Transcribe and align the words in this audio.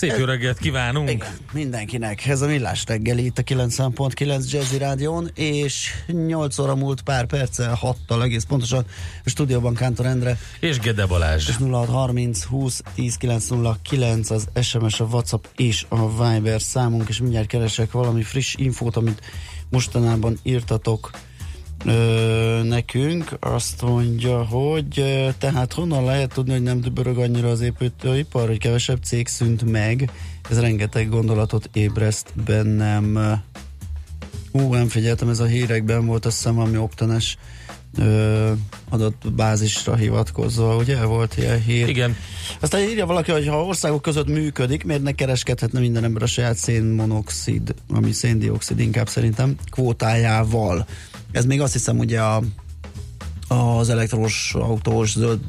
Szép 0.00 0.16
jó 0.18 0.24
reggelt 0.24 0.58
kívánunk! 0.58 1.10
Igen, 1.10 1.28
mindenkinek. 1.52 2.26
Ez 2.26 2.40
a 2.40 2.46
Millás 2.46 2.84
reggeli 2.86 3.24
itt 3.24 3.38
a 3.38 3.42
90.9 3.42 4.50
Jazzy 4.50 4.78
Rádión, 4.78 5.30
és 5.34 5.90
8 6.06 6.58
óra 6.58 6.74
múlt 6.74 7.02
pár 7.02 7.26
perccel, 7.26 7.78
6-tal 7.82 8.22
egész 8.22 8.44
pontosan 8.44 8.84
a 9.24 9.28
stúdióban 9.28 9.74
Kántor 9.74 10.06
Endre. 10.06 10.38
És 10.60 10.78
Gede 10.78 11.06
Balázs. 11.06 11.48
És 11.48 11.56
0630 11.56 12.44
20 12.44 12.82
10 12.94 13.16
909 13.16 14.30
az 14.30 14.48
SMS, 14.62 15.00
a 15.00 15.04
WhatsApp 15.04 15.44
és 15.56 15.86
a 15.88 16.24
Viber 16.24 16.60
számunk, 16.60 17.08
és 17.08 17.20
mindjárt 17.20 17.46
keresek 17.46 17.92
valami 17.92 18.22
friss 18.22 18.54
infót, 18.54 18.96
amit 18.96 19.20
mostanában 19.70 20.38
írtatok 20.42 21.10
ö, 21.84 22.60
nekünk. 22.64 23.36
Azt 23.40 23.82
mondja, 23.82 24.44
hogy 24.44 24.98
ö, 24.98 25.28
tehát 25.38 25.72
honnan 25.72 26.04
lehet 26.04 26.32
tudni, 26.32 26.52
hogy 26.52 26.62
nem 26.62 26.80
dübörög 26.80 27.18
annyira 27.18 27.48
az 27.48 27.60
építőipar, 27.60 28.48
hogy 28.48 28.58
kevesebb 28.58 29.02
cég 29.02 29.28
szűnt 29.28 29.70
meg. 29.70 30.10
Ez 30.50 30.60
rengeteg 30.60 31.08
gondolatot 31.08 31.70
ébreszt 31.72 32.32
bennem. 32.44 33.18
Hú, 34.52 34.72
nem 34.74 34.88
figyeltem, 34.88 35.28
ez 35.28 35.40
a 35.40 35.44
hírekben 35.44 36.06
volt, 36.06 36.26
azt 36.26 36.36
hiszem, 36.36 36.58
ami 36.58 36.76
optanes 36.76 37.36
ö, 37.98 38.52
adatbázisra 38.88 39.94
hivatkozva, 39.94 40.76
ugye 40.76 41.04
volt 41.04 41.36
ilyen 41.36 41.62
hír. 41.62 41.88
Igen. 41.88 42.16
Aztán 42.60 42.80
írja 42.80 43.06
valaki, 43.06 43.30
hogy 43.30 43.46
ha 43.46 43.64
országok 43.64 44.02
között 44.02 44.26
működik, 44.26 44.84
miért 44.84 45.02
ne 45.02 45.12
kereskedhetne 45.12 45.80
minden 45.80 46.04
ember 46.04 46.22
a 46.22 46.26
saját 46.26 46.56
szénmonoxid, 46.56 47.74
ami 47.88 48.12
széndiokszid 48.12 48.78
inkább 48.78 49.08
szerintem, 49.08 49.56
kvótájával. 49.70 50.86
Ez 51.32 51.44
még 51.44 51.60
azt 51.60 51.72
hiszem 51.72 51.98
ugye 51.98 52.20
a, 52.20 52.42
az 53.48 53.88
elektromos 53.88 54.54
autós, 54.54 55.12
zöld 55.12 55.40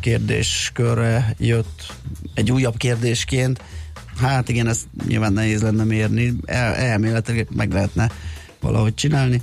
kérdéskörre 0.00 1.34
jött 1.38 1.94
egy 2.34 2.52
újabb 2.52 2.76
kérdésként. 2.76 3.62
Hát 4.16 4.48
igen, 4.48 4.66
ezt 4.66 4.86
nyilván 5.06 5.32
nehéz 5.32 5.62
lenne 5.62 5.84
mérni, 5.84 6.34
El, 6.44 6.74
elméletileg 6.74 7.48
meg 7.54 7.72
lehetne 7.72 8.10
valahogy 8.60 8.94
csinálni. 8.94 9.42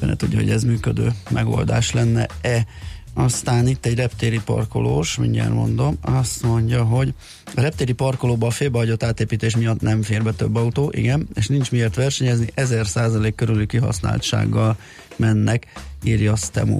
Benne 0.00 0.16
tudja, 0.16 0.38
hogy 0.38 0.50
ez 0.50 0.62
működő 0.62 1.12
megoldás 1.30 1.92
lenne-e. 1.92 2.66
Aztán 3.14 3.66
itt 3.66 3.86
egy 3.86 3.94
reptéri 3.94 4.40
parkolós, 4.44 5.16
mindjárt 5.16 5.52
mondom, 5.52 5.98
azt 6.00 6.42
mondja, 6.42 6.84
hogy 6.84 7.14
a 7.54 7.60
reptéri 7.60 7.92
parkolóba 7.92 8.46
a 8.46 8.50
félbehagyott 8.50 9.02
átépítés 9.02 9.56
miatt 9.56 9.80
nem 9.80 10.02
fér 10.02 10.22
be 10.22 10.32
több 10.32 10.56
autó, 10.56 10.92
igen, 10.94 11.28
és 11.34 11.46
nincs 11.46 11.70
miért 11.70 11.94
versenyezni, 11.94 12.46
1000% 12.56 13.32
körüli 13.36 13.66
kihasználtsággal 13.66 14.76
mennek, 15.16 15.66
írja 16.02 16.32
a 16.32 16.36
Stemo. 16.36 16.76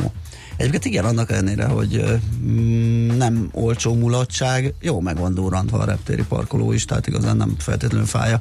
Egyébként 0.57 0.85
igen, 0.85 1.05
annak 1.05 1.31
ellenére, 1.31 1.65
hogy 1.65 2.05
mm, 2.43 3.17
nem 3.17 3.49
olcsó 3.53 3.95
mulatság, 3.95 4.75
jó 4.81 5.01
meg 5.01 5.19
van 5.19 5.35
durrantva 5.35 5.79
a 5.79 5.85
reptéri 5.85 6.23
parkoló 6.29 6.73
is, 6.73 6.85
tehát 6.85 7.07
igazán 7.07 7.37
nem 7.37 7.55
feltétlenül 7.59 8.07
fája 8.07 8.41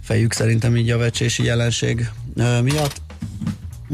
fejük 0.00 0.32
szerintem 0.32 0.76
így 0.76 0.90
a 0.90 0.98
vecsési 0.98 1.44
jelenség 1.44 2.10
miatt. 2.62 3.00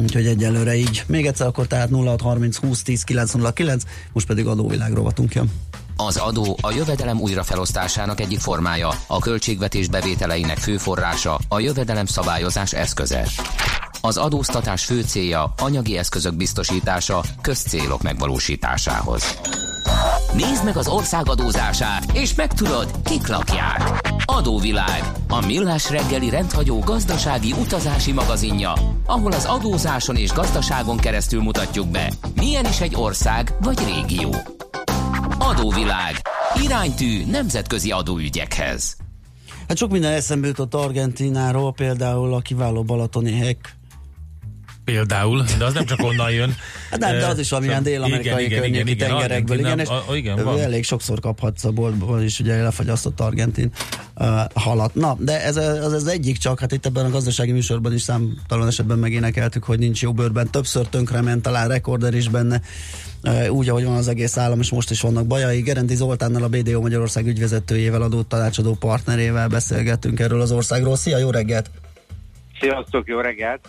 Úgyhogy 0.02 0.26
egyelőre 0.26 0.76
így. 0.76 1.04
Még 1.06 1.26
egyszer 1.26 1.46
akkor 1.46 1.66
tehát 1.66 1.90
0630 1.90 2.56
20 2.56 2.82
10 2.82 3.02
909, 3.02 3.82
most 4.12 4.26
pedig 4.26 4.46
adóvilág 4.46 4.92
rovatunk 4.92 5.34
jön. 5.34 5.52
Az 5.96 6.16
adó 6.16 6.58
a 6.60 6.70
jövedelem 6.70 7.20
újrafelosztásának 7.20 8.20
egyik 8.20 8.38
formája, 8.38 8.90
a 9.06 9.18
költségvetés 9.18 9.88
bevételeinek 9.88 10.58
fő 10.58 10.76
forrása, 10.76 11.38
a 11.48 11.60
jövedelem 11.60 12.06
szabályozás 12.06 12.72
eszköze. 12.72 13.28
Az 14.00 14.16
adóztatás 14.16 14.84
fő 14.84 15.02
célja 15.02 15.54
anyagi 15.58 15.96
eszközök 15.96 16.36
biztosítása 16.36 17.24
közcélok 17.40 18.02
megvalósításához. 18.02 19.38
Nézd 20.36 20.64
meg 20.64 20.76
az 20.76 20.88
ország 20.88 21.28
adózását, 21.28 22.12
és 22.12 22.34
megtudod, 22.34 22.90
kik 23.04 23.26
lakják. 23.26 24.10
Adóvilág, 24.24 25.02
a 25.28 25.46
millás 25.46 25.90
reggeli 25.90 26.30
rendhagyó 26.30 26.78
gazdasági 26.78 27.52
utazási 27.52 28.12
magazinja, 28.12 28.72
ahol 29.06 29.32
az 29.32 29.44
adózáson 29.44 30.16
és 30.16 30.32
gazdaságon 30.32 30.96
keresztül 30.96 31.42
mutatjuk 31.42 31.88
be, 31.88 32.12
milyen 32.34 32.64
is 32.64 32.80
egy 32.80 32.94
ország 32.94 33.54
vagy 33.60 33.78
régió. 33.78 34.34
Adóvilág, 35.38 36.14
iránytű 36.62 37.24
nemzetközi 37.30 37.90
adóügyekhez. 37.90 38.96
Hát 39.68 39.76
sok 39.76 39.90
minden 39.90 40.12
eszembe 40.12 40.46
jutott 40.46 40.74
Argentináról, 40.74 41.72
például 41.72 42.34
a 42.34 42.40
kiváló 42.40 42.82
balatoni 42.82 43.38
hek, 43.38 43.75
Például, 44.86 45.44
de 45.58 45.64
az 45.64 45.74
nem 45.74 45.84
csak 45.84 46.02
onnan 46.02 46.30
jön. 46.30 46.54
Hát 46.90 47.00
nem, 47.00 47.18
de 47.18 47.26
az 47.26 47.38
is 47.38 47.50
valamilyen 47.50 47.82
dél-amerikai 47.82 48.44
igen, 48.44 48.44
igen, 48.44 48.60
környéki 48.60 48.90
igen, 48.90 49.08
tengerekből, 49.08 49.58
igen, 49.58 49.78
és 49.78 49.88
a, 49.88 50.04
a, 50.08 50.16
igen, 50.16 50.44
van. 50.44 50.60
elég 50.60 50.84
sokszor 50.84 51.20
kaphatsz 51.20 51.64
a 51.64 51.70
boltból 51.70 52.22
is, 52.22 52.40
ugye 52.40 52.62
lefagyasztott 52.62 53.20
argentin 53.20 53.70
uh, 54.14 54.26
halat. 54.54 54.94
Na, 54.94 55.16
de 55.18 55.42
ez 55.42 55.56
az, 55.56 55.92
az 55.92 56.06
egyik 56.06 56.38
csak, 56.38 56.60
hát 56.60 56.72
itt 56.72 56.86
ebben 56.86 57.04
a 57.04 57.10
gazdasági 57.10 57.52
műsorban 57.52 57.92
is 57.92 58.02
számtalan 58.02 58.66
esetben 58.66 58.98
megénekeltük, 58.98 59.64
hogy 59.64 59.78
nincs 59.78 60.02
jó 60.02 60.12
bőrben, 60.12 60.50
többször 60.50 60.86
tönkrement, 60.86 61.42
talán 61.42 61.68
rekorder 61.68 62.14
is 62.14 62.28
benne, 62.28 62.60
úgy, 63.48 63.68
ahogy 63.68 63.84
van 63.84 63.96
az 63.96 64.08
egész 64.08 64.36
állam, 64.36 64.60
és 64.60 64.70
most 64.70 64.90
is 64.90 65.00
vannak 65.00 65.26
bajai. 65.26 65.60
Gerendi 65.60 65.94
Zoltánnal, 65.94 66.42
a 66.42 66.48
BDO 66.48 66.80
Magyarország 66.80 67.26
ügyvezetőjével, 67.26 68.02
adó 68.02 68.22
tanácsadó 68.22 68.74
partnerével 68.74 69.48
beszélgettünk 69.48 70.20
erről 70.20 70.40
az 70.40 70.52
országról. 70.52 70.96
Szia, 70.96 71.18
jó 71.18 71.30
reggelt! 71.30 71.70
Sziasztok, 72.60 73.06
jó 73.06 73.20
reggelt! 73.20 73.68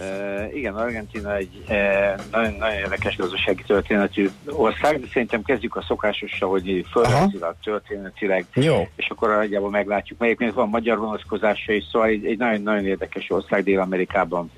Uh, 0.00 0.56
igen, 0.56 0.74
Argentina 0.74 1.36
egy 1.36 1.64
uh, 1.68 2.24
nagyon, 2.30 2.72
érdekes 2.72 3.16
gazdasági 3.16 3.62
történetű 3.62 4.28
ország, 4.46 5.00
de 5.00 5.06
szerintem 5.12 5.42
kezdjük 5.42 5.76
a 5.76 5.82
szokásossal, 5.82 6.48
hogy 6.48 6.86
földrajzilag, 6.90 7.54
történetileg, 7.62 8.46
Jó. 8.54 8.88
és 8.96 9.08
akkor 9.08 9.28
nagyjából 9.28 9.70
meglátjuk. 9.70 10.18
Mert 10.18 10.30
egyébként 10.32 10.56
van 10.56 10.68
magyar 10.68 10.98
vonatkozása 10.98 11.72
is, 11.72 11.84
szóval 11.92 12.08
egy, 12.08 12.38
nagyon-nagyon 12.38 12.86
érdekes 12.86 13.30
ország 13.30 13.64
Dél-Amerikában. 13.64 14.50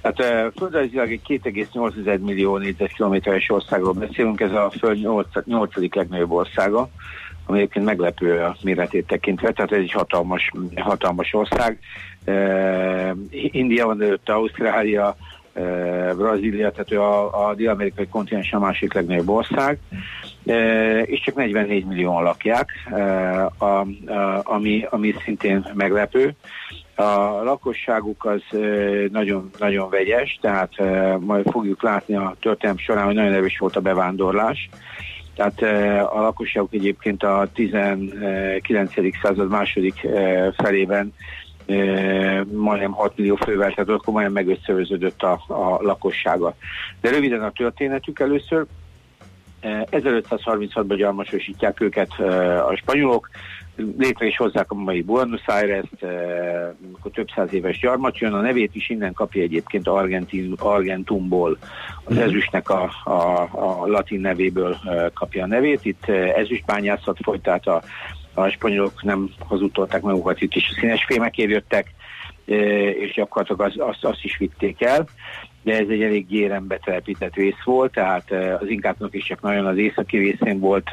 Tehát 0.00 0.46
uh, 0.46 0.52
földrajzilag 0.56 1.10
egy 1.12 1.40
2,8 1.44 2.20
millió 2.20 2.56
négyzetkilométeres 2.56 3.50
országról 3.50 3.92
beszélünk, 3.92 4.40
ez 4.40 4.52
a 4.52 4.72
föld 4.78 5.00
8, 5.00 5.26
8. 5.44 5.94
legnagyobb 5.94 6.32
országa 6.32 6.88
ami 7.46 7.58
egyébként 7.58 7.84
meglepő 7.84 8.40
a 8.40 8.56
méretét 8.62 9.06
tekintve, 9.06 9.52
tehát 9.52 9.72
ez 9.72 9.78
egy 9.78 9.92
hatalmas, 9.92 10.50
hatalmas 10.76 11.34
ország. 11.34 11.78
Uh, 12.26 13.10
India 13.30 13.86
van 13.86 14.02
előtte, 14.02 14.32
Ausztrália, 14.32 15.16
uh, 15.54 16.14
Brazília, 16.16 16.70
tehát 16.70 16.92
a, 16.92 17.48
a 17.48 17.54
dél-amerikai 17.54 18.08
kontinens 18.08 18.52
a 18.52 18.58
másik 18.58 18.92
legnagyobb 18.92 19.28
ország, 19.28 19.78
uh, 20.44 21.02
és 21.04 21.20
csak 21.20 21.34
44 21.34 21.84
millióan 21.84 22.22
lakják, 22.22 22.70
a, 23.58 23.64
a, 23.64 23.86
ami, 24.42 24.86
ami 24.90 25.14
szintén 25.24 25.66
meglepő. 25.74 26.34
A 26.96 27.42
lakosságuk 27.42 28.24
az 28.24 28.58
nagyon, 29.12 29.50
nagyon 29.58 29.90
vegyes, 29.90 30.38
tehát 30.40 30.70
majd 31.20 31.50
fogjuk 31.50 31.82
látni 31.82 32.16
a 32.16 32.36
történelem 32.40 32.78
során, 32.78 33.04
hogy 33.04 33.14
nagyon 33.14 33.32
erős 33.32 33.58
volt 33.58 33.76
a 33.76 33.80
bevándorlás. 33.80 34.68
Tehát 35.34 35.62
a 36.12 36.20
lakosságuk 36.20 36.72
egyébként 36.72 37.22
a 37.22 37.48
19. 37.52 38.92
század 39.22 39.48
második 39.48 40.06
felében 40.56 41.12
majdnem 42.52 42.92
6 42.92 43.16
millió 43.16 43.34
fővel, 43.36 43.72
tehát 43.72 43.90
ott 43.90 44.04
komolyan 44.04 44.32
megösszöröződött 44.32 45.22
a, 45.22 45.32
a 45.46 45.82
lakossága. 45.82 46.54
De 47.00 47.10
röviden 47.10 47.42
a 47.42 47.50
történetük 47.50 48.20
először. 48.20 48.66
1536-ban 49.62 50.94
gyarmatosítják 50.96 51.80
őket 51.80 52.10
a 52.68 52.76
spanyolok, 52.76 53.30
létre 53.76 54.26
is 54.26 54.36
hozzák 54.36 54.70
a 54.70 54.74
mai 54.74 55.02
Buenos 55.02 55.46
Aires-t, 55.46 56.04
akkor 56.92 57.10
több 57.10 57.28
száz 57.34 57.52
éves 57.52 57.78
gyarmat 57.78 58.18
jön, 58.18 58.32
a 58.32 58.40
nevét 58.40 58.74
is 58.74 58.88
innen 58.88 59.12
kapja 59.12 59.42
egyébként 59.42 59.88
Argentin, 59.88 60.54
Argentumból, 60.58 61.58
az 62.04 62.16
ezüstnek 62.16 62.70
a, 62.70 62.90
a, 63.04 63.48
a 63.52 63.86
latin 63.86 64.20
nevéből 64.20 64.76
kapja 65.14 65.42
a 65.42 65.46
nevét. 65.46 65.84
Itt 65.84 66.08
ezüstbányászat 66.08 67.18
folyt, 67.22 67.42
tehát 67.42 67.66
a, 67.66 67.82
a 68.34 68.48
spanyolok 68.48 69.02
nem 69.02 69.30
hazudtolták 69.38 70.02
magukat, 70.02 70.40
itt 70.40 70.54
is 70.54 70.68
a 70.70 70.80
színes 70.80 71.04
fémekért 71.04 71.50
jöttek, 71.50 71.94
és 73.00 73.12
gyakorlatilag 73.12 73.60
az, 73.60 73.88
azt, 73.88 74.04
azt 74.04 74.24
is 74.24 74.36
vitték 74.36 74.82
el. 74.82 75.06
De 75.62 75.72
ez 75.78 75.88
egy 75.88 76.02
elég 76.02 76.26
gyéren 76.26 76.66
betelepített 76.66 77.34
rész 77.34 77.62
volt, 77.64 77.92
tehát 77.92 78.30
az 78.60 78.68
inkáknak 78.68 79.14
is 79.14 79.24
csak 79.24 79.40
nagyon 79.40 79.66
az 79.66 79.76
északi 79.76 80.16
részén 80.16 80.60
volt 80.60 80.90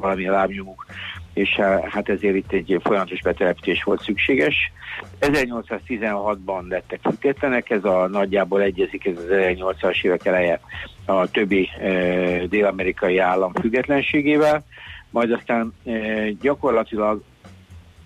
valami 0.00 0.26
lábnyomuk, 0.26 0.86
és 1.34 1.60
hát 1.88 2.08
ezért 2.08 2.34
itt 2.34 2.52
egy 2.52 2.80
folyamatos 2.82 3.20
betelepítés 3.22 3.82
volt 3.82 4.02
szükséges. 4.02 4.72
1816-ban 5.20 6.68
lettek 6.68 7.00
függetlenek, 7.02 7.70
ez 7.70 7.84
a 7.84 8.08
nagyjából 8.08 8.62
egyezik 8.62 9.06
ez 9.06 9.16
az 9.16 9.26
1800-as 9.28 10.04
évek 10.04 10.24
eleje 10.26 10.60
a 11.04 11.30
többi 11.30 11.68
e, 11.80 11.90
dél-amerikai 12.46 13.18
állam 13.18 13.52
függetlenségével, 13.52 14.64
majd 15.10 15.32
aztán 15.32 15.72
e, 15.84 15.90
gyakorlatilag 16.30 17.22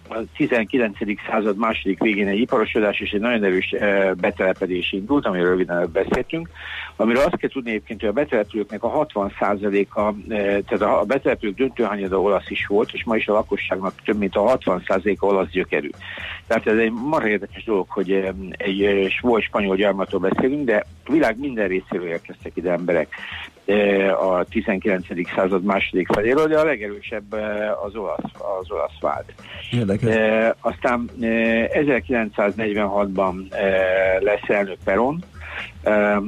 a 0.09 0.23
19. 0.37 0.97
század 1.31 1.57
második 1.57 2.03
végén 2.03 2.29
egy 2.29 2.39
iparosodás 2.39 3.01
és 3.01 3.11
egy 3.11 3.21
nagyon 3.21 3.45
erős 3.45 3.75
betelepedés 4.21 4.93
indult, 4.93 5.27
amiről 5.27 5.49
röviden 5.49 5.91
beszéltünk, 5.93 6.49
amiről 6.97 7.23
azt 7.23 7.37
kell 7.37 7.51
tudni 7.51 7.71
egyébként, 7.71 8.01
hogy 8.01 8.09
a 8.09 8.13
betelepülőknek 8.13 8.83
a 8.83 9.07
60%-a, 9.07 10.01
eh, 10.01 10.59
tehát 10.67 10.81
a 10.81 11.05
betelepülők 11.05 11.57
döntőhányada 11.57 12.21
olasz 12.21 12.51
is 12.51 12.67
volt, 12.67 12.93
és 12.93 13.05
ma 13.05 13.17
is 13.17 13.27
a 13.27 13.33
lakosságnak 13.33 13.93
több 14.05 14.19
mint 14.19 14.37
a 14.37 14.59
60%-a 14.59 15.27
olasz 15.27 15.51
gyökerű. 15.51 15.91
Tehát 16.47 16.67
ez 16.67 16.79
egy 16.79 16.93
marha 16.93 17.29
érdekes 17.29 17.65
dolog, 17.65 17.87
hogy 17.89 18.33
egy 18.51 19.19
volt 19.21 19.43
spanyol 19.43 19.77
gyarmatról 19.77 20.21
beszélünk, 20.21 20.65
de 20.65 20.87
világ 21.09 21.39
minden 21.39 21.69
részéről 21.69 22.09
érkeztek 22.09 22.53
ide 22.55 22.71
emberek 22.71 23.09
a 24.21 24.45
19. 24.45 25.07
század 25.35 25.65
második 25.65 26.09
feléről, 26.13 26.47
de 26.47 26.59
a 26.59 26.65
legerősebb 26.65 27.33
az 27.85 27.97
olasz, 27.97 28.33
az 28.61 28.71
olasz 28.71 29.01
vált. 29.01 29.33
E, 30.03 30.57
aztán 30.61 31.11
1946-ban 31.21 33.35
lesz 34.19 34.49
elnök 34.49 34.79
Peron, 34.85 35.25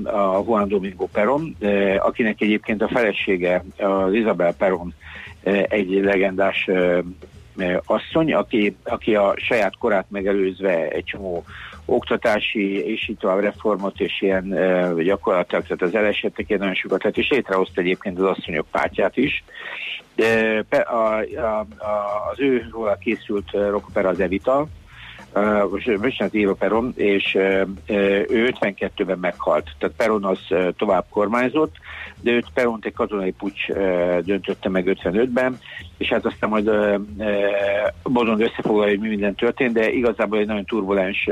a 0.05 0.43
Juan 0.47 0.69
Domingo 0.69 1.07
Peron, 1.07 1.57
akinek 1.99 2.41
egyébként 2.41 2.83
a 2.83 2.89
felesége, 2.89 3.65
az 3.79 4.13
Isabel 4.13 4.55
Peron 4.55 4.95
egy 5.69 5.91
legendás 5.91 6.69
asszony, 7.85 8.35
aki, 8.35 8.77
aki 8.85 9.15
a 9.15 9.35
saját 9.37 9.77
korát 9.79 10.07
megelőzve 10.09 10.89
egy 10.89 11.05
csomó 11.05 11.45
oktatási 11.91 12.85
és 12.85 13.09
így 13.09 13.17
tovább 13.19 13.41
reformot 13.41 14.01
és 14.01 14.23
ilyen 14.23 14.49
gyakorlatilag, 15.05 15.65
tehát 15.65 15.83
az 15.83 15.95
elesettek 15.95 16.49
nagyon 16.49 16.75
sokat 16.75 17.01
tett, 17.03 17.17
és 17.17 17.29
létrehozta 17.29 17.81
egyébként 17.81 18.19
az 18.19 18.25
asszonyok 18.25 18.67
pártját 18.71 19.17
is. 19.17 19.45
A, 20.71 20.75
a, 21.37 21.59
a, 21.59 21.67
az 22.31 22.41
ő 22.41 22.69
róla 22.71 22.95
készült 22.95 23.51
rockopera 23.51 24.09
az 24.09 24.21
Evita, 24.21 24.67
bocsánat, 26.01 26.35
Éva 26.35 26.55
Peron, 26.55 26.93
és 26.97 27.35
ő 28.29 28.55
52-ben 28.61 29.19
meghalt. 29.19 29.71
Tehát 29.79 29.97
Peron 29.97 30.25
az 30.25 30.39
tovább 30.77 31.05
kormányzott, 31.11 31.77
de 32.21 32.31
őt 32.31 32.47
Peront 32.55 32.85
egy 32.85 32.93
katonai 32.93 33.31
pucs 33.31 33.67
döntötte 34.23 34.69
meg 34.69 34.99
55-ben, 35.03 35.59
és 35.97 36.09
hát 36.09 36.27
aztán 36.27 36.51
majd 36.51 36.71
Bodon 38.03 38.41
összefoglalja, 38.41 38.91
hogy 38.91 39.01
mi 39.01 39.09
minden 39.09 39.35
történt, 39.35 39.73
de 39.73 39.91
igazából 39.91 40.39
egy 40.39 40.47
nagyon 40.47 40.65
turbulens 40.65 41.29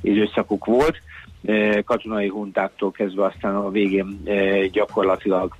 időszakuk 0.00 0.64
volt, 0.64 1.00
katonai 1.84 2.28
huntáktól 2.28 2.90
kezdve 2.90 3.24
aztán 3.24 3.54
a 3.54 3.70
végén 3.70 4.22
gyakorlatilag 4.72 5.56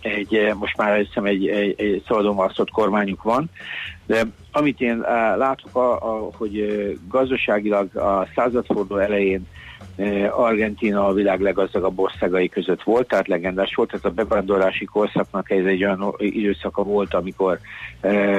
egy, 0.00 0.52
most 0.58 0.76
már 0.76 0.98
hiszem 0.98 1.24
egy, 1.24 1.48
egy, 1.48 1.74
egy 1.80 2.02
szabadon 2.06 2.50
kormányuk 2.72 3.22
van, 3.22 3.50
de 4.06 4.22
amit 4.52 4.80
én 4.80 4.98
látok, 5.36 5.76
a, 5.76 5.92
a, 5.92 6.30
hogy 6.36 6.98
gazdaságilag 7.08 7.96
a 7.96 8.26
századforduló 8.34 9.00
elején 9.00 9.46
Argentina 10.30 11.06
a 11.06 11.12
világ 11.12 11.40
leggazdagabb 11.40 11.98
országai 11.98 12.48
között 12.48 12.82
volt, 12.82 13.08
tehát 13.08 13.28
legendás 13.28 13.74
volt, 13.74 13.90
tehát 13.90 14.04
a 14.04 14.10
bevándorlási 14.10 14.84
korszaknak 14.84 15.50
ez 15.50 15.64
egy 15.64 15.84
olyan 15.84 16.14
időszaka 16.18 16.82
volt, 16.82 17.14
amikor 17.14 17.58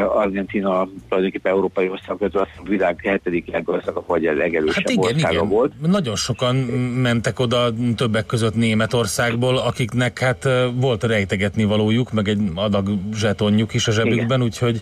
Argentina 0.08 0.88
tulajdonképpen 1.08 1.52
európai 1.52 1.90
ország 1.90 2.16
között 2.18 2.36
a 2.36 2.48
világ 2.64 3.00
hetedik 3.04 3.52
leggazdagabb, 3.52 4.08
vagy 4.08 4.26
a 4.26 4.34
legerősebb 4.34 4.88
hát 4.88 4.90
igen, 4.90 5.14
országa 5.14 5.34
igen. 5.34 5.48
volt. 5.48 5.72
Nagyon 5.82 6.16
sokan 6.16 6.56
mentek 6.96 7.40
oda 7.40 7.74
többek 7.96 8.26
között 8.26 8.56
Németországból, 8.56 9.58
akiknek 9.58 10.20
hát 10.20 10.48
volt 10.74 11.04
rejtegetni 11.04 11.64
valójuk, 11.64 12.12
meg 12.12 12.28
egy 12.28 12.40
adag 12.56 12.90
zsetonjuk 13.14 13.74
is 13.74 13.88
a 13.88 13.92
zsebükben, 13.92 14.26
igen. 14.26 14.42
úgyhogy 14.42 14.82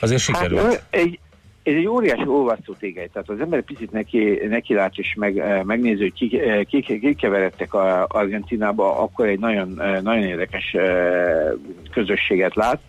azért 0.00 0.20
sikerült. 0.20 0.62
Hát, 0.62 0.82
egy, 0.90 1.18
ez 1.62 1.74
egy 1.74 1.86
óriási 1.86 2.26
olvasztó 2.26 2.72
tégely, 2.72 3.08
tehát 3.12 3.28
az 3.28 3.40
ember 3.40 3.62
picit 3.62 3.92
neki, 3.92 4.40
neki 4.48 4.74
lát 4.74 4.96
és 4.96 5.14
meg, 5.18 5.38
eh, 5.38 5.62
megnézi, 5.62 6.02
hogy 6.02 6.12
kik, 6.12 6.34
eh, 6.34 6.64
kik, 6.64 7.00
kik 7.00 7.16
keveredtek 7.16 7.74
a 7.74 8.06
Argentinába, 8.08 8.98
akkor 8.98 9.26
egy 9.26 9.38
nagyon, 9.38 9.80
eh, 9.80 10.00
nagyon 10.00 10.24
érdekes 10.24 10.76
közösséget 11.90 12.54
lát. 12.54 12.80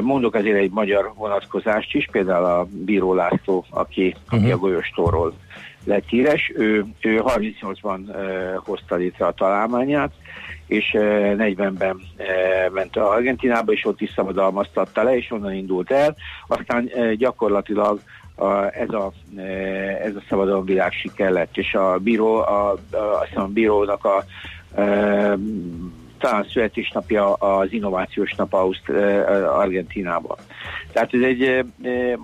Mondok 0.00 0.34
azért 0.34 0.58
egy 0.58 0.70
magyar 0.70 1.12
vonatkozást 1.16 1.94
is, 1.94 2.08
például 2.12 2.44
a 2.44 2.66
Bíró 2.70 3.14
László, 3.14 3.64
aki, 3.70 4.14
uh-huh. 4.24 4.40
aki 4.40 4.50
a 4.50 4.56
Golyostóról 4.56 5.34
lett 5.84 6.08
híres, 6.08 6.52
ő, 6.54 6.84
ő 7.00 7.22
38-ban 7.24 8.00
hozta 8.64 8.94
létre 8.94 9.26
a 9.26 9.32
találmányát, 9.32 10.12
és 10.70 10.90
40-ben 10.94 12.00
ment 12.72 12.96
a 12.96 13.10
Argentinába, 13.10 13.72
és 13.72 13.84
ott 13.84 14.00
is 14.00 14.12
szabadalmaztatta 14.14 15.02
le, 15.02 15.16
és 15.16 15.30
onnan 15.30 15.54
indult 15.54 15.90
el. 15.90 16.16
Aztán 16.46 16.90
gyakorlatilag 17.16 18.00
a, 18.34 18.78
ez, 18.78 18.88
a, 18.88 19.12
ez 20.02 20.14
a 20.16 20.22
szabadalomvilág 20.28 20.92
siker 20.92 21.30
lett, 21.30 21.56
és 21.56 21.74
a 21.74 21.98
bíró, 21.98 22.34
a, 22.34 22.70
a, 22.90 23.26
a 23.34 23.46
bírónak 23.46 24.04
a, 24.04 24.16
a 24.80 25.36
talán 26.20 26.46
születésnapja 26.52 27.32
az 27.32 27.72
innovációs 27.72 28.34
nap 28.34 28.52
Auszt, 28.52 28.88
Argentinában. 29.54 30.36
Tehát 30.92 31.14
ez 31.14 31.20
egy, 31.20 31.64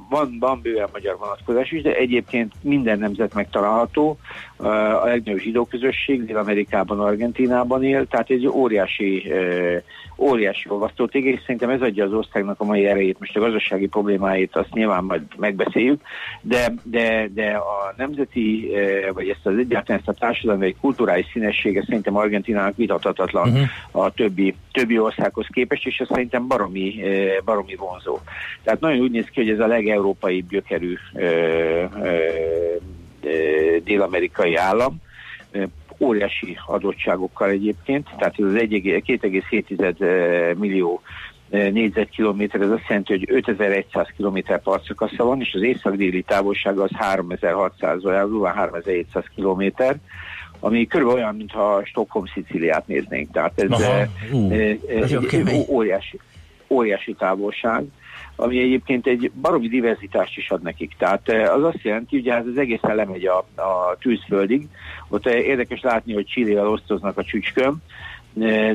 van, 0.09 0.37
van 0.41 0.61
bőven 0.63 0.89
magyar 0.93 1.17
vonatkozás 1.19 1.71
is, 1.71 1.83
de 1.83 1.95
egyébként 1.95 2.53
minden 2.61 2.99
nemzet 2.99 3.35
megtalálható. 3.35 4.19
A 4.57 5.05
legnagyobb 5.05 5.41
zsidó 5.41 5.65
közösség 5.65 6.25
Dél-Amerikában, 6.25 7.01
Argentinában 7.01 7.85
él, 7.85 8.07
tehát 8.07 8.31
egy 8.31 8.47
óriási, 8.47 9.33
óriási 10.19 10.69
olvasztótég, 10.69 11.25
és 11.25 11.41
szerintem 11.41 11.71
ez 11.71 11.81
adja 11.81 12.05
az 12.05 12.13
országnak 12.13 12.61
a 12.61 12.65
mai 12.65 12.87
erejét. 12.87 13.19
Most 13.19 13.37
a 13.37 13.41
gazdasági 13.41 13.87
problémáit 13.87 14.57
azt 14.57 14.73
nyilván 14.73 15.05
majd 15.05 15.23
megbeszéljük, 15.37 16.01
de, 16.41 16.73
de, 16.83 17.29
de 17.35 17.51
a 17.51 17.95
nemzeti, 17.97 18.71
vagy 19.13 19.29
ezt 19.29 19.47
az 19.47 19.57
egyáltalán 19.59 20.01
ezt 20.01 20.17
a 20.17 20.21
társadalmi 20.21 20.65
vagy 20.65 20.77
kulturális 20.81 21.27
színessége 21.33 21.83
szerintem 21.85 22.17
Argentinának 22.17 22.77
vitathatatlan 22.77 23.49
uh-huh. 23.49 24.05
a 24.05 24.11
többi, 24.11 24.55
többi 24.73 24.99
országhoz 24.99 25.47
képest, 25.51 25.87
és 25.87 25.99
ez 25.99 26.09
szerintem 26.11 26.47
baromi, 26.47 27.01
baromi 27.45 27.75
vonzó. 27.75 28.19
Tehát 28.63 28.81
nagyon 28.81 29.01
úgy 29.01 29.11
néz 29.11 29.27
ki, 29.27 29.41
hogy 29.41 29.51
ez 29.51 29.61
a 29.61 29.67
legeurópai 29.67 30.45
gyökerű 30.49 30.95
dél-amerikai 33.85 34.57
állam, 34.57 34.97
óriási 35.99 36.59
adottságokkal 36.67 37.51
egyébként, 37.51 38.09
tehát 38.19 38.35
ez 38.39 38.45
az 38.45 38.55
2,7 38.55 40.59
millió 40.59 41.03
négyzetkilométer, 41.49 42.61
ez 42.61 42.71
azt 42.71 42.85
jelenti, 42.89 43.13
hogy 43.13 43.27
5100 43.31 44.07
km 44.17 44.39
partszakasza 44.63 45.25
van, 45.25 45.41
és 45.41 45.55
az 45.55 45.63
észak-déli 45.63 46.23
távolsága 46.23 46.83
az 46.83 46.91
3600, 46.95 48.03
vagy 48.03 48.15
3700 48.55 49.25
kilométer, 49.35 49.97
ami 50.61 50.87
körülbelül 50.87 51.21
olyan, 51.21 51.37
mintha 51.37 51.83
Stockholm 51.85 52.25
Sziciliát 52.35 52.87
néznénk. 52.87 53.33
Tehát 53.33 53.61
ez, 53.61 53.71
Aha, 53.71 54.05
ú, 54.33 54.51
ez 54.89 55.13
óriási, 55.69 56.19
óriási 56.69 57.15
távolság 57.15 57.85
ami 58.37 58.59
egyébként 58.59 59.07
egy 59.07 59.31
baromi 59.41 59.69
diverzitást 59.69 60.37
is 60.37 60.51
ad 60.51 60.63
nekik. 60.63 60.95
Tehát 60.99 61.29
az 61.29 61.63
azt 61.63 61.83
jelenti, 61.83 62.17
hogy 62.17 62.29
ez 62.29 62.47
az 62.47 62.59
egészen 62.59 62.95
lemegy 62.95 63.27
a, 63.27 63.39
a 63.39 63.97
tűzföldig. 64.01 64.69
Ott 65.09 65.27
érdekes 65.27 65.81
látni, 65.81 66.15
hogy 66.15 66.27
Chilével 66.27 66.69
osztoznak 66.69 67.19
a 67.19 67.25
csücskön, 67.25 67.83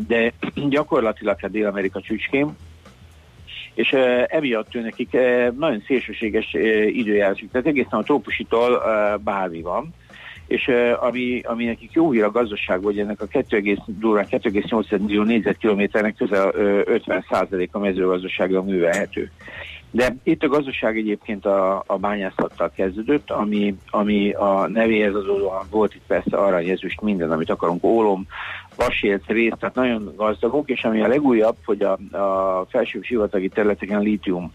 de 0.07 0.33
gyakorlatilag 0.69 1.37
a 1.41 1.47
Dél-Amerika 1.47 2.01
csücském, 2.01 2.57
és 3.73 3.95
emiatt 4.27 4.75
ő 4.75 4.81
nekik 4.81 5.11
nagyon 5.57 5.83
szélsőséges 5.87 6.53
időjárásuk. 6.87 7.51
Tehát 7.51 7.67
egészen 7.67 7.99
a 7.99 8.03
trópusitól 8.03 8.81
bármi 9.23 9.61
van 9.61 9.93
és 10.51 10.71
ami, 10.99 11.41
ami 11.43 11.65
nekik 11.65 11.91
jó 11.91 12.11
hír 12.11 12.23
a 12.23 12.31
gazdaság, 12.31 12.79
hogy 12.83 12.99
ennek 12.99 13.21
a 13.21 13.27
2,8 13.27 14.99
millió 14.99 15.23
négyzetkilométernek 15.23 16.15
közel 16.15 16.47
uh, 16.47 16.81
50% 16.87 17.69
a 17.71 17.79
mezőgazdaságra 17.79 18.63
művelhető. 18.63 19.31
De 19.91 20.15
itt 20.23 20.43
a 20.43 20.47
gazdaság 20.47 20.97
egyébként 20.97 21.45
a, 21.45 21.83
a 21.87 21.97
bányászattal 21.97 22.71
kezdődött, 22.75 23.29
ami, 23.29 23.75
ami 23.89 24.31
a 24.31 24.67
nevéhez 24.67 25.15
adódóan 25.15 25.65
volt 25.69 25.95
itt 25.95 26.05
persze 26.07 26.37
arany, 26.37 26.69
ezüst, 26.69 27.01
minden, 27.01 27.31
amit 27.31 27.49
akarunk, 27.49 27.83
ólom, 27.83 28.27
vasért, 28.75 29.27
rész, 29.27 29.53
tehát 29.59 29.75
nagyon 29.75 30.13
gazdagok, 30.15 30.69
és 30.69 30.83
ami 30.83 31.01
a 31.01 31.07
legújabb, 31.07 31.55
hogy 31.65 31.81
a, 31.81 32.17
a 32.17 32.65
felső 32.69 32.99
sivatagi 33.01 33.49
területeken 33.49 34.01
lítium 34.01 34.53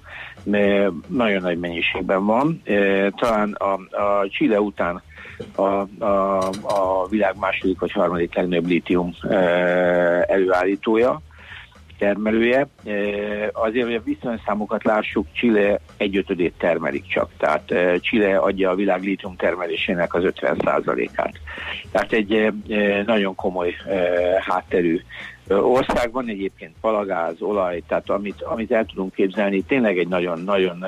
nagyon 1.07 1.43
nagy 1.43 1.59
mennyiségben 1.59 2.25
van. 2.25 2.63
Talán 3.17 3.53
a, 3.53 3.73
a 3.97 4.29
Chile 4.29 4.61
után 4.61 5.03
a, 5.55 5.63
a, 6.05 6.39
a 6.63 7.07
világ 7.09 7.35
második 7.39 7.79
vagy 7.79 7.93
harmadik 7.93 8.35
legnagyobb 8.35 8.67
lítium 8.67 9.15
előállítója 10.27 11.21
termelője. 11.99 12.69
Azért, 13.53 13.85
hogy 13.85 13.95
a 13.95 14.03
viszonyszámokat 14.05 14.85
lássuk, 14.85 15.27
Chile 15.33 15.81
egyötödét 15.97 16.55
termelik 16.59 17.07
csak. 17.07 17.31
Tehát 17.39 17.73
Chile 18.01 18.37
adja 18.37 18.71
a 18.71 18.75
világ 18.75 19.03
lítium 19.03 19.37
termelésének 19.37 20.15
az 20.15 20.23
50%-át. 20.25 21.35
Tehát 21.91 22.13
egy 22.13 22.53
nagyon 23.07 23.35
komoly 23.35 23.75
hátterű 24.39 25.01
ország 25.49 26.13
van 26.13 26.29
egyébként 26.29 26.75
palagáz, 26.81 27.35
olaj, 27.39 27.83
tehát 27.89 28.11
amit, 28.11 28.43
amit 28.43 28.73
el 28.73 28.85
tudunk 28.85 29.15
képzelni, 29.15 29.63
tényleg 29.63 29.99
egy 29.99 30.09
nagyon, 30.09 30.41
nagyon, 30.41 30.85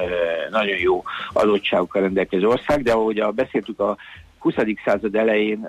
jó 0.81 1.03
adottságokkal 1.33 2.03
rendelkező 2.03 2.47
ország, 2.47 2.83
de 2.83 2.93
ahogy 2.93 3.25
beszéltük 3.35 3.81
a 3.81 3.97
20. 4.55 4.76
század 4.85 5.14
elején 5.14 5.69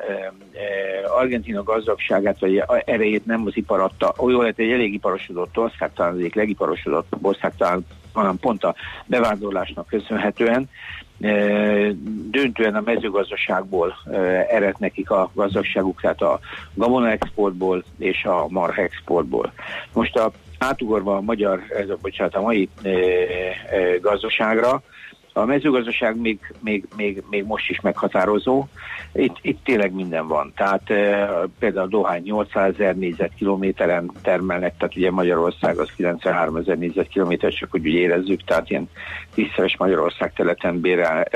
Argentina 1.17 1.63
gazdagságát 1.63 2.39
vagy 2.39 2.63
erejét 2.85 3.25
nem 3.25 3.45
az 3.45 3.57
ipar 3.57 3.79
adta. 3.79 4.13
Olyan 4.17 4.43
lett 4.43 4.59
egy 4.59 4.71
elég 4.71 4.93
iparosodott 4.93 5.57
ország, 5.57 5.93
talán 5.93 6.13
az 6.13 6.19
egyik 6.19 6.35
legiparosodott 6.35 7.07
ország, 7.21 7.53
talán 7.57 7.85
hanem 8.13 8.37
pont 8.37 8.63
a 8.63 8.75
bevándorlásnak 9.05 9.87
köszönhetően. 9.87 10.69
Döntően 12.31 12.75
a 12.75 12.81
mezőgazdaságból 12.85 13.95
ered 14.49 14.75
nekik 14.77 15.09
a 15.09 15.31
gazdagságuk, 15.33 16.01
tehát 16.01 16.21
a 16.21 16.39
gabona 16.73 17.09
exportból 17.09 17.83
és 17.97 18.23
a 18.23 18.45
marha 18.47 18.81
exportból. 18.81 19.51
Most 19.93 20.17
a 20.17 20.31
átugorva 20.57 21.15
a 21.15 21.21
magyar, 21.21 21.61
ez 21.69 21.89
a, 21.89 21.97
bocsánat, 22.01 22.35
a 22.35 22.41
mai 22.41 22.69
gazdaságra, 24.01 24.81
a 25.33 25.45
mezőgazdaság 25.45 26.19
még, 26.19 26.39
még, 26.59 26.87
még, 26.95 27.23
még 27.29 27.45
most 27.45 27.69
is 27.69 27.81
meghatározó. 27.81 28.65
Itt, 29.13 29.35
itt 29.41 29.63
tényleg 29.63 29.93
minden 29.93 30.27
van. 30.27 30.53
Tehát 30.55 30.89
e, 30.89 31.29
például 31.59 31.85
a 31.85 31.89
Dohány 31.89 32.21
800 32.21 32.73
ezer 32.73 32.95
négyzetkilométeren 32.95 34.11
termelnek, 34.21 34.77
tehát 34.77 34.95
ugye 34.95 35.11
Magyarország 35.11 35.77
az 35.77 35.91
93 35.95 36.55
ezer 36.55 36.77
négyzetkilométer, 36.77 37.53
csak 37.53 37.71
hogy 37.71 37.87
úgy 37.87 37.93
érezzük, 37.93 38.43
tehát 38.43 38.69
ilyen 38.69 38.89
tízszeres 39.39 39.77
Magyarország 39.77 40.33
területen 40.33 40.79
bérel, 40.79 41.27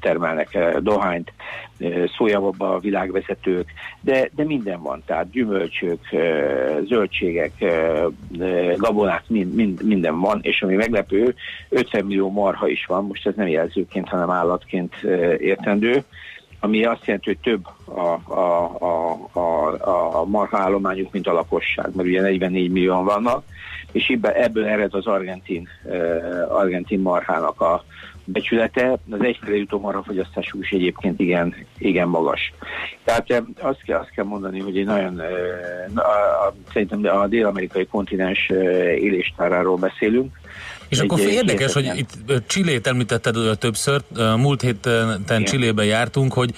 termelnek 0.00 0.54
e, 0.54 0.80
dohányt, 0.80 1.32
e, 1.78 1.86
szójavabba 2.16 2.74
a 2.74 2.78
világvezetők, 2.78 3.72
de, 4.00 4.28
de 4.34 4.44
minden 4.44 4.82
van, 4.82 5.02
tehát 5.06 5.30
gyümölcsök, 5.30 6.12
e, 6.12 6.18
zöldségek, 6.84 7.52
gabonák, 8.76 9.22
mind, 9.26 9.54
mind, 9.54 9.84
minden 9.84 10.20
van, 10.20 10.38
és 10.42 10.62
ami 10.62 10.74
meglepő, 10.74 11.34
50 11.68 12.04
millió 12.04 12.30
marha 12.30 12.68
is 12.68 12.86
van, 12.86 13.06
most 13.06 13.26
ez 13.26 13.34
nem 13.36 13.48
jelzőként, 13.48 14.08
hanem 14.08 14.30
állatként 14.30 14.94
értendő, 15.38 16.04
ami 16.60 16.84
azt 16.84 17.04
jelenti, 17.04 17.28
hogy 17.28 17.38
több 17.38 17.66
a, 17.84 18.32
a, 18.32 18.76
a, 18.78 19.40
a, 19.40 20.20
a 20.20 20.24
marha 20.24 20.58
állományuk, 20.58 21.12
mint 21.12 21.26
a 21.26 21.32
lakosság, 21.32 21.90
mert 21.94 22.08
ugye 22.08 22.20
44 22.20 22.70
millióan 22.70 23.04
vannak, 23.04 23.44
és 23.92 24.18
ebből 24.22 24.64
ered 24.64 24.94
az 24.94 25.06
argentin, 25.06 25.68
argentin 26.48 27.00
marhának 27.00 27.60
a 27.60 27.84
becsülete, 28.24 28.98
az 29.10 29.20
egyfele 29.20 29.56
jutó 29.56 29.80
marhafogyasztásuk 29.80 30.62
is 30.62 30.70
egyébként 30.70 31.20
igen, 31.20 31.54
igen 31.78 32.08
magas. 32.08 32.52
Tehát 33.04 33.42
azt 33.60 33.82
kell, 33.82 33.98
azt 33.98 34.10
kell 34.10 34.24
mondani, 34.24 34.60
hogy 34.60 34.78
egy 34.78 34.84
nagyon, 34.84 35.20
a, 35.94 36.00
a, 36.46 36.54
szerintem 36.72 37.18
a 37.20 37.26
dél-amerikai 37.26 37.86
kontinens 37.86 38.48
éléstáráról 38.98 39.76
beszélünk, 39.76 40.40
és 40.88 40.98
egy 40.98 41.04
akkor 41.04 41.20
érdekes, 41.20 41.72
hogy 41.72 41.90
itt 41.96 42.42
Csillét 42.46 42.86
említetted 42.86 43.58
többször, 43.58 44.00
múlt 44.36 44.60
héten 44.60 45.44
Csillébe 45.44 45.84
jártunk, 45.84 46.32
hogy 46.32 46.50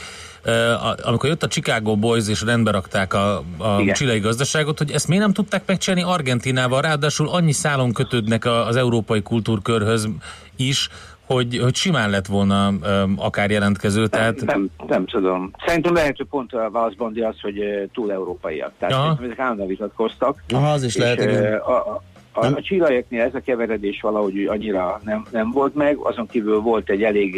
amikor 1.03 1.29
jött 1.29 1.43
a 1.43 1.49
Chicago 1.49 1.97
Boys 1.97 2.29
és 2.29 2.43
rendbe 2.43 2.71
rakták 2.71 3.15
a, 3.15 3.37
a 3.59 3.93
csilei 3.93 4.19
gazdaságot, 4.19 4.79
hogy 4.79 4.91
ezt 4.91 5.09
miért 5.09 5.23
nem 5.23 5.33
tudták 5.33 5.63
megcsinálni 5.67 6.13
Argentinával, 6.13 6.81
ráadásul 6.81 7.29
annyi 7.29 7.53
szálon 7.53 7.93
kötődnek 7.93 8.45
az 8.45 8.77
európai 8.77 9.23
kultúrkörhöz 9.23 10.09
is, 10.57 10.89
hogy, 11.27 11.59
hogy 11.63 11.75
simán 11.75 12.11
lett 12.11 12.27
volna 12.27 12.69
um, 12.69 13.15
akár 13.19 13.51
jelentkező, 13.51 14.07
tehát... 14.07 14.45
Nem, 14.45 14.47
nem, 14.47 14.89
nem 14.89 15.07
tudom. 15.07 15.51
Szerintem 15.67 15.95
lehet, 15.95 16.17
hogy 16.17 16.27
pont 16.27 16.53
a 16.53 16.71
Válaszbondi 16.71 17.21
az, 17.21 17.41
hogy 17.41 17.89
túl 17.93 18.13
európaiak. 18.13 18.73
Tehát 18.79 19.21
ezek 19.23 19.39
állandóan 19.39 19.69
vitatkoztak. 19.69 20.43
Aha, 20.49 20.73
az 20.73 20.83
is 20.83 20.97
lehet, 20.97 21.21
igen. 21.21 21.55
A, 21.55 21.73
a, 21.73 22.03
a, 22.33 22.47
a 22.47 22.63
csillajaknél 22.63 23.23
ez 23.23 23.35
a 23.35 23.41
keveredés 23.41 24.01
valahogy 24.01 24.45
annyira 24.47 25.01
nem, 25.05 25.27
nem 25.31 25.51
volt 25.51 25.75
meg, 25.75 25.97
azon 25.97 26.27
kívül 26.27 26.61
volt 26.61 26.91
egy 26.91 27.03
elég, 27.03 27.35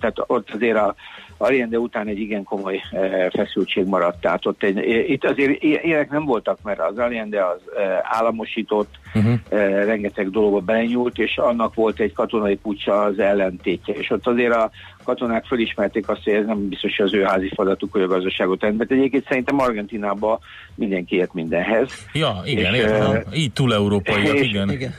tehát 0.00 0.14
ott 0.26 0.50
azért 0.54 0.76
a 0.76 0.94
Allende 1.38 1.78
után 1.78 2.06
egy 2.06 2.18
igen 2.18 2.44
komoly 2.44 2.80
e, 2.92 3.30
feszültség 3.30 3.86
maradt. 3.86 4.20
Tehát 4.20 4.46
ott 4.46 4.62
egy, 4.62 4.76
itt 5.10 5.24
azért 5.24 5.62
ilyenek 5.62 6.10
nem 6.10 6.24
voltak, 6.24 6.58
mert 6.62 6.80
az 6.80 6.98
Allende 6.98 7.44
az 7.44 7.60
e, 7.76 8.00
államosított, 8.02 8.94
uh-huh. 9.14 9.34
e, 9.48 9.84
rengeteg 9.84 10.30
dologba 10.30 10.60
belenyúlt, 10.60 11.18
és 11.18 11.36
annak 11.36 11.74
volt 11.74 12.00
egy 12.00 12.12
katonai 12.12 12.56
pucsa 12.56 13.02
az 13.02 13.18
ellentétje. 13.18 13.94
És 13.94 14.10
ott 14.10 14.26
azért 14.26 14.54
a 14.54 14.70
katonák 15.04 15.44
felismerték 15.44 16.08
azt, 16.08 16.24
hogy 16.24 16.32
ez 16.32 16.46
nem 16.46 16.68
biztos, 16.68 16.96
hogy 16.96 17.06
az 17.06 17.14
ő 17.14 17.22
házi 17.22 17.50
feladatuk, 17.54 17.92
hogy 17.92 18.02
a 18.02 18.06
gazdaságot 18.06 18.60
rendbe 18.60 18.86
Egyébként 18.88 19.26
szerintem 19.28 19.60
Argentinában 19.60 20.38
mindenki 20.74 21.16
ért 21.16 21.34
mindenhez. 21.34 21.92
Ja, 22.12 22.40
igen, 22.44 22.74
és, 22.74 22.80
értem. 22.80 23.22
így 23.34 23.52
túl 23.52 23.74
európaiak, 23.74 24.40
igen. 24.40 24.70
igen. 24.70 24.94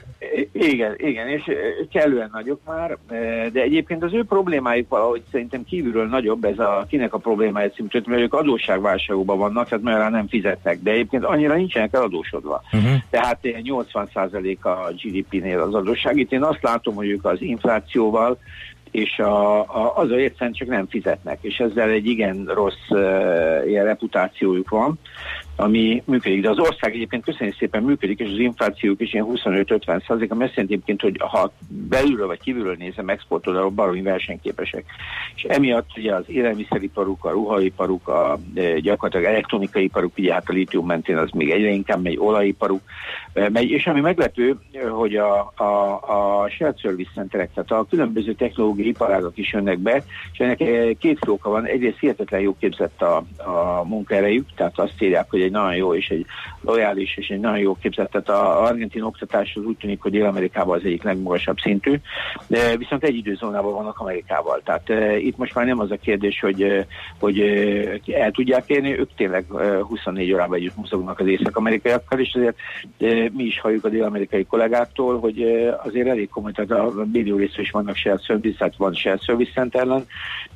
Igen, 0.51 0.96
igen, 0.98 1.28
és 1.28 1.44
kellően 1.92 2.30
nagyok 2.32 2.60
már, 2.66 2.98
de 3.51 3.62
egyébként 3.62 4.04
az 4.04 4.13
ő 4.13 4.24
problémájuk 4.24 4.89
valahogy 4.89 5.22
szerintem 5.32 5.63
kívülről 5.63 6.08
nagyobb, 6.08 6.44
ez 6.44 6.60
a 6.60 6.86
kinek 6.89 7.13
a 7.13 7.18
problémája 7.18 7.72
szintű, 7.75 8.01
mert 8.06 8.22
ők 8.22 8.34
adósságválságokban 8.34 9.38
vannak, 9.38 9.68
tehát 9.68 9.84
már 9.84 10.12
nem 10.12 10.28
fizetnek, 10.28 10.80
de 10.82 10.92
egyébként 10.92 11.24
annyira 11.24 11.56
nincsenek 11.56 11.94
eladósodva. 11.94 12.62
Uh-huh. 12.72 12.92
Tehát 13.10 13.39
80% 13.42 13.99
a 14.65 14.91
GDP-nél 15.03 15.60
az 15.60 15.74
adósság. 15.74 16.18
Itt 16.18 16.32
én 16.32 16.44
azt 16.44 16.62
látom, 16.62 16.96
hogy 16.96 17.10
ők 17.10 17.25
az 17.25 17.41
inflációval 17.41 18.38
és 18.91 19.20
a, 19.20 19.60
a, 19.60 19.94
az 19.96 20.12
egyszerűen 20.12 20.53
csak 20.53 20.68
nem 20.68 20.88
fizetnek, 20.88 21.38
és 21.41 21.58
ezzel 21.58 21.89
egy 21.89 22.08
igen 22.08 22.46
rossz 22.46 22.89
uh, 22.89 23.63
ilyen 23.65 23.86
reputációjuk 23.86 24.70
van 24.70 25.00
ami 25.60 26.04
működik. 26.06 26.42
De 26.42 26.50
az 26.50 26.60
ország 26.60 26.94
egyébként 26.94 27.24
köszönjük 27.24 27.56
szépen 27.56 27.84
működik, 27.84 28.20
és 28.20 28.32
az 28.32 28.38
inflációk 28.38 29.01
is 29.01 29.13
ilyen 29.13 29.28
25-50 29.30 30.08
százalék, 30.08 30.32
ami 30.32 30.44
azt 30.44 30.54
jelenti 30.56 30.74
egyébként, 30.74 31.01
hogy 31.01 31.16
ha 31.20 31.51
belülről 31.68 32.28
vagy 32.28 32.39
kívülről 32.39 32.75
nézem, 32.78 33.10
exportolók 33.10 33.74
baromi 33.74 34.01
versenyképesek. 34.01 34.86
És 35.36 35.44
emiatt 35.44 35.89
ugye 35.98 36.16
az 36.16 36.24
élelmiszeriparuk, 36.28 37.25
a 37.25 37.32
ruhaiparuk, 37.32 38.08
a 38.08 38.39
e, 38.56 38.80
gyakorlatilag 38.80 39.34
elektronikai 39.34 39.84
iparuk, 39.84 40.18
ugye 40.18 40.34
hát 40.34 40.50
a 40.50 40.54
lítium 40.54 40.86
mentén 40.86 41.18
az 41.18 41.30
még 41.32 41.50
egyre 41.50 41.70
inkább 41.70 42.01
megy, 42.01 42.18
olajiparuk 42.18 42.82
e, 43.34 43.50
megy, 43.50 43.70
és 43.70 43.88
ami 43.88 44.00
meglepő, 44.00 44.60
hogy 44.89 45.16
a, 45.16 45.54
a, 45.56 46.00
a 46.01 46.50
shared 46.50 46.80
service 46.80 47.12
centerek, 47.13 47.54
tehát 47.54 47.72
a 47.72 47.86
különböző 47.89 48.34
technológiai 48.34 48.88
iparágak 48.88 49.38
is 49.38 49.54
jönnek 49.54 49.80
be, 49.80 50.04
és 50.32 50.39
ennek 50.39 50.62
e, 50.62 50.94
két 51.00 51.18
fóka 51.25 51.50
van. 51.50 51.66
Egyrészt 51.66 52.00
hihetetlen 52.00 52.42
jó 52.42 52.56
képzett 52.60 53.01
a, 53.01 53.24
a 53.38 53.84
munkaerejük, 53.84 54.46
tehát 54.56 54.80
azt 54.80 55.01
írják, 55.01 55.25
hogy 55.30 55.48
egy 55.50 55.56
nagyon 55.56 55.75
jó 55.75 55.96
és 55.96 56.10
egy 56.10 56.25
lojális 56.62 57.18
és 57.18 57.27
egy 57.27 57.39
nagyon 57.39 57.60
jó 57.60 57.75
képzett. 57.82 58.12
Tehát 58.12 58.29
a 58.29 58.63
argentin 58.63 59.01
oktatás 59.01 59.56
az 59.56 59.63
úgy 59.63 59.77
tűnik, 59.77 60.01
hogy 60.01 60.12
Dél-Amerikában 60.12 60.77
az 60.77 60.86
egyik 60.86 61.03
legmagasabb 61.03 61.58
szintű, 61.58 61.96
de 62.48 62.77
viszont 62.77 63.03
egy 63.03 63.15
időzónában 63.15 63.74
vannak 63.74 64.00
Amerikával. 64.00 64.62
Tehát 64.63 64.89
e, 64.89 65.18
itt 65.18 65.38
most 65.38 65.56
már 65.56 65.65
nem 65.65 65.79
az 65.79 65.91
a 65.91 65.98
kérdés, 65.98 66.39
hogy, 66.39 66.86
hogy 67.20 67.39
el 68.08 68.32
tudják 68.32 68.63
érni, 68.68 69.00
ők 69.00 69.10
tényleg 69.15 69.46
e, 69.58 69.82
24 69.82 70.34
órában 70.34 70.58
együtt 70.58 70.75
mozognak 70.75 71.20
az 71.20 71.27
észak-amerikaiakkal, 71.27 72.20
és 72.20 72.34
azért 72.34 72.58
e, 73.00 73.29
mi 73.34 73.44
is 73.44 73.60
halljuk 73.60 73.86
a 73.86 73.89
dél-amerikai 73.89 74.46
kollégáktól, 74.46 75.20
hogy 75.20 75.44
azért 75.84 76.08
elég 76.08 76.29
komoly, 76.29 76.51
tehát 76.51 76.72
a 76.72 77.06
millió 77.12 77.38
részről 77.38 77.65
is 77.65 77.72
vannak 77.72 77.96
shared 77.96 78.24
service, 78.24 78.58
tehát 78.58 78.77
van 78.77 78.94
shared 78.94 79.22
service 79.22 79.51
center 79.53 79.88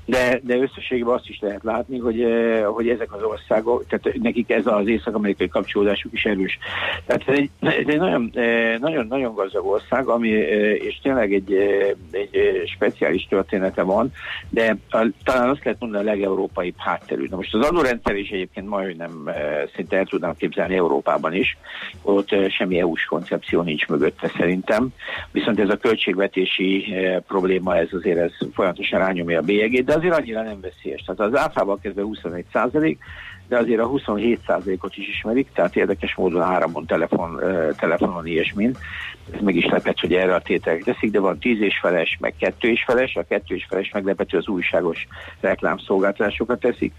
de, 0.05 0.39
de 0.43 0.57
összességében 0.57 1.13
azt 1.13 1.29
is 1.29 1.39
lehet 1.39 1.63
látni, 1.63 1.97
hogy, 1.97 2.25
hogy 2.65 2.89
ezek 2.89 3.13
az 3.13 3.23
országok, 3.23 3.85
tehát 3.88 4.17
nekik 4.21 4.50
ez 4.50 4.65
az 4.83 4.89
észak-amerikai 4.89 5.47
kapcsolódásuk 5.47 6.13
is 6.13 6.25
erős. 6.25 6.57
Tehát 7.05 7.27
ez 7.27 7.37
egy, 7.37 7.49
ez 7.59 7.87
egy 7.87 7.97
nagyon, 7.97 8.29
eh, 8.33 8.77
nagyon, 8.79 9.07
nagyon 9.07 9.33
gazdag 9.33 9.65
ország, 9.65 10.07
ami, 10.07 10.33
eh, 10.33 10.71
és 10.71 10.99
tényleg 11.01 11.33
egy, 11.33 11.53
eh, 11.53 11.89
egy 12.11 12.61
speciális 12.75 13.27
története 13.29 13.81
van, 13.81 14.11
de 14.49 14.77
a, 14.89 15.07
talán 15.23 15.49
azt 15.49 15.63
lehet 15.63 15.79
mondani 15.79 16.07
a 16.07 16.11
legeurópaibb 16.11 16.77
hátterű. 16.77 17.27
Na 17.29 17.35
most 17.35 17.53
az 17.53 17.67
adórendszer 17.67 18.15
is 18.15 18.29
egyébként 18.29 18.67
majdnem 18.67 19.29
szinte 19.75 19.97
el 19.97 20.05
tudnám 20.05 20.35
képzelni 20.35 20.75
Európában 20.75 21.33
is, 21.33 21.57
ott 22.01 22.35
semmi 22.49 22.79
EU-s 22.79 23.05
koncepció 23.05 23.61
nincs 23.61 23.87
mögötte 23.87 24.31
szerintem, 24.37 24.87
viszont 25.31 25.59
ez 25.59 25.69
a 25.69 25.77
költségvetési 25.77 26.93
probléma, 27.27 27.77
ez 27.77 27.87
azért 27.91 28.17
ez 28.17 28.31
folyamatosan 28.53 28.99
rányomja 28.99 29.39
a 29.39 29.41
bélyegét, 29.41 29.85
de 29.85 29.93
azért 29.93 30.17
annyira 30.17 30.41
nem 30.41 30.61
veszélyes. 30.61 31.01
Tehát 31.01 31.33
az 31.33 31.39
áfával 31.39 31.79
kezdve 31.81 32.01
21 32.01 32.45
százalék, 32.51 32.99
de 33.53 33.60
azért 33.60 33.79
a 33.79 33.89
27%-ot 33.89 34.98
is 34.98 35.07
ismerik, 35.07 35.48
tehát 35.53 35.75
érdekes 35.75 36.15
módon 36.15 36.41
áramon, 36.41 36.86
telefon, 36.86 37.39
telefonon 37.77 38.27
ilyesmin. 38.27 38.77
Ez 39.33 39.41
meg 39.41 39.55
is 39.55 39.65
lepett, 39.65 40.00
hogy 40.00 40.13
erre 40.13 40.36
a 40.36 40.41
tételek 40.41 40.83
teszik, 40.83 41.12
de 41.12 41.19
van 41.19 41.39
10 41.39 41.62
és 41.62 41.79
feles, 41.81 42.17
meg 42.19 42.33
2 42.39 42.69
és 42.69 42.83
feles, 42.83 43.15
a 43.15 43.24
2 43.24 43.55
és 43.55 43.65
feles 43.69 43.91
meglepető 43.91 44.38
az 44.38 44.48
újságos 44.48 45.07
reklámszolgáltatásokat 45.39 46.60
teszik. 46.60 46.93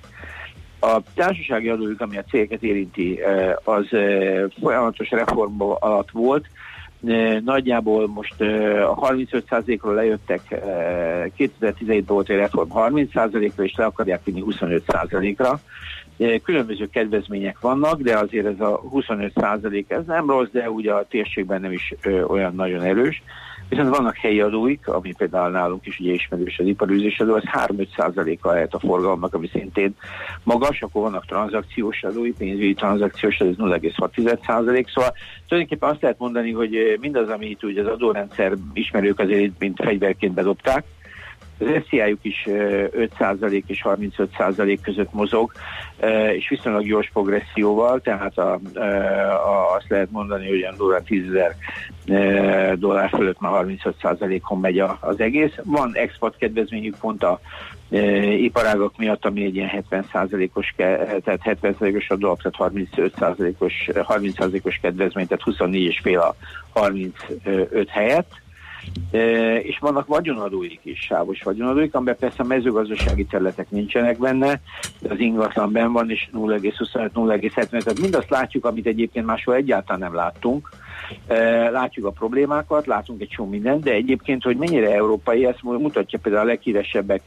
A 0.80 1.00
társasági 1.14 1.68
adójuk, 1.68 2.00
ami 2.00 2.18
a 2.18 2.25
cégeket 2.28 2.62
érinti, 2.62 3.18
az 3.64 3.87
folyamatos 4.61 5.11
reform 5.11 5.61
alatt 5.61 6.11
volt, 6.11 6.46
Nagyjából 7.44 8.08
most 8.08 8.40
a 8.40 8.94
35%-ról 9.00 9.94
lejöttek, 9.94 10.40
2017-ben 11.38 12.04
volt 12.06 12.28
egy 12.28 12.37
reform 12.37 12.70
30%-ra, 12.75 13.64
és 13.64 13.75
le 13.76 13.84
akarják 13.84 14.25
vinni 14.25 14.42
25%-ra. 14.46 15.61
Különböző 16.42 16.88
kedvezmények 16.88 17.61
vannak, 17.61 18.00
de 18.00 18.18
azért 18.18 18.47
ez 18.47 18.61
a 18.61 18.83
25% 18.94 19.85
ez 19.87 20.06
nem 20.06 20.30
rossz, 20.30 20.49
de 20.52 20.71
ugye 20.71 20.92
a 20.92 21.06
térségben 21.09 21.61
nem 21.61 21.73
is 21.73 21.94
olyan 22.26 22.54
nagyon 22.54 22.83
erős. 22.83 23.23
Viszont 23.68 23.97
vannak 23.97 24.16
helyi 24.16 24.40
adóik, 24.40 24.88
ami 24.88 25.12
például 25.16 25.50
nálunk 25.50 25.87
is 25.87 25.99
ugye 25.99 26.12
ismerős 26.12 26.59
az 26.59 26.66
iparűzés 26.66 27.21
adó, 27.21 27.35
az 27.35 27.42
3-5%-a 27.52 28.49
lehet 28.49 28.75
a 28.75 28.78
forgalomnak, 28.78 29.35
ami 29.35 29.49
szintén 29.52 29.94
magas, 30.42 30.83
akkor 30.83 31.02
vannak 31.02 31.26
tranzakciós 31.26 32.02
adói, 32.02 32.33
pénzügyi 32.33 32.75
tranzakciós 32.75 33.40
adó, 33.40 33.50
ez 33.50 33.80
0,6%, 33.80 34.90
szóval 34.94 35.14
tulajdonképpen 35.49 35.88
azt 35.90 36.02
lehet 36.02 36.18
mondani, 36.18 36.52
hogy 36.52 36.99
mindaz, 37.00 37.28
amit 37.28 37.62
ugye 37.62 37.80
az 37.80 37.87
adórendszer 37.87 38.52
ismerők 38.73 39.18
azért 39.18 39.52
mint 39.59 39.80
fegyverként 39.83 40.35
bedobták, 40.35 40.85
az 41.58 41.66
SZIA-juk 41.88 42.18
is 42.23 42.44
5% 42.46 43.62
és 43.66 43.84
35% 43.84 44.78
között 44.82 45.12
mozog, 45.12 45.52
és 46.32 46.49
viszonylag 46.49 46.87
gyors 46.87 47.11
progresszióval, 47.12 48.00
tehát 48.00 48.38
a, 48.38 48.52
a, 48.52 49.75
azt 49.76 49.88
lehet 49.88 50.11
mondani, 50.11 50.49
hogy 50.49 50.62
olyan 50.62 50.76
durván 50.76 51.04
10 51.04 51.25
ezer 51.28 51.56
dollár 52.78 53.08
fölött 53.08 53.40
már 53.40 53.64
35%-on 53.66 54.61
megy 54.61 54.78
az 54.78 55.20
egész. 55.20 55.52
Van 55.64 55.90
export 55.94 56.37
kedvezményük 56.37 56.96
pont 56.96 57.23
a 57.23 57.40
iparágok 58.38 58.96
miatt, 58.96 59.25
ami 59.25 59.44
egy 59.44 59.56
ilyen 59.56 59.84
70%-os, 59.90 60.75
tehát 60.76 61.40
70%-os 61.62 62.11
a 62.11 62.16
dolog, 62.16 62.38
tehát 62.42 62.73
35%-os, 62.75 63.88
30%-os 63.92 64.78
kedvezmény, 64.82 65.26
tehát 65.26 65.44
24,5 65.44 66.20
a 66.20 66.34
35 66.78 67.88
helyett 67.88 68.42
és 69.62 69.78
vannak 69.78 70.06
vagyonadóik 70.06 70.80
is, 70.82 71.00
sávos 71.00 71.42
vagyonadóik, 71.42 71.94
amiben 71.94 72.16
persze 72.16 72.42
a 72.42 72.46
mezőgazdasági 72.46 73.24
területek 73.24 73.70
nincsenek 73.70 74.18
benne, 74.18 74.60
de 74.98 75.12
az 75.12 75.18
ingatlan 75.18 75.72
benn 75.72 75.92
van, 75.92 76.10
és 76.10 76.28
0,25-0,75, 76.32 77.68
tehát 77.68 78.00
mindazt 78.00 78.30
látjuk, 78.30 78.64
amit 78.64 78.86
egyébként 78.86 79.26
máshol 79.26 79.54
egyáltalán 79.54 80.00
nem 80.00 80.14
láttunk. 80.14 80.68
Látjuk 81.72 82.06
a 82.06 82.10
problémákat, 82.10 82.86
látunk 82.86 83.20
egy 83.20 83.28
csomó 83.28 83.48
mindent, 83.48 83.84
de 83.84 83.92
egyébként, 83.92 84.42
hogy 84.42 84.56
mennyire 84.56 84.94
európai, 84.94 85.46
ezt 85.46 85.62
mutatja 85.62 86.18
például 86.22 86.44
a 86.44 86.48
leghíresebbek 86.48 87.22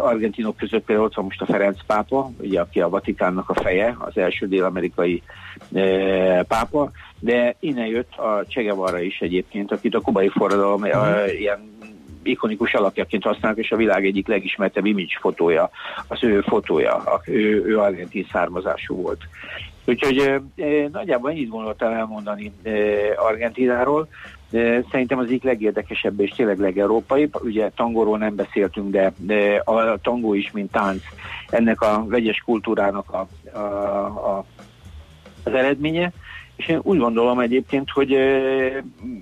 argentinok 0.00 0.56
között 0.56 0.84
például 0.84 1.06
ott 1.06 1.14
van 1.14 1.24
most 1.24 1.40
a 1.40 1.46
Ferenc 1.46 1.84
pápa, 1.86 2.30
ugye, 2.40 2.60
aki 2.60 2.80
a 2.80 2.88
Vatikánnak 2.88 3.50
a 3.50 3.60
feje, 3.62 3.96
az 3.98 4.16
első 4.16 4.48
dél-amerikai 4.48 5.22
pápa, 6.48 6.90
de 7.20 7.56
innen 7.60 7.86
jött 7.86 8.16
a 8.16 8.44
Csegevara 8.46 9.00
is 9.00 9.18
egyébként, 9.20 9.72
akit 9.72 9.94
a 9.94 10.00
kubai 10.00 10.28
forradalom 10.28 10.82
uh-huh. 10.82 11.40
ilyen 11.40 11.76
ikonikus 12.22 12.74
alakjaként 12.74 13.24
használnak, 13.24 13.60
és 13.60 13.70
a 13.70 13.76
világ 13.76 14.06
egyik 14.06 14.26
legismertebb 14.26 14.84
image 14.84 15.18
fotója, 15.20 15.70
az 16.08 16.24
ő 16.24 16.40
fotója, 16.40 17.02
ő, 17.24 17.64
ő 17.64 17.78
argentin 17.78 18.26
származású 18.32 18.94
volt. 18.94 19.20
Úgyhogy 19.84 20.18
e, 20.18 20.88
nagyjából 20.92 21.30
ennyit 21.30 21.48
gondoltam 21.48 21.92
elmondani 21.92 22.52
e, 22.62 22.70
Argentináról. 23.16 24.08
Szerintem 24.90 25.18
az 25.18 25.26
egyik 25.26 25.42
legérdekesebb 25.42 26.20
és 26.20 26.30
tényleg 26.30 26.58
legeurópai. 26.58 27.28
Ugye 27.42 27.70
tangóról 27.74 28.18
nem 28.18 28.34
beszéltünk, 28.34 28.96
de 29.16 29.62
a 29.64 29.98
tangó 30.00 30.34
is, 30.34 30.50
mint 30.50 30.70
tánc, 30.70 31.02
ennek 31.50 31.80
a 31.80 32.04
vegyes 32.06 32.42
kultúrának 32.44 33.12
a, 33.12 33.28
a, 33.58 33.62
a, 34.36 34.44
az 35.44 35.52
eredménye. 35.52 36.12
És 36.56 36.68
én 36.68 36.80
úgy 36.82 36.98
gondolom 36.98 37.38
egyébként, 37.38 37.90
hogy 37.90 38.16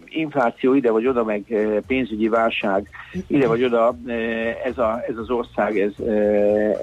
infláció 0.04 0.74
ide 0.74 0.90
vagy 0.90 1.06
oda, 1.06 1.24
meg 1.24 1.42
pénzügyi 1.86 2.28
válság 2.28 2.88
ide 3.26 3.46
vagy 3.46 3.64
oda, 3.64 3.96
ez, 4.64 4.78
a, 4.78 5.02
ez 5.08 5.16
az 5.16 5.30
ország, 5.30 5.78
ez, 5.78 5.92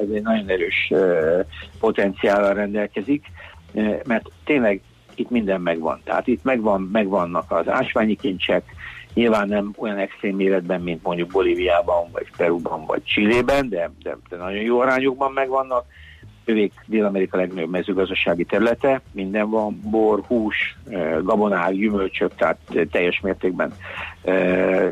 ez 0.02 0.08
egy 0.14 0.22
nagyon 0.22 0.50
erős 0.50 0.94
potenciállal 1.80 2.54
rendelkezik, 2.54 3.26
mert 4.04 4.30
tényleg 4.44 4.82
itt 5.16 5.30
minden 5.30 5.62
megvan. 5.62 6.02
Tehát 6.04 6.28
itt 6.28 6.44
megvan, 6.44 6.90
megvannak 6.92 7.52
az 7.52 7.68
ásványi 7.70 8.16
kincsek, 8.16 8.64
nyilván 9.14 9.48
nem 9.48 9.74
olyan 9.78 9.98
extrém 9.98 10.36
méretben, 10.36 10.82
mint 10.82 11.04
mondjuk 11.04 11.32
Bolíviában, 11.32 12.10
vagy 12.12 12.28
Peruban, 12.38 12.86
vagy 12.86 13.04
Csillében, 13.04 13.70
de, 13.70 13.92
de, 14.04 14.18
de 14.30 14.38
nagyon 14.38 14.62
jó 14.62 14.80
arányokban 14.80 15.32
megvannak 15.32 15.86
övék 16.46 16.74
Dél-Amerika 16.86 17.38
legnagyobb 17.38 17.70
mezőgazdasági 17.70 18.44
területe, 18.44 19.02
minden 19.12 19.50
van, 19.50 19.80
bor, 19.84 20.24
hús, 20.28 20.78
gabonák, 21.24 21.74
gyümölcsök, 21.74 22.36
tehát 22.36 22.58
teljes 22.92 23.20
mértékben 23.20 23.74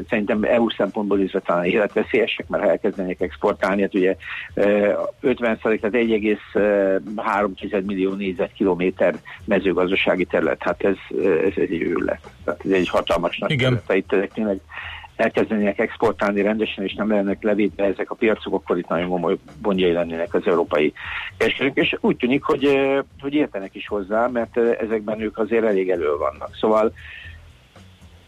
szerintem 0.10 0.44
EU 0.44 0.70
szempontból 0.70 1.20
is 1.20 1.36
talán 1.44 1.66
életveszélyesek, 1.66 2.48
mert 2.48 2.64
ha 2.64 2.70
elkezdenék 2.70 3.22
exportálni, 3.22 3.82
hát 3.82 3.96
ugye 3.96 4.16
50 5.20 5.60
tehát 5.62 5.84
1,3 5.84 7.86
millió 7.86 8.14
négyzetkilométer 8.14 9.16
mezőgazdasági 9.46 10.26
terület, 10.26 10.64
hát 10.64 10.84
ez, 10.84 10.96
ez 11.46 11.54
egy 11.56 11.82
őrület. 11.82 12.30
Tehát 12.44 12.66
ez 12.66 12.72
egy 12.72 12.90
hatalmas 12.90 13.38
nagy 13.38 13.52
Igen. 13.52 13.82
terület. 13.88 14.24
Itt 14.24 14.34
tényleg 14.34 14.60
elkezdenének 15.16 15.80
exportálni 15.80 16.42
rendesen, 16.42 16.84
és 16.84 16.94
nem 16.94 17.10
lennek 17.10 17.44
levédve 17.44 17.84
ezek 17.84 18.12
a 18.12 18.16
piacok, 18.16 18.54
akkor 18.54 18.78
itt 18.78 18.88
nagyon 18.88 19.10
komoly 19.10 19.38
bondjai 19.62 19.92
lennének 19.92 20.34
az 20.34 20.48
európai 20.48 20.94
kereskedők, 21.38 21.78
és 21.78 21.96
úgy 22.00 22.18
tűnik, 22.18 22.44
hogy, 22.44 22.78
hogy 23.20 23.34
értenek 23.34 23.76
is 23.76 23.88
hozzá, 23.88 24.28
mert 24.28 24.58
ezekben 24.58 25.22
ők 25.22 25.38
azért 25.38 25.66
elég 25.66 25.90
elő 25.90 26.18
vannak. 26.18 26.56
Szóval 26.56 26.94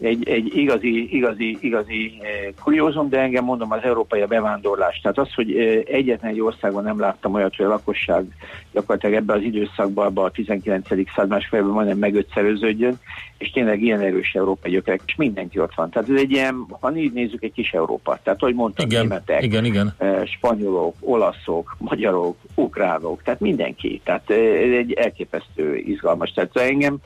egy, 0.03 0.27
egy 0.27 0.55
igazi, 0.55 1.15
igazi, 1.15 1.57
igazi 1.61 2.19
eh, 2.21 2.53
kuriózum, 2.63 3.09
de 3.09 3.19
engem 3.19 3.43
mondom 3.43 3.71
az 3.71 3.79
európai 3.83 4.21
a 4.21 4.27
bevándorlás. 4.27 4.99
Tehát 5.01 5.17
az, 5.17 5.33
hogy 5.33 5.57
eh, 5.57 5.81
egyetlen 5.85 6.31
egy 6.31 6.41
országban 6.41 6.83
nem 6.83 6.99
láttam 6.99 7.33
olyat, 7.33 7.55
hogy 7.55 7.65
a 7.65 7.69
lakosság 7.69 8.25
gyakorlatilag 8.71 9.15
ebben 9.15 9.37
az 9.37 9.43
időszakban, 9.43 10.05
abban 10.05 10.25
a 10.25 10.29
19. 10.29 10.87
század 10.87 11.29
másfélben 11.29 11.71
majdnem 11.71 11.97
megötszeröződjön, 11.97 12.99
és 13.37 13.51
tényleg 13.51 13.81
ilyen 13.81 13.99
erős 13.99 14.33
európai 14.33 14.71
gyökerek, 14.71 15.01
és 15.05 15.15
mindenki 15.15 15.59
ott 15.59 15.73
van. 15.75 15.89
Tehát 15.89 16.09
ez 16.09 16.19
egy 16.19 16.31
ilyen, 16.31 16.65
ha 16.79 16.95
így 16.95 17.13
nézzük, 17.13 17.43
egy 17.43 17.53
kis 17.53 17.71
Európa. 17.71 18.19
Tehát, 18.23 18.39
hogy 18.39 18.53
mondtam, 18.53 18.85
igen, 18.85 19.01
németek, 19.01 19.43
igen, 19.43 19.65
igen. 19.65 19.93
Eh, 19.97 20.25
spanyolok, 20.25 20.95
olaszok, 20.99 21.75
magyarok, 21.79 22.37
ukránok, 22.55 23.23
tehát 23.23 23.39
mindenki. 23.39 24.01
Tehát 24.03 24.29
ez 24.29 24.77
egy 24.77 24.93
elképesztő 24.93 25.75
izgalmas. 25.75 26.31
Tehát 26.31 26.57
engem 26.57 26.97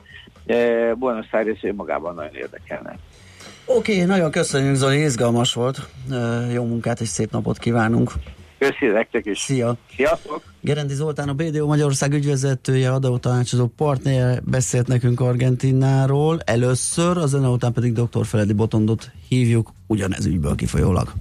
Buenos 0.98 1.26
Aires 1.30 1.62
önmagában 1.62 2.14
nagyon 2.14 2.34
érdekelne. 2.34 2.98
Oké, 3.64 3.94
okay, 3.94 4.04
nagyon 4.04 4.30
köszönjük 4.30 4.74
Zoli, 4.74 5.02
izgalmas 5.02 5.54
volt. 5.54 5.88
Jó 6.52 6.64
munkát 6.64 7.00
és 7.00 7.08
szép 7.08 7.30
napot 7.30 7.58
kívánunk. 7.58 8.12
Köszönjük 8.58 8.96
nektek 8.96 9.26
is. 9.26 9.38
Szia. 9.38 9.76
Sziasztok. 9.94 10.42
Gerendi 10.60 10.94
Zoltán, 10.94 11.28
a 11.28 11.32
BDO 11.32 11.66
Magyarország 11.66 12.12
ügyvezetője, 12.12 12.92
adótanácsadó 12.92 13.66
partner 13.76 14.42
beszélt 14.42 14.86
nekünk 14.86 15.20
Argentináról 15.20 16.40
először, 16.44 17.16
a 17.18 17.26
zene 17.26 17.48
után 17.48 17.72
pedig 17.72 17.92
dr. 17.92 18.26
Feledi 18.26 18.52
Botondot 18.52 19.10
hívjuk 19.28 19.72
ugyanez 19.86 20.26
ügyből 20.26 20.54
kifolyólag. 20.54 21.12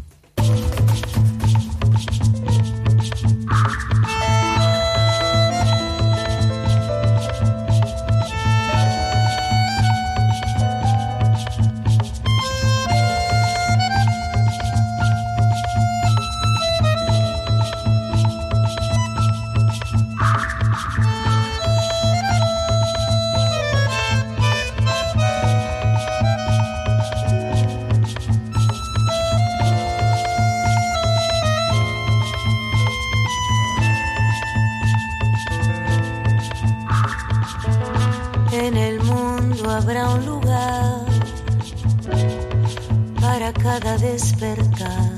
haga 43.70 43.98
despertar. 43.98 45.12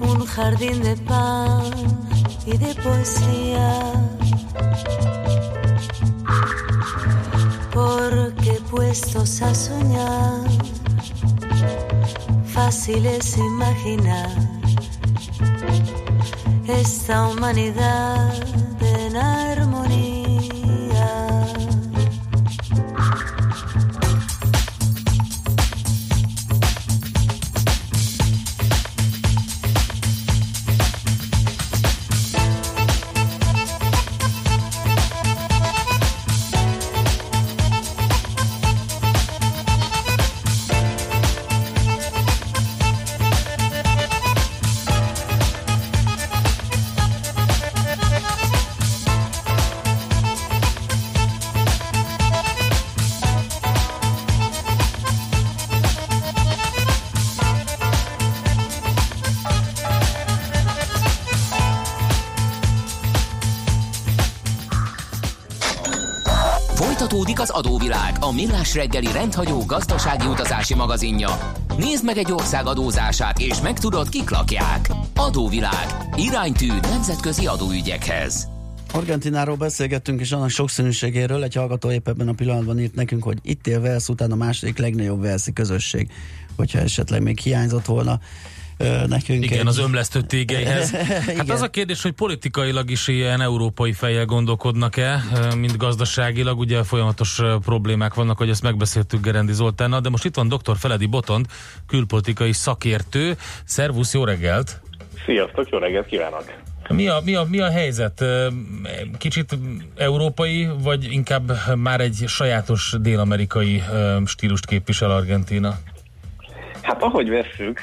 Un 0.00 0.26
jardín 0.26 0.82
de 0.82 0.96
pan 0.96 1.70
y 2.46 2.56
de 2.56 2.74
poesía. 2.74 3.68
Porque 7.72 8.52
puestos 8.70 9.42
a 9.42 9.54
soñar, 9.54 10.40
fácil 12.46 13.04
es 13.06 13.36
imaginar 13.36 14.30
esta 16.66 17.28
humanidad 17.28 18.32
en 18.80 19.16
armonía. 19.16 19.65
A 68.26 68.32
millás 68.32 68.74
reggeli 68.74 69.12
rendhagyó 69.12 69.64
gazdasági 69.66 70.26
utazási 70.26 70.74
magazinja. 70.74 71.52
Nézd 71.78 72.04
meg 72.04 72.16
egy 72.16 72.32
ország 72.32 72.66
adózását, 72.66 73.38
és 73.38 73.60
megtudod, 73.60 74.08
kik 74.08 74.30
lakják. 74.30 74.90
Adóvilág. 75.14 75.86
Iránytű 76.16 76.66
nemzetközi 76.82 77.46
adóügyekhez. 77.46 78.48
Argentináról 78.92 79.56
beszélgettünk, 79.56 80.20
és 80.20 80.32
annak 80.32 80.48
sokszínűségéről 80.48 81.42
egy 81.42 81.54
hallgató 81.54 81.90
épp 81.90 82.08
ebben 82.08 82.28
a 82.28 82.32
pillanatban 82.32 82.78
írt 82.78 82.94
nekünk, 82.94 83.22
hogy 83.22 83.38
itt 83.42 83.66
él 83.66 83.80
Velsz 83.80 84.08
után 84.08 84.32
a 84.32 84.36
második 84.36 84.78
legnagyobb 84.78 85.20
Velszi 85.20 85.52
közösség, 85.52 86.10
hogyha 86.56 86.78
esetleg 86.78 87.22
még 87.22 87.38
hiányzott 87.38 87.86
volna 87.86 88.20
nekünk. 89.06 89.44
Igen, 89.44 89.58
egy... 89.58 89.66
az 89.66 89.78
ömlesztő 89.78 90.20
tégeihez. 90.20 90.90
Hát 91.36 91.50
az 91.50 91.62
a 91.62 91.68
kérdés, 91.68 92.02
hogy 92.02 92.12
politikailag 92.12 92.90
is 92.90 93.08
ilyen 93.08 93.40
európai 93.40 93.92
fejjel 93.92 94.24
gondolkodnak-e, 94.24 95.22
mint 95.56 95.76
gazdaságilag, 95.76 96.58
ugye 96.58 96.82
folyamatos 96.82 97.40
problémák 97.64 98.14
vannak, 98.14 98.38
hogy 98.38 98.48
ezt 98.48 98.62
megbeszéltük 98.62 99.20
Gerendi 99.20 99.52
Zoltánnal, 99.52 100.00
de 100.00 100.08
most 100.08 100.24
itt 100.24 100.34
van 100.34 100.48
dr. 100.48 100.76
Feledi 100.76 101.06
Botond, 101.06 101.46
külpolitikai 101.86 102.52
szakértő. 102.52 103.36
Szervusz, 103.64 104.14
jó 104.14 104.24
reggelt! 104.24 104.80
Sziasztok, 105.24 105.68
jó 105.68 105.78
reggelt 105.78 106.06
kívánok! 106.06 106.44
Mi 106.88 107.08
a, 107.08 107.20
mi, 107.24 107.34
a, 107.34 107.44
mi 107.48 107.60
a 107.60 107.70
helyzet? 107.70 108.24
Kicsit 109.18 109.58
európai, 109.96 110.68
vagy 110.82 111.12
inkább 111.12 111.52
már 111.76 112.00
egy 112.00 112.24
sajátos 112.26 112.94
dél-amerikai 113.00 113.82
stílust 114.24 114.66
képvisel 114.66 115.10
Argentína? 115.10 115.78
Hát 116.86 117.02
ahogy 117.02 117.28
vesszük, 117.28 117.80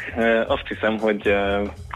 azt 0.47 0.67
hiszem, 0.67 0.97
hogy 0.97 1.35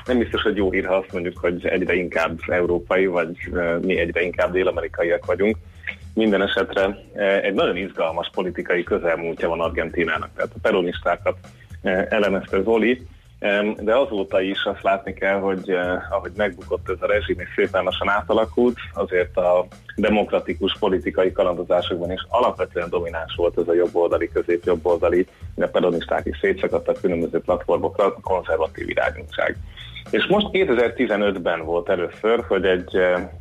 nem 0.06 0.18
biztos, 0.18 0.42
hogy 0.42 0.56
jó 0.56 0.72
hír, 0.72 0.86
ha 0.86 0.96
azt 0.96 1.12
mondjuk, 1.12 1.38
hogy 1.38 1.66
egyre 1.66 1.94
inkább 1.94 2.40
európai, 2.48 3.06
vagy 3.06 3.38
mi 3.82 4.00
egyre 4.00 4.22
inkább 4.22 4.52
dél-amerikaiak 4.52 5.26
vagyunk. 5.26 5.58
Minden 6.14 6.42
esetre 6.42 6.98
egy 7.42 7.54
nagyon 7.54 7.78
izgalmas 7.78 8.30
politikai 8.34 8.84
közelmúltja 8.84 9.50
van 9.50 9.62
Argentinának. 9.62 10.30
Tehát 10.36 10.52
a 10.56 10.60
peronistákat 10.62 11.38
elemezte 12.10 12.62
Zoli, 12.62 13.08
de 13.80 13.96
azóta 13.96 14.42
is 14.42 14.64
azt 14.64 14.82
látni 14.82 15.14
kell, 15.14 15.40
hogy 15.40 15.70
eh, 15.70 16.12
ahogy 16.12 16.32
megbukott 16.36 16.90
ez 16.90 16.98
a 17.00 17.08
rezsim 17.08 17.40
és 17.40 17.50
szépen 17.56 17.84
lassan 17.84 18.10
átalakult, 18.10 18.78
azért 18.94 19.38
a 19.38 19.68
demokratikus 19.96 20.78
politikai 20.80 21.32
kalandozásokban 21.32 22.12
is 22.12 22.26
alapvetően 22.30 22.90
domináns 22.90 23.36
volt 23.36 23.58
ez 23.58 23.68
a 23.68 23.74
jobboldali, 23.74 24.30
közép-jobboldali, 24.30 25.28
de 25.56 25.68
peronisták 25.68 26.26
is 26.26 26.38
szétszakadtak 26.42 27.02
különböző 27.02 27.40
platformokra, 27.40 28.14
konzervatív 28.22 28.90
irányultság. 28.90 29.58
És 30.10 30.26
most 30.26 30.48
2015-ben 30.52 31.66
volt 31.66 31.90
először, 31.90 32.44
hogy 32.48 32.66
egy 32.66 32.96
e, 32.96 33.32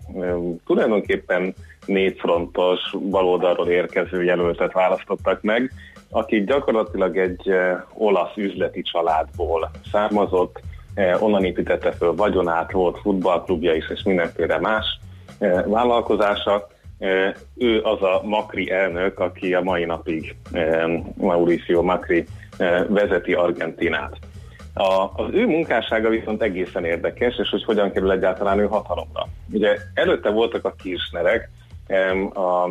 tulajdonképpen 0.67 1.55
négyfrontos 1.87 2.81
baloldalról 3.11 3.69
érkező 3.69 4.25
jelöltet 4.25 4.73
választottak 4.73 5.43
meg, 5.43 5.73
aki 6.11 6.45
gyakorlatilag 6.45 7.19
egy 7.19 7.49
eh, 7.49 7.81
olasz 7.95 8.37
üzleti 8.37 8.83
családból 8.83 9.71
származott, 9.93 10.61
eh, 10.95 11.23
onnan 11.23 11.45
építette 11.45 11.93
föl 11.93 12.15
vagyonát, 12.15 12.73
volt 12.73 12.99
futballklubja 12.99 13.75
is, 13.75 13.91
és 13.91 14.03
mindenféle 14.03 14.59
más 14.59 14.99
eh, 15.39 15.63
vállalkozása. 15.67 16.67
Ő 17.55 17.81
az 17.83 18.03
a 18.03 18.21
Macri 18.25 18.71
elnök, 18.71 19.19
aki 19.19 19.55
a 19.55 19.63
mai 19.63 19.85
napig 19.85 20.37
Mauricio 21.15 21.83
Macri 21.83 22.27
vezeti 22.89 23.33
Argentinát. 23.33 24.19
A, 24.75 25.11
az 25.15 25.29
ő 25.33 25.47
munkássága 25.47 26.09
viszont 26.09 26.43
egészen 26.43 26.85
érdekes, 26.85 27.39
és 27.39 27.51
hogy 27.51 27.65
hogyan 27.65 27.93
kerül 27.93 28.11
egyáltalán 28.11 28.59
ő 28.59 28.67
hatalomra. 28.67 29.29
Ugye 29.53 29.77
előtte 29.95 30.31
voltak 30.31 30.65
a 30.65 30.75
Kirchnerek, 30.83 31.51
a 32.35 32.69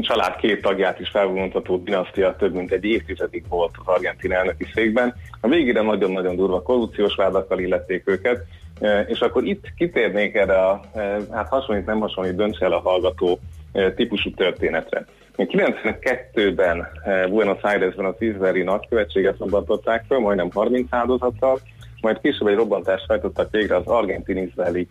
család 0.00 0.36
két 0.36 0.62
tagját 0.62 1.00
is 1.00 1.08
felvonultató 1.08 1.76
dinasztia 1.76 2.36
több 2.38 2.54
mint 2.54 2.72
egy 2.72 2.84
évtizedig 2.84 3.44
volt 3.48 3.74
az 3.84 3.94
argentin 3.94 4.32
elnöki 4.32 4.66
székben. 4.74 5.14
A 5.40 5.48
végére 5.48 5.82
nagyon-nagyon 5.82 6.36
durva 6.36 6.62
korrupciós 6.62 7.14
vádakkal 7.14 7.58
illették 7.58 8.02
őket, 8.04 8.44
e, 8.80 9.00
és 9.00 9.20
akkor 9.20 9.44
itt 9.44 9.64
kitérnék 9.76 10.34
erre 10.34 10.66
a, 10.66 10.80
e, 10.94 11.18
hát 11.32 11.48
hasonlít, 11.48 11.86
nem 11.86 12.00
hasonlít, 12.00 12.36
döntse 12.36 12.64
el 12.64 12.72
a 12.72 12.80
hallgató 12.80 13.38
e, 13.72 13.92
típusú 13.92 14.30
történetre. 14.30 15.04
92-ben 15.36 16.86
Buenos 17.28 17.62
Airesben 17.62 18.04
az 18.04 18.14
izraeli 18.18 18.62
nagykövetséget 18.62 19.36
szabadították 19.38 20.04
föl, 20.06 20.18
majdnem 20.18 20.50
30 20.52 20.86
áldozattal, 20.90 21.60
majd 22.00 22.20
később 22.20 22.48
egy 22.48 22.54
robbantást 22.54 23.04
fejtottak 23.06 23.50
végre 23.50 23.76
az 23.76 23.86
argentin-izraeli 23.86 24.86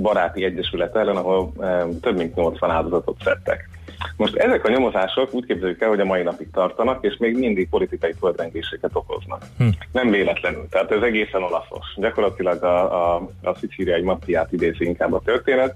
baráti 0.00 0.44
egyesület 0.44 0.96
ellen, 0.96 1.16
ahol 1.16 1.52
több 2.00 2.16
mint 2.16 2.34
80 2.34 2.70
áldozatot 2.70 3.16
szedtek. 3.24 3.68
Most 4.16 4.36
ezek 4.36 4.64
a 4.64 4.70
nyomozások 4.70 5.34
úgy 5.34 5.46
képzeljük 5.46 5.80
el, 5.80 5.88
hogy 5.88 6.00
a 6.00 6.04
mai 6.04 6.22
napig 6.22 6.50
tartanak, 6.50 7.04
és 7.04 7.16
még 7.18 7.38
mindig 7.38 7.68
politikai 7.68 8.12
földrengéseket 8.18 8.90
okoznak. 8.92 9.42
Hm. 9.58 9.68
Nem 9.92 10.10
véletlenül. 10.10 10.66
Tehát 10.70 10.90
ez 10.90 11.02
egészen 11.02 11.42
olaszos. 11.42 11.86
Gyakorlatilag 11.96 12.62
a, 12.62 13.14
a, 13.14 13.28
a 13.42 13.54
szicíliai 13.54 14.02
maffiát 14.02 14.52
idézi 14.52 14.84
inkább 14.84 15.12
a 15.12 15.22
történet, 15.24 15.74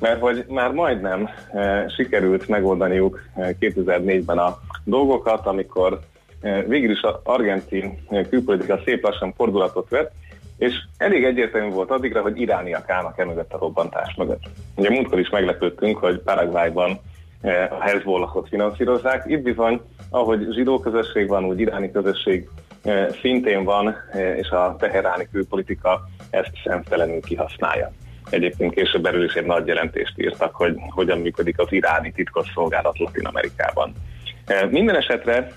mert 0.00 0.20
hogy 0.20 0.44
már 0.48 0.72
majdnem 0.72 1.28
e, 1.52 1.88
sikerült 1.88 2.48
megoldaniuk 2.48 3.22
2004-ben 3.36 4.38
a 4.38 4.58
dolgokat, 4.84 5.46
amikor 5.46 6.00
e, 6.40 6.62
végül 6.62 6.90
is 6.90 7.00
az 7.00 7.14
argentin 7.22 7.98
külpolitika 8.28 8.80
szép 8.84 9.02
lassan 9.02 9.32
fordulatot 9.36 9.88
vett, 9.88 10.12
és 10.58 10.74
elég 10.96 11.24
egyértelmű 11.24 11.70
volt 11.70 11.90
addigra, 11.90 12.22
hogy 12.22 12.40
irániak 12.40 12.90
állnak 12.90 13.18
emögött 13.18 13.52
a 13.52 13.58
robbantás 13.58 14.14
mögött. 14.14 14.42
Ugye 14.74 14.90
múltkor 14.90 15.18
is 15.18 15.28
meglepődtünk, 15.28 15.98
hogy 15.98 16.18
Paraguayban 16.18 16.90
E, 16.90 17.17
a 17.70 17.80
Hezbollahot 17.80 18.48
finanszírozzák. 18.48 19.24
Itt 19.26 19.42
bizony, 19.42 19.80
ahogy 20.10 20.46
zsidó 20.52 20.80
közösség 20.80 21.28
van, 21.28 21.44
úgy 21.44 21.60
iráni 21.60 21.90
közösség 21.90 22.48
e, 22.82 23.10
szintén 23.20 23.64
van, 23.64 23.96
e, 24.12 24.36
és 24.36 24.48
a 24.48 24.76
teheráni 24.78 25.28
külpolitika 25.32 26.08
ezt 26.30 26.50
szemtelenül 26.64 27.20
kihasználja. 27.20 27.92
Egyébként 28.30 28.74
később 28.74 29.06
erről 29.06 29.24
is 29.24 29.34
egy 29.34 29.46
nagy 29.46 29.66
jelentést 29.66 30.14
írtak, 30.16 30.54
hogy 30.54 30.76
hogyan 30.88 31.18
működik 31.18 31.58
az 31.58 31.72
iráni 31.72 32.12
titkosszolgálat 32.12 32.98
Latin 32.98 33.26
Amerikában. 33.26 33.92
Minden 34.70 34.96
esetre 34.96 35.52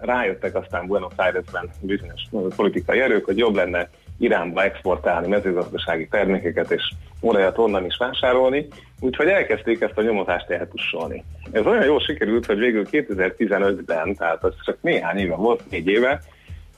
rájöttek 0.00 0.54
aztán 0.54 0.86
Buenos 0.86 1.12
Airesben 1.16 1.70
bizonyos 1.80 2.22
politikai 2.56 3.00
erők, 3.00 3.24
hogy 3.24 3.38
jobb 3.38 3.54
lenne 3.54 3.88
Iránba 4.18 4.62
exportálni 4.62 5.28
mezőgazdasági 5.28 6.08
termékeket 6.08 6.70
és 6.70 6.92
olajat 7.20 7.58
onnan 7.58 7.84
is 7.84 7.96
vásárolni, 7.96 8.66
úgyhogy 9.00 9.26
elkezdték 9.26 9.80
ezt 9.80 9.98
a 9.98 10.02
nyomozást 10.02 10.50
eltussolni. 10.50 11.24
Ez 11.52 11.66
olyan 11.66 11.84
jól 11.84 12.00
sikerült, 12.00 12.46
hogy 12.46 12.58
végül 12.58 12.86
2015-ben, 12.90 14.14
tehát 14.14 14.44
az 14.44 14.54
csak 14.64 14.78
néhány 14.80 15.18
éve 15.18 15.34
volt, 15.34 15.62
négy 15.70 15.86
éve, 15.86 16.20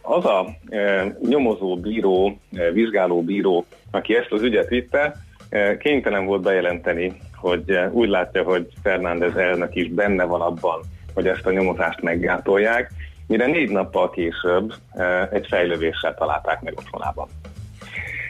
az 0.02 0.24
a 0.24 0.46
e, 0.68 1.16
nyomozó 1.28 1.76
bíró, 1.76 2.38
e, 2.52 2.70
vizsgáló 2.70 3.22
bíró, 3.22 3.64
aki 3.90 4.16
ezt 4.16 4.32
az 4.32 4.42
ügyet 4.42 4.68
vitte, 4.68 5.16
e, 5.48 5.76
kénytelen 5.76 6.24
volt 6.24 6.42
bejelenteni, 6.42 7.12
hogy 7.36 7.70
e, 7.70 7.90
úgy 7.90 8.08
látja, 8.08 8.42
hogy 8.42 8.66
Fernández 8.82 9.36
elnök 9.36 9.74
is 9.74 9.88
benne 9.88 10.24
van 10.24 10.40
abban, 10.40 10.80
hogy 11.14 11.26
ezt 11.26 11.46
a 11.46 11.50
nyomozást 11.50 12.02
meggátolják, 12.02 12.90
mire 13.26 13.46
négy 13.46 13.70
nappal 13.70 14.10
később 14.10 14.74
e, 14.92 15.28
egy 15.32 15.46
fejlővéssel 15.46 16.14
találták 16.14 16.60
meg 16.60 16.74
otthonában. 16.76 17.28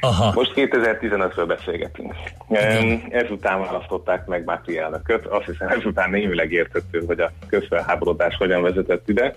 Aha. 0.00 0.32
Most 0.34 0.52
2015-ről 0.56 1.44
beszélgetünk. 1.46 2.14
Igen. 2.50 3.02
Ezután 3.10 3.60
választották 3.60 4.26
meg 4.26 4.44
Máté 4.44 4.78
elnököt, 4.78 5.26
azt 5.26 5.44
hiszem 5.44 5.68
ezután 5.68 6.10
némileg 6.10 6.52
értető, 6.52 7.02
hogy 7.06 7.20
a 7.20 7.32
közfelháborodás 7.48 8.36
hogyan 8.36 8.62
vezetett 8.62 9.08
ide. 9.08 9.36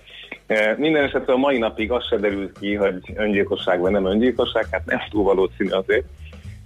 Minden 0.78 1.04
esetre 1.04 1.34
a 1.34 1.38
mai 1.38 1.58
napig 1.58 1.91
az 1.91 2.08
se 2.08 2.17
derült 2.17 2.60
ki, 2.60 2.76
hogy 2.76 3.13
öngyilkosság 3.15 3.80
vagy 3.80 3.91
nem 3.91 4.06
öngyilkosság, 4.06 4.67
hát 4.71 4.86
nem 4.86 4.99
túl 5.10 5.23
valószínű 5.23 5.69
azért. 5.69 6.06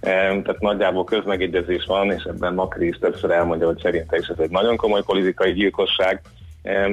tehát 0.00 0.60
nagyjából 0.60 1.04
közmegegyezés 1.04 1.84
van, 1.84 2.10
és 2.10 2.22
ebben 2.22 2.54
Makri 2.54 2.86
is 2.86 2.98
többször 2.98 3.30
elmondja, 3.30 3.66
hogy 3.66 3.80
szerinte 3.82 4.16
is 4.16 4.26
ez 4.26 4.38
egy 4.38 4.50
nagyon 4.50 4.76
komoly 4.76 5.02
politikai 5.02 5.52
gyilkosság, 5.52 6.20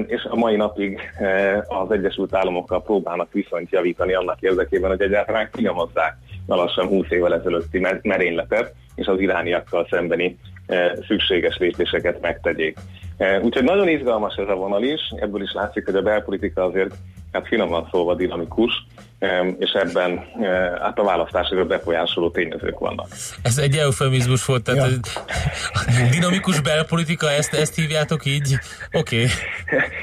és 0.07 0.23
a 0.23 0.35
mai 0.35 0.55
napig 0.55 1.01
az 1.67 1.91
Egyesült 1.91 2.35
Államokkal 2.35 2.83
próbálnak 2.83 3.33
viszonyt 3.33 3.71
javítani 3.71 4.13
annak 4.13 4.41
érdekében, 4.41 4.89
hogy 4.89 5.01
egyáltalán 5.01 5.49
kinyomozzák 5.51 6.17
a 6.47 6.55
lassan 6.55 6.87
20 6.87 7.05
évvel 7.09 7.33
ezelőtti 7.33 7.87
merényletet, 8.01 8.73
és 8.95 9.07
az 9.07 9.19
irániakkal 9.19 9.87
szembeni 9.89 10.37
szükséges 11.07 11.57
lépéseket 11.57 12.21
megtegyék. 12.21 12.77
Úgyhogy 13.41 13.63
nagyon 13.63 13.87
izgalmas 13.87 14.35
ez 14.35 14.47
a 14.47 14.55
vonal 14.55 14.83
is, 14.83 15.01
ebből 15.19 15.41
is 15.41 15.53
látszik, 15.53 15.85
hogy 15.85 15.95
a 15.95 16.01
belpolitika 16.01 16.63
azért 16.63 16.93
hát 17.31 17.47
finoman 17.47 17.87
szólva 17.91 18.15
dinamikus, 18.15 18.85
és 19.59 19.71
ebben 19.71 20.25
hát 20.81 20.99
a 20.99 21.03
választásokra 21.03 21.65
befolyásoló 21.65 22.29
tényezők 22.29 22.79
vannak. 22.79 23.07
Ez 23.41 23.57
egy 23.57 23.75
eufemizmus 23.75 24.45
volt, 24.45 24.63
tehát 24.63 24.89
ja. 24.89 26.09
dinamikus 26.11 26.59
belpolitika, 26.61 27.31
ezt, 27.31 27.53
ezt 27.53 27.75
hívjátok 27.75 28.25
így? 28.25 28.57
Oké. 28.91 29.23
Okay. 29.23 29.27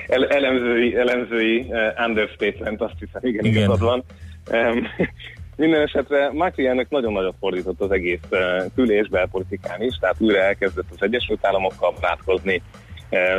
El, 0.07 0.27
elemzői, 0.27 0.97
elemzői 0.97 1.73
understatement, 2.07 2.81
azt 2.81 2.95
hiszem, 2.99 3.21
igen, 3.23 3.45
igen. 3.45 3.63
igazad 3.63 3.81
van. 3.81 4.05
Minden 5.57 5.81
esetre 5.81 6.31
Macri 6.33 6.67
ennek 6.67 6.89
nagyon 6.89 7.13
nagyot 7.13 7.35
fordított 7.41 7.81
az 7.81 7.91
egész 7.91 8.21
kül- 8.75 8.91
és 8.91 9.09
belpolitikán 9.09 9.83
is, 9.83 9.97
tehát 10.01 10.17
újra 10.19 10.39
elkezdett 10.39 10.91
az 10.91 11.03
Egyesült 11.03 11.47
Államokkal 11.47 11.95
barátkozni. 12.01 12.63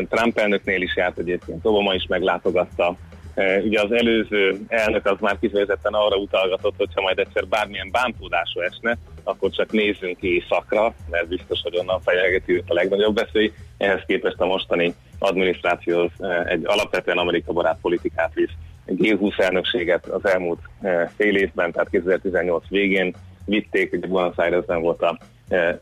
Trump 0.10 0.38
elnöknél 0.38 0.82
is 0.82 0.96
járt 0.96 1.18
egyébként, 1.18 1.66
Obama 1.66 1.94
is 1.94 2.06
meglátogatta. 2.08 2.96
Ugye 3.36 3.82
az 3.82 3.91
előző 3.91 4.60
elnök 4.67 5.06
az 5.06 5.17
már 5.19 5.39
kifejezetten 5.39 5.93
arra 5.93 6.15
utalgatott, 6.15 6.74
hogyha 6.78 7.02
majd 7.02 7.19
egyszer 7.19 7.48
bármilyen 7.48 7.89
bántódásra 7.91 8.63
esne, 8.63 8.98
akkor 9.24 9.50
csak 9.50 9.72
nézzünk 9.72 10.22
északra, 10.22 10.93
mert 11.10 11.28
biztos, 11.28 11.60
hogy 11.62 11.78
onnan 11.78 12.02
fejegeti 12.02 12.63
a 12.67 12.74
legnagyobb 12.74 13.15
veszély. 13.15 13.54
Ehhez 13.78 14.02
képest 14.08 14.39
a 14.39 14.46
mostani 14.46 14.93
adminisztráció 15.19 16.10
egy 16.46 16.62
alapvetően 16.65 17.17
Amerika 17.17 17.54
barát 17.54 17.80
politikát 17.82 18.34
visz. 18.34 18.52
G20 18.88 19.39
elnökséget 19.39 20.06
az 20.06 20.26
elmúlt 20.26 20.60
eh, 20.82 21.10
fél 21.15 21.36
évben, 21.36 21.72
tehát 21.72 21.89
2018 21.89 22.67
végén 22.69 23.15
vitték, 23.46 23.93
ugye 23.93 24.08
Buenos 24.08 24.36
Airesben 24.36 24.82
volt 24.82 25.02
a 25.02 25.17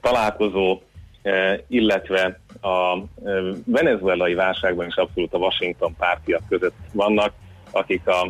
találkozó, 0.02 0.82
illetve 1.68 2.40
a 2.62 2.98
venezuelai 3.66 4.34
válságban 4.34 4.88
is 4.88 4.96
abszolút 4.96 5.34
a 5.34 5.38
Washington 5.38 5.96
pártiak 5.98 6.42
között 6.50 6.76
vannak, 6.94 7.34
akik 7.72 8.08
a 8.08 8.30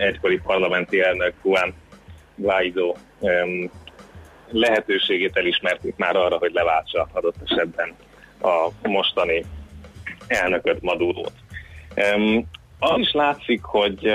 egykori 0.00 0.40
parlamenti 0.46 1.00
elnök 1.00 1.34
Juan 1.44 1.74
Guaido 2.34 2.94
lehetőségét 4.50 5.36
elismerték 5.36 5.96
már 5.96 6.16
arra, 6.16 6.36
hogy 6.38 6.52
leváltsa 6.52 7.08
adott 7.12 7.36
esetben 7.44 7.94
a 8.42 8.68
mostani 8.88 9.44
elnököt 10.26 10.82
Madurót. 10.82 11.32
Az 12.78 12.98
is 12.98 13.12
látszik, 13.12 13.62
hogy 13.62 14.10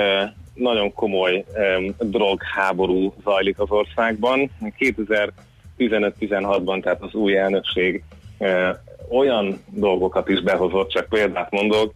nagyon 0.54 0.92
komoly 0.92 1.44
drogháború 1.98 3.14
zajlik 3.24 3.58
az 3.58 3.70
országban. 3.70 4.50
2015-16-ban, 5.78 6.82
tehát 6.82 7.02
az 7.02 7.14
új 7.14 7.36
elnökség 7.36 8.02
olyan 9.08 9.64
dolgokat 9.66 10.28
is 10.28 10.42
behozott, 10.42 10.90
csak 10.90 11.08
példát 11.08 11.50
mondok, 11.50 11.94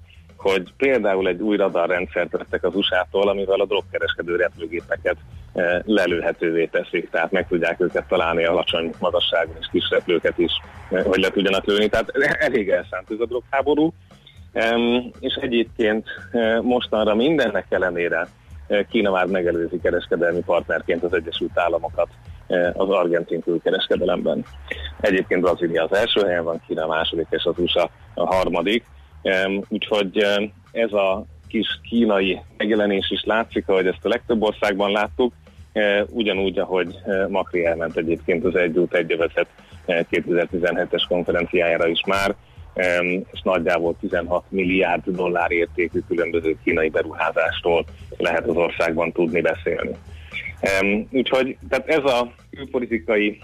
hogy 0.51 0.73
például 0.77 1.29
egy 1.29 1.41
új 1.41 1.57
radarrendszert 1.57 2.31
vettek 2.31 2.65
az 2.65 2.75
USA-tól, 2.75 3.29
amivel 3.29 3.61
a 3.61 3.67
drogkereskedő 3.67 4.37
repülőgépeket 4.37 5.17
eh, 5.53 5.81
lelőhetővé 5.85 6.67
teszik, 6.67 7.11
tehát 7.11 7.31
meg 7.31 7.49
tudják 7.49 7.81
őket 7.81 8.09
találni 8.09 8.45
alacsony 8.45 8.91
magasságon 8.99 9.57
és 9.61 9.67
kis 9.71 9.89
repülőket 9.91 10.39
is, 10.39 10.53
hogy 10.89 11.19
le 11.19 11.29
tudjanak 11.29 11.65
lőni. 11.65 11.89
Tehát 11.89 12.11
elég 12.39 12.69
elszánt 12.71 13.11
ez 13.11 13.21
a 13.21 13.27
drogháború 13.27 13.95
és 15.21 15.35
egyébként 15.41 16.07
e, 16.33 16.61
mostanra 16.61 17.15
mindennek 17.15 17.67
ellenére 17.69 18.29
e, 18.69 18.85
Kína 18.85 19.11
már 19.11 19.27
megelőzi 19.27 19.81
kereskedelmi 19.81 20.41
partnerként 20.41 21.03
az 21.03 21.13
Egyesült 21.15 21.59
Államokat 21.59 22.09
e, 22.47 22.73
az 22.77 22.89
argentin 22.89 23.41
külkereskedelemben. 23.41 24.45
Egyébként 25.01 25.41
Brazília 25.41 25.85
az 25.85 25.97
első 25.97 26.27
helyen 26.27 26.45
van, 26.45 26.63
Kína 26.67 26.85
a 26.85 26.89
második, 26.89 27.27
és 27.31 27.45
az 27.45 27.59
USA 27.59 27.91
a 28.15 28.35
harmadik. 28.35 28.85
Úgyhogy 29.69 30.25
ez 30.73 30.93
a 30.93 31.25
kis 31.49 31.81
kínai 31.89 32.41
megjelenés 32.57 33.11
is 33.11 33.23
látszik, 33.25 33.69
ahogy 33.69 33.87
ezt 33.87 34.05
a 34.05 34.09
legtöbb 34.09 34.43
országban 34.43 34.91
láttuk, 34.91 35.33
ugyanúgy, 36.07 36.59
ahogy 36.59 36.97
Makri 37.29 37.65
elment 37.65 37.97
egyébként 37.97 38.45
az 38.45 38.57
Egy 38.57 38.79
út 38.79 38.95
egy 38.95 39.17
2017-es 39.87 41.05
konferenciájára 41.09 41.87
is 41.87 42.01
már, 42.07 42.35
és 43.33 43.41
nagyjából 43.43 43.97
16 44.01 44.45
milliárd 44.49 45.03
dollár 45.07 45.51
értékű 45.51 46.01
különböző 46.09 46.57
kínai 46.65 46.89
beruházástól 46.89 47.85
lehet 48.17 48.47
az 48.47 48.57
országban 48.57 49.12
tudni 49.12 49.41
beszélni. 49.41 49.97
Úgyhogy 51.11 51.57
tehát 51.69 51.89
ez 51.89 52.05
a 52.05 52.33
külpolitikai 52.51 53.41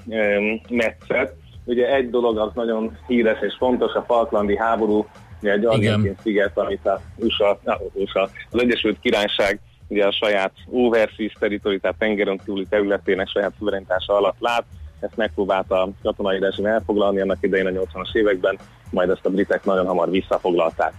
metszet, 0.70 1.34
ugye 1.64 1.94
egy 1.94 2.10
dolog 2.10 2.38
az 2.38 2.50
nagyon 2.54 2.98
híres 3.06 3.40
és 3.40 3.54
fontos, 3.58 3.92
a 3.92 4.04
Falklandi 4.06 4.56
háború, 4.56 5.06
ugye 5.42 5.52
egy 5.52 5.64
argentin 5.64 6.16
sziget, 6.22 6.58
amit 6.58 6.86
a 6.86 7.00
USA, 7.16 7.58
USA, 7.92 8.30
az 8.50 8.60
Egyesült 8.60 8.96
Királyság 9.00 9.60
ugye 9.88 10.06
a 10.06 10.12
saját 10.12 10.52
overseas 10.70 11.32
territory, 11.38 11.78
tehát 11.78 11.96
tengeren 11.98 12.40
túli 12.44 12.66
területének 12.66 13.28
saját 13.28 13.52
szuverenitása 13.58 14.16
alatt 14.16 14.36
lát, 14.38 14.64
ezt 15.00 15.16
megpróbálta 15.16 15.82
a 15.82 15.88
katonai 16.02 16.38
rezsim 16.38 16.66
elfoglalni 16.66 17.20
annak 17.20 17.38
idején 17.40 17.66
a 17.66 17.70
80-as 17.70 18.14
években, 18.14 18.58
majd 18.90 19.10
ezt 19.10 19.26
a 19.26 19.30
britek 19.30 19.64
nagyon 19.64 19.86
hamar 19.86 20.10
visszafoglalták. 20.10 20.92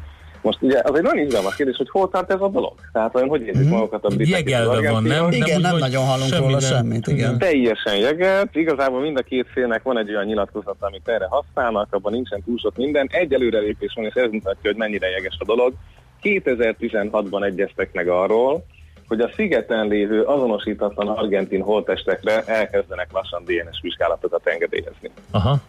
Most 0.44 0.62
ugye 0.62 0.82
az 0.84 0.96
egy 0.96 1.02
nagyon 1.02 1.26
izgalmas 1.26 1.56
kérdés, 1.56 1.76
hogy 1.78 1.90
hol 1.90 2.10
tart 2.10 2.32
ez 2.32 2.42
a 2.42 2.48
dolog? 2.48 2.74
Tehát 2.92 3.16
olyan, 3.16 3.28
hogy 3.28 3.42
érzik 3.42 3.64
mm-hmm. 3.64 3.74
magukat 3.74 4.06
a 4.06 4.08
britek? 4.08 4.50
Jegelve 4.50 4.92
van, 4.92 5.04
nem? 5.04 5.32
Igen, 5.32 5.62
nem, 5.62 5.72
nem 5.72 5.80
nagyon 5.80 6.06
hallunk 6.06 6.30
semmi 6.30 6.46
róla 6.46 6.60
semmit, 6.60 7.08
igen. 7.08 7.38
Teljesen 7.38 7.96
jegelt, 7.96 8.56
igazából 8.56 9.02
mind 9.02 9.18
a 9.18 9.22
két 9.22 9.48
félnek 9.54 9.84
van 9.84 9.98
egy 9.98 10.10
olyan 10.10 10.26
nyilatkozat, 10.26 10.76
amit 10.80 11.08
erre 11.08 11.28
használnak, 11.30 11.88
abban 11.94 12.12
nincsen 12.12 12.44
túl 12.44 12.58
sok 12.58 12.76
minden. 12.76 13.08
Egy 13.12 13.34
előrelépés 13.34 13.94
van, 13.96 14.06
és 14.06 14.14
ez 14.14 14.32
mutatja, 14.32 14.70
hogy 14.70 14.76
mennyire 14.76 15.10
jeges 15.10 15.36
a 15.40 15.46
dolog. 15.46 15.74
2016-ban 16.22 17.46
egyeztek 17.46 17.94
meg 17.94 18.08
arról, 18.08 18.66
hogy 19.08 19.20
a 19.20 19.30
szigeten 19.36 19.88
lévő 19.88 20.22
azonosítatlan 20.22 21.08
argentin 21.08 21.62
holtestekre 21.62 22.44
elkezdenek 22.46 23.12
lassan 23.12 23.44
DNS 23.46 23.82
vizsgálatokat 23.82 24.48
engedélyezni. 24.48 25.10
Aha. 25.32 25.62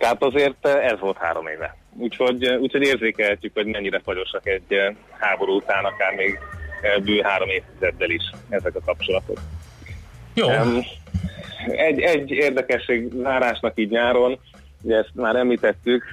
Tehát 0.00 0.22
azért 0.22 0.66
ez 0.66 0.98
volt 0.98 1.16
három 1.16 1.46
éve. 1.46 1.76
Úgyhogy, 1.98 2.46
úgyhogy 2.46 2.82
érzékelhetjük, 2.82 3.54
hogy 3.54 3.66
mennyire 3.66 4.00
fagyosak 4.04 4.46
egy 4.46 4.96
háború 5.18 5.56
után, 5.56 5.84
akár 5.84 6.14
még 6.14 6.38
bő 7.04 7.20
három 7.20 7.48
évtizeddel 7.48 8.10
is 8.10 8.22
ezek 8.48 8.74
a 8.74 8.80
kapcsolatok. 8.84 9.38
Jó. 10.34 10.48
Egy, 11.66 12.00
egy 12.00 12.30
érdekesség 12.30 13.08
zárásnak 13.22 13.72
így 13.74 13.90
nyáron, 13.90 14.38
ugye 14.82 14.96
ezt 14.96 15.10
már 15.14 15.36
említettük, 15.36 16.04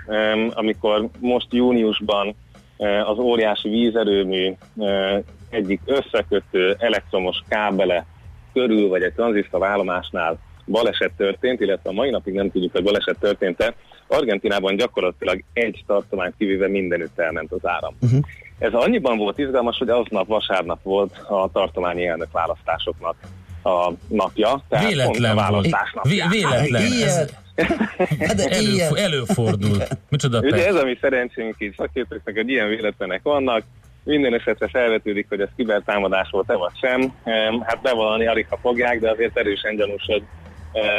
amikor 0.50 1.08
most 1.19 1.47
júniusban 1.54 2.36
az 3.06 3.17
óriási 3.17 3.69
vízerőmű 3.69 4.54
egyik 5.50 5.82
összekötő 5.86 6.76
elektromos 6.80 7.43
kábele 7.47 8.06
körül, 8.54 8.88
vagy 8.88 9.04
egy 9.04 9.13
tranzisztor 9.13 9.65
állomásnál 9.65 10.39
baleset 10.67 11.12
történt, 11.17 11.62
illetve 11.62 11.89
a 11.89 11.93
mai 11.93 12.10
napig 12.10 12.34
nem 12.34 12.51
tudjuk, 12.51 12.71
hogy 12.71 12.84
baleset 12.84 13.17
történt-e. 13.19 13.73
Argentinában 14.08 14.75
gyakorlatilag 14.75 15.43
egy 15.53 15.84
tartomány 15.88 16.34
kivéve 16.38 16.67
mindenütt 16.67 17.19
elment 17.19 17.51
az 17.51 17.67
áram. 17.67 17.95
Uh-huh. 18.01 18.19
Ez 18.60 18.73
annyiban 18.73 19.17
volt 19.17 19.38
izgalmas, 19.38 19.77
hogy 19.77 19.89
aznap 19.89 20.27
vasárnap 20.27 20.84
volt 20.84 21.17
a 21.27 21.49
tartományi 21.53 22.08
elnök 22.08 22.32
választásoknak 22.32 23.15
a 23.63 23.91
napja. 24.08 24.63
Tehát 24.69 24.88
véletlen 24.88 25.32
a 25.32 25.36
választás 25.36 25.91
napja. 25.93 26.27
Véletlen. 26.30 26.82
Ez, 26.82 27.34
hát 28.19 28.39
elő, 28.39 28.88
előfordul. 28.95 29.77
Micsoda 30.10 30.39
Ugye 30.39 30.67
ez 30.67 30.75
a 30.75 30.84
mi 30.84 30.97
szerencsénk 31.01 31.56
így 31.58 31.73
szakértőknek, 31.77 32.36
hogy 32.36 32.49
ilyen 32.49 32.67
véletlenek 32.67 33.19
vannak. 33.23 33.63
Minden 34.03 34.34
esetre 34.34 34.67
felvetődik, 34.67 35.25
hogy 35.30 35.41
ez 35.41 35.47
kibertámadás 35.56 36.30
volt-e 36.32 36.53
vagy 36.53 36.71
sem. 36.82 37.13
Hát 37.62 37.82
bevallani 37.82 38.27
alig 38.27 38.45
ha 38.49 38.58
fogják, 38.62 38.99
de 38.99 39.10
azért 39.10 39.38
erősen 39.38 39.75
gyanús, 39.75 40.03
hogy 40.06 40.23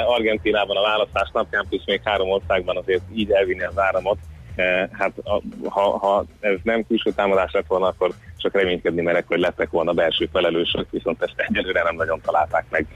Argentinában 0.06 0.76
a 0.76 0.82
választás 0.82 1.30
napján, 1.32 1.66
plusz 1.68 1.86
még 1.86 2.00
három 2.04 2.30
országban 2.30 2.76
azért 2.76 3.02
így 3.14 3.30
elvinni 3.30 3.62
az 3.62 3.78
áramot. 3.78 4.18
Eh, 4.54 4.88
hát 4.92 5.12
ha, 5.68 5.98
ha 5.98 6.24
ez 6.40 6.56
nem 6.62 6.86
külső 6.86 7.10
támadás 7.10 7.52
lett 7.52 7.66
volna, 7.66 7.86
akkor 7.86 8.14
csak 8.36 8.54
reménykedni 8.54 9.02
merek, 9.02 9.24
hogy 9.26 9.38
lettek 9.38 9.70
volna 9.70 9.92
belső 9.92 10.28
felelősök, 10.32 10.86
viszont 10.90 11.22
ezt 11.22 11.34
egyelőre 11.36 11.82
nem 11.82 11.96
nagyon 11.96 12.20
találták 12.20 12.64
meg. 12.70 12.86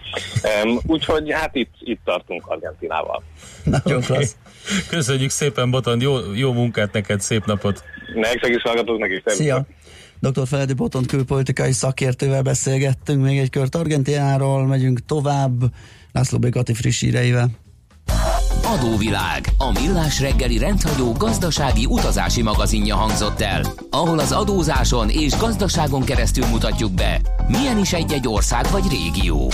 Úgyhogy 0.87 1.33
hát 1.33 1.55
itt, 1.55 1.73
itt 1.79 2.01
tartunk 2.05 2.47
Argentinával. 2.47 3.23
Nagyon 3.64 4.03
okay. 4.03 4.16
klassz. 4.16 4.37
Köszönjük 4.88 5.31
szépen, 5.31 5.71
Botond, 5.71 6.03
jó, 6.03 6.16
jó 6.35 6.53
munkát 6.53 6.92
neked, 6.92 7.21
szép 7.21 7.45
napot! 7.45 7.83
Nektek 8.14 8.51
is 8.51 8.62
hallgatóknak 8.62 9.11
is. 9.11 9.23
Szia! 9.25 9.64
Dr. 10.21 10.47
Feledi 10.47 10.73
Botond 10.73 11.07
külpolitikai 11.07 11.73
szakértővel 11.73 12.42
beszélgettünk 12.42 13.23
még 13.23 13.38
egy 13.38 13.51
kört 13.51 13.75
Argentináról, 13.75 14.66
megyünk 14.66 15.05
tovább 15.07 15.62
László 16.12 16.38
Békati 16.38 16.75
friss 16.75 17.01
híreivel. 17.01 17.51
Adóvilág, 18.64 19.48
a 19.59 19.70
millás 19.81 20.20
reggeli 20.20 20.59
rendhagyó 20.59 21.12
gazdasági 21.12 21.87
utazási 21.87 22.42
magazinja 22.42 22.96
hangzott 22.96 23.40
el, 23.40 23.62
ahol 23.90 24.18
az 24.18 24.33
adózáson 24.33 25.09
és 25.09 25.37
gazdaságon 25.37 26.03
keresztül 26.05 26.46
mutatjuk 26.46 26.92
be, 26.92 27.20
milyen 27.48 27.79
is 27.79 27.92
egy-egy 27.92 28.29
ország 28.29 28.66
vagy 28.70 28.85
régió. 28.90 29.51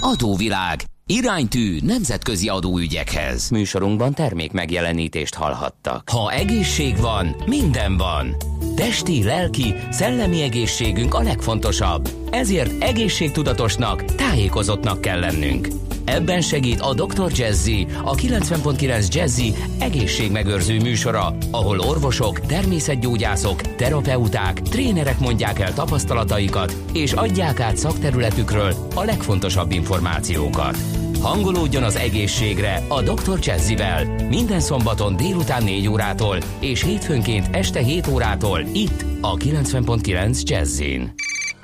Adóvilág, 0.00 0.84
Iránytű 1.06 1.78
nemzetközi 1.82 2.48
adóügyekhez. 2.48 3.50
Műsorunkban 3.50 4.14
termék 4.14 4.52
megjelenítést 4.52 5.34
hallhattak. 5.34 6.10
Ha 6.10 6.32
egészség 6.32 6.96
van, 6.96 7.36
minden 7.46 7.96
van. 7.96 8.36
Testi, 8.74 9.22
lelki, 9.22 9.74
szellemi 9.90 10.42
egészségünk 10.42 11.14
a 11.14 11.22
legfontosabb. 11.22 12.08
Ezért 12.30 12.82
egészségtudatosnak, 12.82 14.04
tájékozottnak 14.04 15.00
kell 15.00 15.18
lennünk. 15.18 15.68
Ebben 16.04 16.40
segít 16.40 16.80
a 16.80 16.94
Dr. 16.94 17.32
Jazzy, 17.34 17.86
a 18.04 18.14
90.9 18.14 19.14
Jazzy 19.14 19.54
egészségmegőrző 19.78 20.80
műsora, 20.80 21.36
ahol 21.50 21.78
orvosok, 21.78 22.40
természetgyógyászok, 22.40 23.60
terapeuták, 23.60 24.62
trénerek 24.62 25.18
mondják 25.18 25.58
el 25.58 25.72
tapasztalataikat, 25.72 26.76
és 26.92 27.12
adják 27.12 27.60
át 27.60 27.76
szakterületükről 27.76 28.74
a 28.94 29.04
legfontosabb 29.04 29.70
információkat. 29.70 30.76
Hangolódjon 31.20 31.82
az 31.82 31.96
egészségre 31.96 32.82
a 32.88 33.02
Dr. 33.02 33.38
Jazzy-vel 33.42 34.04
minden 34.28 34.60
szombaton 34.60 35.16
délután 35.16 35.64
4 35.64 35.88
órától 35.88 36.38
és 36.60 36.82
hétfőnként 36.82 37.48
este 37.50 37.80
7 37.80 38.06
órától 38.06 38.60
itt 38.72 39.04
a 39.20 39.36
90.9 39.36 40.42
Jazzin. 40.42 41.14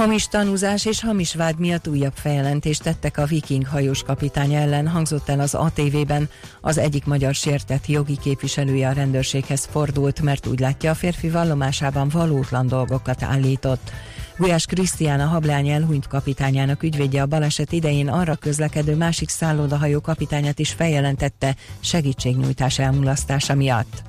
Hamis 0.00 0.26
tanúzás 0.26 0.84
és 0.84 1.00
hamis 1.00 1.34
vád 1.34 1.58
miatt 1.58 1.88
újabb 1.88 2.12
feljelentést 2.14 2.82
tettek 2.82 3.18
a 3.18 3.24
Viking 3.24 3.66
hajós 3.66 4.02
kapitány 4.02 4.54
ellen, 4.54 4.88
hangzott 4.88 5.28
el 5.28 5.40
az 5.40 5.54
ATV-ben. 5.54 6.28
Az 6.60 6.78
egyik 6.78 7.04
magyar 7.04 7.34
sértett 7.34 7.86
jogi 7.86 8.16
képviselője 8.16 8.88
a 8.88 8.92
rendőrséghez 8.92 9.68
fordult, 9.70 10.20
mert 10.20 10.46
úgy 10.46 10.60
látja 10.60 10.90
a 10.90 10.94
férfi 10.94 11.30
vallomásában 11.30 12.08
valótlan 12.08 12.66
dolgokat 12.66 13.22
állított. 13.22 13.90
Gulyás 14.36 14.66
Krisztián 14.66 15.20
a 15.20 15.26
hablány 15.26 15.68
elhunyt 15.68 16.06
kapitányának 16.06 16.82
ügyvédje 16.82 17.22
a 17.22 17.26
baleset 17.26 17.72
idején 17.72 18.08
arra 18.08 18.34
közlekedő 18.34 18.96
másik 18.96 19.28
szállodahajó 19.28 20.00
kapitányát 20.00 20.58
is 20.58 20.72
feljelentette 20.72 21.56
segítségnyújtás 21.80 22.78
elmulasztása 22.78 23.54
miatt. 23.54 24.02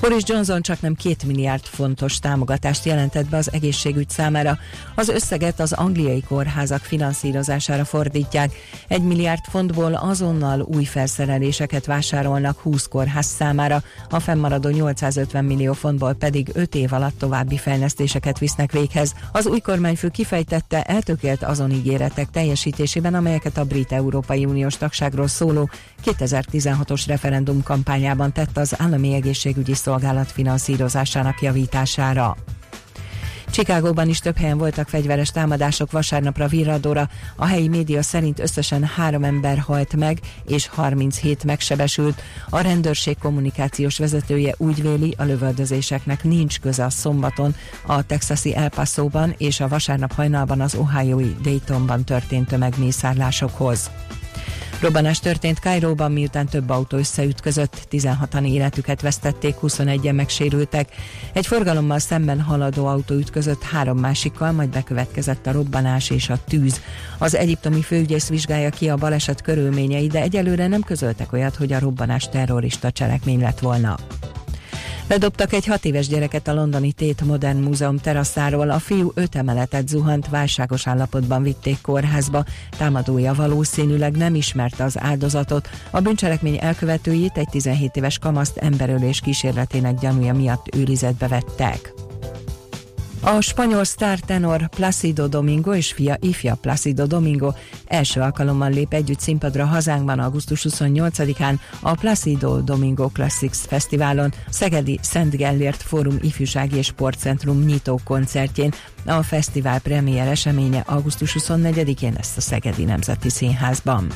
Boris 0.00 0.22
Johnson 0.26 0.62
csak 0.62 0.80
nem 0.80 0.94
két 0.94 1.24
milliárd 1.24 1.64
fontos 1.64 2.18
támogatást 2.18 2.84
jelentett 2.84 3.28
be 3.28 3.36
az 3.36 3.52
egészségügy 3.52 4.10
számára. 4.10 4.58
Az 4.94 5.08
összeget 5.08 5.60
az 5.60 5.72
angliai 5.72 6.22
kórházak 6.28 6.80
finanszírozására 6.80 7.84
fordítják. 7.84 8.52
Egy 8.88 9.02
milliárd 9.02 9.44
fontból 9.50 9.94
azonnal 9.94 10.60
új 10.60 10.84
felszereléseket 10.84 11.86
vásárolnak 11.86 12.58
20 12.58 12.86
kórház 12.86 13.26
számára, 13.26 13.82
a 14.10 14.20
fennmaradó 14.20 14.68
850 14.68 15.44
millió 15.44 15.72
fontból 15.72 16.12
pedig 16.14 16.50
5 16.52 16.74
év 16.74 16.92
alatt 16.92 17.18
további 17.18 17.56
fejlesztéseket 17.56 18.38
visznek 18.38 18.72
véghez. 18.72 19.14
Az 19.32 19.46
új 19.46 19.60
kormányfő 19.60 20.08
kifejtette, 20.08 20.82
eltökélt 20.82 21.42
azon 21.42 21.70
ígéretek 21.70 22.30
teljesítésében, 22.30 23.14
amelyeket 23.14 23.56
a 23.58 23.64
brit 23.64 23.92
Európai 23.92 24.44
Uniós 24.44 24.76
tagságról 24.76 25.28
szóló 25.28 25.70
2016-os 26.04 27.02
referendum 27.06 27.62
kampányában 27.62 28.32
tett 28.32 28.56
az 28.56 28.74
állami 28.78 29.14
egészségügyi 29.14 29.74
szolgálat 29.74 30.32
finanszírozásának 30.32 31.42
javítására. 31.42 32.36
Csikágóban 33.50 34.08
is 34.08 34.18
több 34.18 34.36
helyen 34.36 34.58
voltak 34.58 34.88
fegyveres 34.88 35.30
támadások 35.30 35.90
vasárnapra 35.90 36.46
virradóra. 36.46 37.08
A 37.36 37.46
helyi 37.46 37.68
média 37.68 38.02
szerint 38.02 38.40
összesen 38.40 38.84
három 38.84 39.24
ember 39.24 39.58
halt 39.58 39.96
meg, 39.96 40.20
és 40.46 40.66
37 40.66 41.44
megsebesült. 41.44 42.22
A 42.50 42.60
rendőrség 42.60 43.18
kommunikációs 43.18 43.98
vezetője 43.98 44.54
úgy 44.58 44.82
véli, 44.82 45.14
a 45.18 45.24
lövöldözéseknek 45.24 46.24
nincs 46.24 46.60
köze 46.60 46.84
a 46.84 46.90
szombaton 46.90 47.54
a 47.86 48.02
texasi 48.02 48.56
El 48.56 48.68
Paso-ban 48.68 49.34
és 49.38 49.60
a 49.60 49.68
vasárnap 49.68 50.12
hajnalban 50.12 50.60
az 50.60 50.74
Ohioi 50.74 51.36
Daytonban 51.42 52.04
történt 52.04 52.48
tömegmészárlásokhoz. 52.48 53.90
Robbanás 54.80 55.18
történt 55.18 55.58
Kairóban, 55.58 56.12
miután 56.12 56.46
több 56.46 56.70
autó 56.70 56.96
összeütközött, 56.96 57.86
16-an 57.90 58.46
életüket 58.46 59.00
vesztették, 59.00 59.54
21-en 59.62 60.14
megsérültek. 60.14 60.88
Egy 61.32 61.46
forgalommal 61.46 61.98
szemben 61.98 62.40
haladó 62.40 62.86
autó 62.86 63.14
ütközött 63.14 63.62
három 63.62 63.98
másikkal, 63.98 64.52
majd 64.52 64.68
bekövetkezett 64.70 65.46
a 65.46 65.52
robbanás 65.52 66.10
és 66.10 66.28
a 66.28 66.38
tűz. 66.48 66.80
Az 67.18 67.34
egyiptomi 67.34 67.82
főügyész 67.82 68.28
vizsgálja 68.28 68.70
ki 68.70 68.88
a 68.88 68.96
baleset 68.96 69.42
körülményei, 69.42 70.06
de 70.06 70.20
egyelőre 70.20 70.66
nem 70.66 70.82
közöltek 70.82 71.32
olyat, 71.32 71.56
hogy 71.56 71.72
a 71.72 71.78
robbanás 71.78 72.28
terrorista 72.28 72.90
cselekmény 72.90 73.40
lett 73.40 73.58
volna. 73.58 73.96
Ledobtak 75.10 75.52
egy 75.52 75.66
hat 75.66 75.84
éves 75.84 76.08
gyereket 76.08 76.48
a 76.48 76.54
londoni 76.54 76.92
Tét 76.92 77.24
Modern 77.24 77.58
Múzeum 77.58 77.98
teraszáról. 77.98 78.70
A 78.70 78.78
fiú 78.78 79.10
öt 79.14 79.34
emeletet 79.34 79.88
zuhant, 79.88 80.28
válságos 80.28 80.86
állapotban 80.86 81.42
vitték 81.42 81.80
kórházba. 81.80 82.44
Támadója 82.78 83.34
valószínűleg 83.34 84.16
nem 84.16 84.34
ismerte 84.34 84.84
az 84.84 84.98
áldozatot. 84.98 85.68
A 85.90 86.00
bűncselekmény 86.00 86.58
elkövetőjét 86.60 87.36
egy 87.38 87.48
17 87.48 87.96
éves 87.96 88.18
kamaszt 88.18 88.56
emberölés 88.56 89.20
kísérletének 89.20 89.98
gyanúja 89.98 90.34
miatt 90.34 90.74
őrizetbe 90.76 91.28
vettek. 91.28 91.92
A 93.22 93.40
spanyol 93.40 93.84
tenor 94.26 94.68
Placido 94.68 95.26
Domingo 95.26 95.74
és 95.74 95.92
fia 95.92 96.16
ifja 96.20 96.54
Placido 96.54 97.06
Domingo 97.06 97.52
első 97.86 98.20
alkalommal 98.20 98.70
lép 98.70 98.92
együtt 98.92 99.20
színpadra 99.20 99.64
hazánkban 99.64 100.18
augusztus 100.18 100.66
28-án 100.68 101.54
a 101.80 101.94
Placido 101.94 102.60
Domingo 102.60 103.08
Classics 103.08 103.56
Fesztiválon, 103.56 104.32
Szegedi 104.48 104.98
Szent 105.02 105.36
Gellért 105.36 105.82
Fórum 105.82 106.18
Ifjúsági 106.20 106.76
és 106.76 106.86
Sportcentrum 106.86 107.64
nyitó 107.64 108.00
koncertjén. 108.04 108.72
A 109.06 109.22
fesztivál 109.22 109.80
premier 109.80 110.28
eseménye 110.28 110.82
augusztus 110.86 111.36
24-én 111.38 112.12
lesz 112.16 112.36
a 112.36 112.40
Szegedi 112.40 112.84
Nemzeti 112.84 113.28
Színházban. 113.28 114.06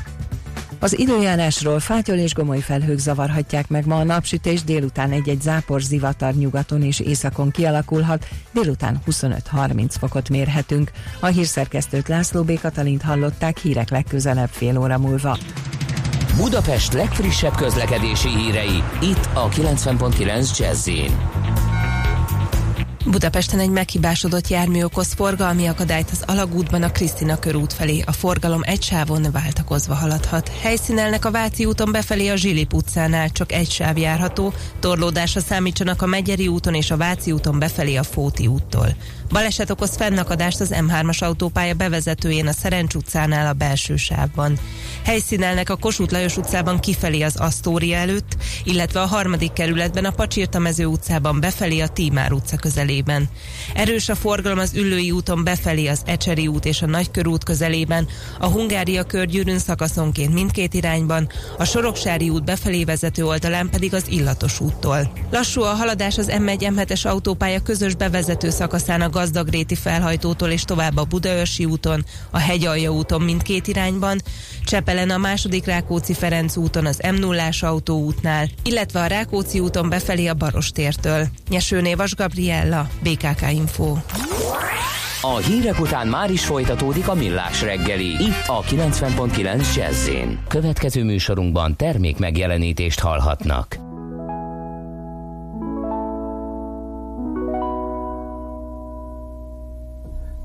Az 0.84 0.98
időjárásról 0.98 1.80
fátyol 1.80 2.16
és 2.16 2.34
gomoly 2.34 2.60
felhők 2.60 2.98
zavarhatják 2.98 3.68
meg 3.68 3.86
ma 3.86 3.96
a 3.96 4.04
napsütés, 4.04 4.64
délután 4.64 5.12
egy-egy 5.12 5.40
zápor 5.40 5.80
zivatar 5.80 6.34
nyugaton 6.34 6.82
és 6.82 7.00
északon 7.00 7.50
kialakulhat, 7.50 8.28
délután 8.52 8.98
25-30 9.06 9.94
fokot 9.98 10.28
mérhetünk. 10.28 10.90
A 11.20 11.26
hírszerkesztőt 11.26 12.08
László 12.08 12.42
B. 12.42 12.60
Katalint 12.60 13.02
hallották 13.02 13.58
hírek 13.58 13.90
legközelebb 13.90 14.48
fél 14.50 14.78
óra 14.78 14.98
múlva. 14.98 15.38
Budapest 16.36 16.92
legfrissebb 16.92 17.54
közlekedési 17.54 18.28
hírei, 18.28 18.82
itt 19.00 19.28
a 19.34 19.48
90.9 19.48 20.58
jazz 20.58 20.88
Budapesten 23.06 23.58
egy 23.58 23.70
meghibásodott 23.70 24.48
jármű 24.48 24.82
okoz 24.82 25.12
forgalmi 25.12 25.66
akadályt 25.66 26.10
az 26.10 26.22
Alagútban 26.26 26.82
a 26.82 26.90
Krisztina 26.90 27.38
körút 27.38 27.72
felé. 27.72 28.02
A 28.06 28.12
forgalom 28.12 28.60
egy 28.64 28.82
sávon 28.82 29.26
váltakozva 29.32 29.94
haladhat. 29.94 30.50
Helyszínelnek 30.60 31.24
a 31.24 31.30
Váci 31.30 31.64
úton 31.64 31.92
befelé 31.92 32.28
a 32.28 32.36
Zsilip 32.36 32.72
utcánál, 32.72 33.30
csak 33.30 33.52
egy 33.52 33.70
sáv 33.70 33.96
járható. 33.96 34.52
Torlódásra 34.80 35.40
számítsanak 35.40 36.02
a 36.02 36.06
Megyeri 36.06 36.48
úton 36.48 36.74
és 36.74 36.90
a 36.90 36.96
Váci 36.96 37.32
úton 37.32 37.58
befelé 37.58 37.96
a 37.96 38.02
Fóti 38.02 38.46
úttól. 38.46 38.96
Baleset 39.28 39.70
okoz 39.70 39.96
fennakadást 39.96 40.60
az 40.60 40.74
M3-as 40.74 41.18
autópálya 41.18 41.74
bevezetőjén 41.74 42.46
a 42.46 42.52
Szerencs 42.52 42.94
utcánál 42.94 43.46
a 43.46 43.52
belső 43.52 43.96
sávban. 43.96 44.58
Helyszínelnek 45.04 45.70
a 45.70 45.76
Kossuth 45.76 46.12
Lajos 46.12 46.36
utcában 46.36 46.80
kifelé 46.80 47.22
az 47.22 47.36
Asztória 47.36 47.96
előtt, 47.96 48.36
illetve 48.64 49.00
a 49.00 49.06
harmadik 49.06 49.52
kerületben 49.52 50.04
a 50.04 50.10
Pacsirtamező 50.10 50.84
utcában 50.84 51.40
befelé 51.40 51.80
a 51.80 51.88
Tímár 51.88 52.32
utca 52.32 52.56
közelében. 52.56 53.28
Erős 53.74 54.08
a 54.08 54.14
forgalom 54.14 54.58
az 54.58 54.74
Üllői 54.74 55.10
úton 55.10 55.44
befelé 55.44 55.86
az 55.86 56.02
Ecseri 56.04 56.46
út 56.46 56.64
és 56.64 56.82
a 56.82 56.86
Nagykörút 56.86 57.44
közelében, 57.44 58.08
a 58.38 58.46
Hungária 58.46 59.02
körgyűrűn 59.02 59.58
szakaszonként 59.58 60.34
mindkét 60.34 60.74
irányban, 60.74 61.28
a 61.58 61.64
Soroksári 61.64 62.28
út 62.28 62.44
befelé 62.44 62.84
vezető 62.84 63.26
oldalán 63.26 63.68
pedig 63.70 63.94
az 63.94 64.04
Illatos 64.08 64.60
úttól. 64.60 65.12
Lassú 65.30 65.62
a 65.62 65.74
haladás 65.74 66.18
az 66.18 66.30
M1-M7-es 66.30 67.06
autópálya 67.06 67.62
közös 67.62 67.94
bevezető 67.94 68.50
szakaszán 68.50 69.00
a 69.00 69.10
Gazdagréti 69.14 69.74
felhajtótól 69.74 70.48
és 70.48 70.64
tovább 70.64 70.96
a 70.96 71.04
Budaörsi 71.04 71.64
úton, 71.64 72.04
a 72.30 72.38
Hegyalja 72.38 72.90
úton 72.90 73.20
mindkét 73.20 73.66
irányban, 73.66 74.20
Csepelen 74.64 75.10
a 75.10 75.18
második 75.18 75.66
Rákóczi-Ferenc 75.66 76.56
úton 76.56 76.86
az 76.86 77.00
m 77.12 77.14
0 77.14 77.48
autóútnál, 77.60 78.48
illetve 78.64 79.00
a 79.00 79.06
Rákóczi 79.06 79.60
úton 79.60 79.88
befelé 79.88 80.26
a 80.26 80.34
Barostértől. 80.34 81.26
Nyesőné 81.48 81.94
Vas 81.94 82.14
Gabriella, 82.14 82.88
BKK 83.02 83.50
Info. 83.52 83.96
A 85.20 85.36
hírek 85.36 85.80
után 85.80 86.06
már 86.06 86.30
is 86.30 86.44
folytatódik 86.44 87.08
a 87.08 87.14
millás 87.14 87.62
reggeli, 87.62 88.06
itt 88.06 88.46
a 88.46 88.62
90.9 88.62 89.74
jazz 89.76 90.08
Következő 90.48 91.04
műsorunkban 91.04 91.76
termék 91.76 92.18
megjelenítést 92.18 93.00
hallhatnak. 93.00 93.93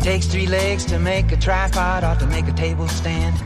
It 0.00 0.04
takes 0.04 0.26
three 0.28 0.46
legs 0.46 0.86
to 0.86 0.98
make 0.98 1.30
a 1.30 1.36
tripod 1.36 2.04
or 2.04 2.18
to 2.20 2.26
make 2.26 2.48
a 2.48 2.52
table 2.52 2.88
stand. 2.88 3.36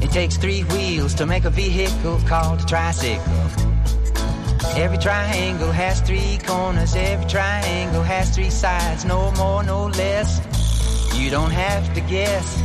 It 0.00 0.12
takes 0.12 0.36
three 0.36 0.62
wheels 0.62 1.12
to 1.14 1.26
make 1.26 1.44
a 1.44 1.50
vehicle 1.50 2.20
called 2.28 2.60
a 2.60 2.66
tricycle. 2.66 3.24
Every 4.76 4.96
triangle 4.98 5.72
has 5.72 6.00
three 6.02 6.38
corners, 6.46 6.94
every 6.94 7.28
triangle 7.28 8.04
has 8.04 8.32
three 8.32 8.48
sides, 8.48 9.04
no 9.04 9.32
more, 9.32 9.64
no 9.64 9.86
less. 9.88 10.38
You 11.18 11.30
don't 11.30 11.50
have 11.50 11.92
to 11.94 12.00
guess. 12.02 12.56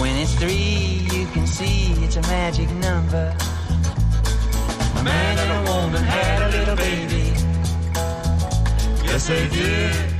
When 0.00 0.16
it's 0.16 0.34
three, 0.34 1.06
you 1.16 1.26
can 1.26 1.46
see 1.46 1.92
it's 2.02 2.16
a 2.16 2.22
magic 2.22 2.68
number. 2.70 3.32
A 4.96 5.04
man 5.04 5.38
and 5.38 5.68
a 5.68 5.72
woman 5.72 6.02
had 6.02 6.42
a 6.42 6.58
little 6.58 6.74
baby. 6.74 7.32
Yes, 9.06 9.28
they 9.28 9.48
did. 9.50 10.11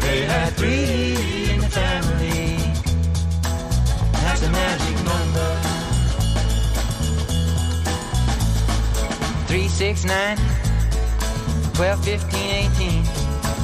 They 0.00 0.22
had 0.22 0.50
three 0.54 1.14
in 1.52 1.60
the 1.60 1.70
family. 1.70 2.56
That's 4.12 4.42
a 4.42 4.50
magic 4.50 4.96
number. 5.04 5.50
Three, 9.46 9.68
six, 9.68 10.04
nine, 10.04 10.36
12, 11.74 12.04
15, 12.04 12.40
18, 12.76 13.04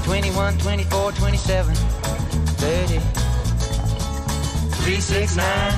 21, 0.05 0.59
24, 0.59 1.13
27, 1.13 1.75
30. 1.75 2.99
3, 4.87 5.01
6, 5.01 5.37
9, 5.37 5.73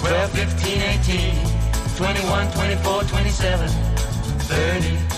12, 0.00 0.30
15, 0.30 0.82
18, 0.82 1.64
21, 1.96 2.50
24, 2.52 3.02
27, 3.02 3.68
30. 3.68 5.14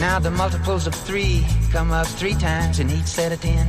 Now 0.00 0.18
the 0.18 0.30
multiples 0.30 0.86
of 0.86 0.94
3 0.94 1.46
come 1.74 1.90
up 1.90 2.06
3 2.06 2.34
times 2.34 2.78
in 2.78 2.88
each 2.88 3.06
set 3.18 3.32
of 3.32 3.40
10. 3.40 3.66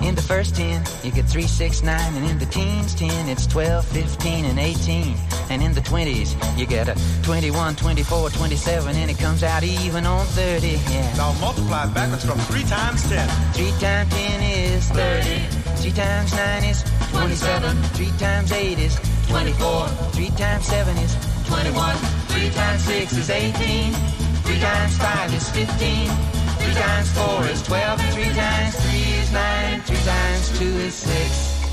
In 0.00 0.14
the 0.14 0.22
first 0.22 0.56
10, 0.56 0.82
you 1.04 1.10
get 1.10 1.26
three, 1.26 1.46
six, 1.46 1.82
nine, 1.82 2.14
and 2.14 2.24
in 2.24 2.38
the 2.38 2.46
teens 2.46 2.94
10, 2.94 3.28
it's 3.28 3.46
12, 3.46 3.84
15, 3.88 4.46
and 4.46 4.58
18. 4.58 5.14
And 5.50 5.62
in 5.62 5.74
the 5.74 5.82
20s, 5.82 6.32
you 6.58 6.64
get 6.64 6.88
a 6.88 6.96
21, 7.22 7.76
24, 7.76 8.30
27, 8.30 8.96
and 8.96 9.10
it 9.10 9.18
comes 9.18 9.42
out 9.42 9.62
even 9.62 10.06
on 10.06 10.24
30. 10.28 10.66
Yeah. 10.66 11.16
Now 11.18 11.34
multiply 11.40 11.84
backwards 11.92 12.24
from 12.24 12.38
3 12.38 12.64
times 12.64 13.02
10. 13.10 13.28
3 13.52 13.70
times 13.78 14.14
10 14.14 14.40
is 14.40 14.88
30. 14.88 15.44
3 15.76 15.92
times 15.92 16.32
9 16.32 16.64
is 16.64 16.82
27. 17.12 17.76
3 17.76 18.06
times 18.16 18.50
8 18.50 18.78
is 18.78 18.96
24. 19.28 19.88
3 19.88 20.30
times 20.40 20.64
7 20.64 20.96
is 20.96 21.12
21. 21.44 21.96
3 22.32 22.50
times 22.50 22.82
6 22.84 23.12
is 23.12 23.28
18. 23.28 23.92
3 23.92 24.60
times 24.60 24.96
5 24.96 25.34
is 25.34 25.50
15. 25.50 26.39
Three 26.60 26.74
times 26.74 27.10
four 27.12 27.46
is 27.46 27.62
twelve, 27.62 28.00
and 28.00 28.12
three 28.14 28.32
times 28.34 28.76
three 28.76 29.08
is 29.20 29.32
nine, 29.32 29.80
three 29.82 30.04
times 30.04 30.58
two 30.58 30.74
is 30.86 30.94
six, 30.94 31.64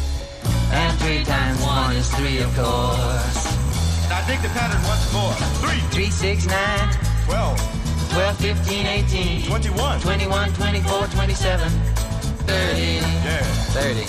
and 0.71 0.97
three 0.99 1.23
times 1.23 1.61
one 1.61 1.95
is 1.95 2.09
three, 2.15 2.39
of 2.39 2.53
course. 2.55 3.45
Now 4.09 4.25
dig 4.25 4.41
the 4.41 4.49
pattern 4.49 4.81
once 4.87 5.11
more. 5.13 5.33
Three. 5.59 5.81
Three, 5.91 6.09
six, 6.09 6.45
nine. 6.47 6.89
Twelve. 7.25 7.59
Twelve, 8.11 8.37
fifteen, 8.37 8.85
eighteen. 8.85 9.43
Twenty-one. 9.43 9.99
Twenty-one, 9.99 10.53
twenty-four, 10.53 11.07
twenty-seven. 11.07 11.69
Thirty. 12.47 13.03
Yeah. 13.03 13.43
Thirty. 13.75 14.05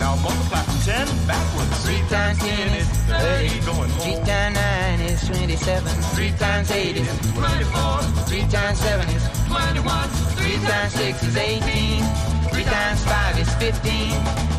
Now 0.00 0.16
multiply 0.16 0.62
from 0.66 0.78
ten 0.82 1.06
backwards. 1.28 1.84
Three 1.86 2.02
times 2.10 2.38
ten 2.40 2.68
is 2.74 2.88
thirty. 3.06 3.60
Going. 3.64 3.90
Three 4.02 4.18
times 4.26 4.56
nine 4.56 5.00
is 5.00 5.22
twenty-seven. 5.28 5.92
Three 6.16 6.32
times 6.32 6.70
eight 6.72 6.96
is 6.96 7.08
twenty-four. 7.32 8.02
Three 8.26 8.44
times 8.50 8.78
seven 8.80 9.08
is 9.10 9.22
21. 9.52 10.08
3 10.08 10.56
times 10.66 10.92
6 10.94 11.22
is 11.24 11.36
18. 11.36 12.04
3 12.48 12.64
times 12.64 13.04
5 13.04 13.38
is 13.38 13.54
15. 13.56 14.10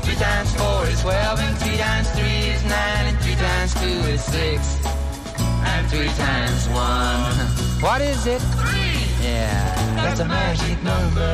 3 0.06 0.16
times 0.16 0.56
4 0.56 0.86
is 0.88 1.02
12. 1.02 1.40
And 1.40 1.58
3 1.58 1.78
times 1.78 2.10
3 2.12 2.24
is 2.54 2.64
9. 2.64 3.06
And 3.10 3.18
3 3.20 3.36
times 3.36 3.74
2 3.74 3.88
is 4.14 4.24
6. 4.24 4.86
And 5.72 5.90
3 5.90 6.08
times 6.26 6.70
1. 6.70 7.82
What 7.82 8.02
is 8.02 8.28
it? 8.28 8.40
3. 8.40 9.04
Yeah, 9.24 9.96
that's 9.96 10.20
a 10.20 10.26
magic 10.26 10.78
number. 10.84 11.34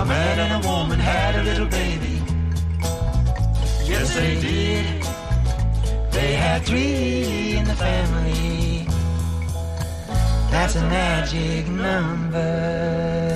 A 0.00 0.04
man 0.04 0.38
and 0.38 0.64
a 0.64 0.68
woman 0.68 0.98
had 0.98 1.34
a 1.36 1.42
little 1.42 1.66
baby. 1.66 2.22
Yes, 3.84 4.14
they 4.14 4.40
did. 4.40 5.02
They 6.12 6.32
had 6.34 6.62
three 6.64 7.56
in 7.56 7.64
the 7.66 7.74
family. 7.74 8.65
That's 10.56 10.74
a 10.74 10.88
magic 10.88 11.66
number. 11.66 13.32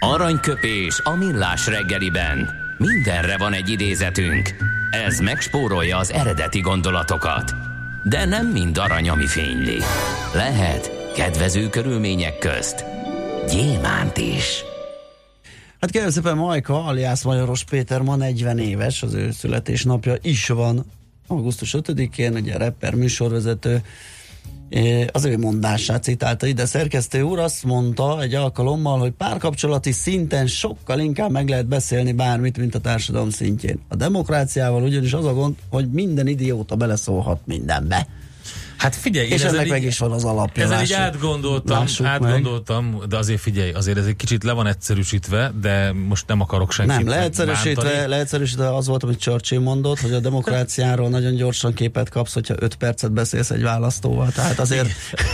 Aranyköpés 0.00 1.00
a 1.04 1.16
millás 1.16 1.66
reggeliben. 1.66 2.50
Mindenre 2.78 3.36
van 3.36 3.52
egy 3.52 3.68
idézetünk. 3.68 4.54
Ez 5.06 5.18
megspórolja 5.18 5.98
az 5.98 6.12
eredeti 6.12 6.60
gondolatokat. 6.60 7.54
De 8.04 8.24
nem 8.24 8.46
mind 8.46 8.78
arany, 8.78 9.08
ami 9.08 9.26
fényli. 9.26 9.78
Lehet 10.34 11.12
Kedvező 11.14 11.68
körülmények 11.68 12.38
közt 12.38 12.84
gyémánt 13.50 14.16
is. 14.16 14.64
Hát 15.80 15.90
kérem 15.90 16.10
szépen 16.10 16.36
Majka, 16.36 16.84
alias 16.84 17.22
Majoros 17.22 17.64
Péter 17.64 18.00
ma 18.00 18.16
40 18.16 18.58
éves, 18.58 19.02
az 19.02 19.14
ő 19.14 19.30
születésnapja 19.30 20.14
is 20.22 20.48
van 20.48 20.84
augusztus 21.32 21.74
5-én, 21.78 22.34
ugye 22.34 22.56
rapper 22.56 22.94
műsorvezető, 22.94 23.82
az 25.12 25.24
ő 25.24 25.38
mondását 25.38 26.02
citálta 26.02 26.46
ide 26.46 26.66
szerkesztő 26.66 27.22
úr, 27.22 27.38
azt 27.38 27.64
mondta 27.64 28.22
egy 28.22 28.34
alkalommal, 28.34 28.98
hogy 28.98 29.10
párkapcsolati 29.10 29.92
szinten 29.92 30.46
sokkal 30.46 31.00
inkább 31.00 31.30
meg 31.30 31.48
lehet 31.48 31.66
beszélni 31.66 32.12
bármit, 32.12 32.58
mint 32.58 32.74
a 32.74 32.80
társadalom 32.80 33.30
szintjén. 33.30 33.78
A 33.88 33.96
demokráciával 33.96 34.82
ugyanis 34.82 35.12
az 35.12 35.24
a 35.24 35.34
gond, 35.34 35.54
hogy 35.70 35.90
minden 35.90 36.26
idióta 36.26 36.76
beleszólhat 36.76 37.40
mindenbe. 37.44 38.06
Hát 38.82 38.96
figyelj, 38.96 39.28
és 39.28 39.42
ennek 39.42 39.68
meg 39.68 39.84
is 39.84 39.98
van 39.98 40.12
az 40.12 40.24
alapja. 40.24 40.64
Ezen 40.64 40.82
így 40.82 40.92
átgondoltam, 40.92 41.84
átgondoltam, 42.02 42.84
meg. 42.84 43.08
de 43.08 43.16
azért 43.16 43.40
figyelj, 43.40 43.72
azért 43.72 43.98
ez 43.98 44.06
egy 44.06 44.16
kicsit 44.16 44.44
le 44.44 44.52
van 44.52 44.66
egyszerűsítve, 44.66 45.52
de 45.60 45.92
most 45.92 46.26
nem 46.26 46.40
akarok 46.40 46.72
senkit 46.72 46.96
Nem, 46.96 47.08
leegyszerűsítve, 47.08 48.06
leegyszerűsítve 48.06 48.74
az 48.74 48.86
volt, 48.86 49.02
amit 49.02 49.18
Churchill 49.18 49.60
mondott, 49.60 50.00
hogy 50.00 50.12
a 50.12 50.20
demokráciáról 50.20 51.08
nagyon 51.08 51.34
gyorsan 51.34 51.74
képet 51.74 52.08
kapsz, 52.08 52.32
hogyha 52.32 52.54
5 52.58 52.74
percet 52.74 53.12
beszélsz 53.12 53.50
egy 53.50 53.62
választóval. 53.62 54.30
Tehát 54.30 54.58
azért... 54.58 54.88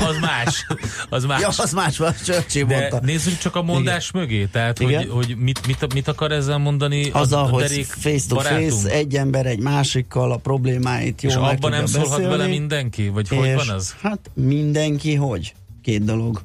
az 0.08 0.16
más. 0.20 0.66
Az 1.08 1.24
más. 1.30 1.40
Ja, 1.40 1.48
az 1.48 1.72
más, 1.72 1.98
más 1.98 2.22
Churchill 2.22 2.64
de 2.64 2.78
mondta. 2.78 3.00
nézzük 3.02 3.38
csak 3.38 3.56
a 3.56 3.62
mondás 3.62 4.08
Igen. 4.08 4.22
mögé. 4.22 4.44
Tehát, 4.44 4.80
Igen. 4.80 5.10
hogy, 5.10 5.10
hogy 5.10 5.36
mit, 5.38 5.66
mit, 5.66 5.94
mit, 5.94 6.08
akar 6.08 6.32
ezzel 6.32 6.58
mondani 6.58 7.10
az 7.10 7.32
a, 7.32 7.38
hogy 7.38 7.86
face 7.88 8.24
to 8.28 8.34
barátunk? 8.34 8.70
face, 8.70 8.90
egy 8.90 9.16
ember 9.16 9.46
egy 9.46 9.60
másikkal 9.60 10.32
a 10.32 10.36
problémáit 10.36 11.22
jól 11.22 11.32
És 11.32 11.38
abban 11.38 11.70
nem 11.70 11.86
szólhat 11.86 12.28
bele 12.28 12.46
mindenki? 12.46 13.08
Vagy 13.08 13.28
hogy 13.38 13.54
van 13.54 13.76
az? 13.76 13.94
Hát 14.02 14.30
mindenki 14.34 15.14
hogy? 15.14 15.54
Két 15.82 16.04
dolog 16.04 16.42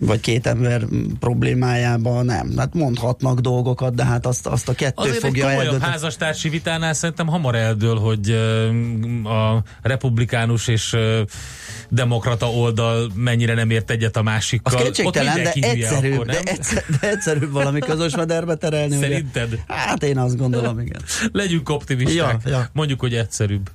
vagy 0.00 0.20
két 0.20 0.46
ember 0.46 0.84
problémájában 1.20 2.24
nem. 2.24 2.52
Hát 2.56 2.74
mondhatnak 2.74 3.40
dolgokat, 3.40 3.94
de 3.94 4.04
hát 4.04 4.26
azt, 4.26 4.46
azt 4.46 4.68
a 4.68 4.72
kettő 4.72 5.02
Azért 5.02 5.18
fogja 5.18 5.50
egy 5.50 5.56
komolyabb 5.56 5.80
házastársi 5.80 6.48
vitánál 6.48 6.92
szerintem 6.92 7.26
hamar 7.26 7.54
eldől, 7.54 7.98
hogy 7.98 8.30
a 9.24 9.62
republikánus 9.82 10.68
és 10.68 10.96
demokrata 11.88 12.50
oldal 12.50 13.10
mennyire 13.14 13.54
nem 13.54 13.70
ért 13.70 13.90
egyet 13.90 14.16
a 14.16 14.22
másikkal. 14.22 14.76
Az 14.76 14.82
kétségtelen, 14.82 15.42
de 15.42 15.52
egyszerűbb, 15.52 16.12
akkor, 16.12 16.26
de, 16.26 16.40
egyszer, 16.40 16.84
de 17.00 17.10
egyszerűbb 17.10 17.52
valami 17.52 17.80
közös 17.80 18.16
mederbe 18.16 18.54
terelni. 18.54 18.96
Szerinted? 18.96 19.52
Ugye? 19.52 19.62
Hát 19.66 20.02
én 20.02 20.18
azt 20.18 20.36
gondolom, 20.36 20.78
igen. 20.78 21.00
Legyünk 21.32 21.68
optimisták. 21.68 22.40
Ja, 22.44 22.50
ja. 22.50 22.68
Mondjuk, 22.72 23.00
hogy 23.00 23.14
egyszerűbb. 23.14 23.70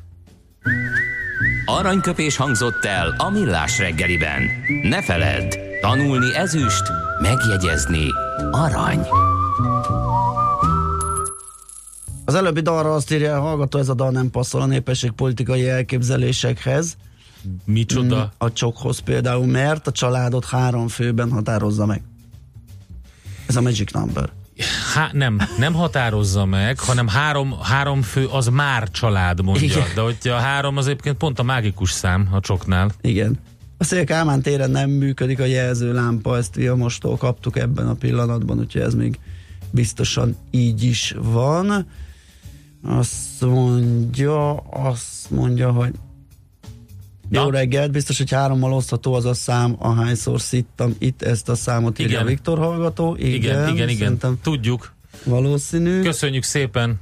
Aranyköpés 1.66 2.36
hangzott 2.36 2.86
el 2.86 3.16
a 3.18 3.30
millás 3.30 3.78
reggeliben. 3.78 4.42
Ne 4.82 5.04
feledd, 5.04 5.54
tanulni 5.82 6.36
ezüst, 6.36 6.84
megjegyezni 7.22 8.06
arany. 8.52 9.08
Az 12.26 12.36
előbbi 12.36 12.62
dalra 12.62 12.94
azt 12.94 13.12
írja, 13.12 13.40
hallgató, 13.40 13.80
ez 13.80 13.90
a 13.90 13.94
dal 13.94 14.12
nem 14.12 14.30
passzol 14.30 14.62
a 14.62 14.66
népességpolitikai 14.66 15.70
elképzelésekhez. 15.70 16.98
Micsoda? 17.66 18.18
Mm, 18.18 18.28
a 18.38 18.54
csokhoz 18.54 19.00
például, 19.00 19.46
mert 19.46 19.88
a 19.88 19.92
családot 19.92 20.46
három 20.46 20.88
főben 20.88 21.32
határozza 21.32 21.86
meg. 21.86 22.02
Ez 23.48 23.56
a 23.56 23.62
magic 23.62 23.92
number. 23.92 24.30
Há, 24.94 25.10
nem, 25.14 25.38
nem 25.58 25.74
határozza 25.74 26.46
meg, 26.46 26.80
hanem 26.80 27.08
három, 27.08 27.56
három 27.62 28.02
fő 28.02 28.26
az 28.26 28.48
már 28.48 28.92
család 28.92 29.44
mondja. 29.44 29.66
Igen. 29.66 29.88
De 29.96 30.02
hogyha 30.02 30.36
a 30.36 30.40
három 30.40 30.78
az 30.78 30.88
egyébként 30.88 31.18
pont 31.18 31.40
a 31.40 31.44
mágikus 31.44 31.92
szám 31.92 32.28
a 32.32 32.40
csoknál. 32.40 32.92
Igen. 33.02 33.40
A 33.78 33.84
Szél 33.84 34.04
Kálmán 34.04 34.42
téren 34.42 34.72
nem 34.72 34.90
működik 34.90 35.40
a 35.40 35.46
jelzőlámpa, 35.46 36.38
ezt 36.38 36.76
mostól 36.76 37.18
kaptuk 37.18 37.58
ebben 37.58 37.88
a 37.88 37.94
pillanatban, 37.94 38.60
úgyhogy 38.60 38.82
ez 38.82 38.94
még 38.94 39.20
biztosan 39.72 40.36
így 40.52 40.84
is 40.84 41.16
van. 41.18 41.88
Azt 42.84 43.42
mondja, 43.42 44.56
azt 44.58 45.30
mondja, 45.30 45.72
hogy 45.72 45.92
Na. 47.30 47.42
Jó 47.42 47.50
reggelt, 47.50 47.92
biztos, 47.92 48.18
hogy 48.18 48.32
hárommal 48.32 48.74
osztható 48.74 49.14
az 49.14 49.26
a 49.26 49.34
szám, 49.34 49.76
ahányszor 49.80 50.42
szittam 50.42 50.96
itt 51.00 51.22
ezt 51.22 51.50
a 51.50 51.56
számot, 51.56 52.00
írja 52.00 52.14
igen. 52.14 52.26
Viktor 52.26 52.58
hallgató. 52.58 53.16
Igen, 53.20 53.36
igen, 53.36 53.90
igen, 53.90 53.90
igen. 53.90 54.40
tudjuk. 54.44 54.94
Valószínű. 55.24 56.02
Köszönjük 56.02 56.44
szépen. 56.44 57.00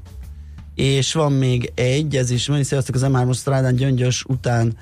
És 0.75 1.13
van 1.13 1.31
még 1.31 1.71
egy, 1.75 2.15
ez 2.15 2.29
is, 2.29 2.47
mondjuk 2.47 2.69
sziasztok 2.69 2.95
az 2.95 3.05
M3-os 3.05 3.37
strádán 3.37 3.75
gyöngyös 3.75 4.23
után 4.27 4.77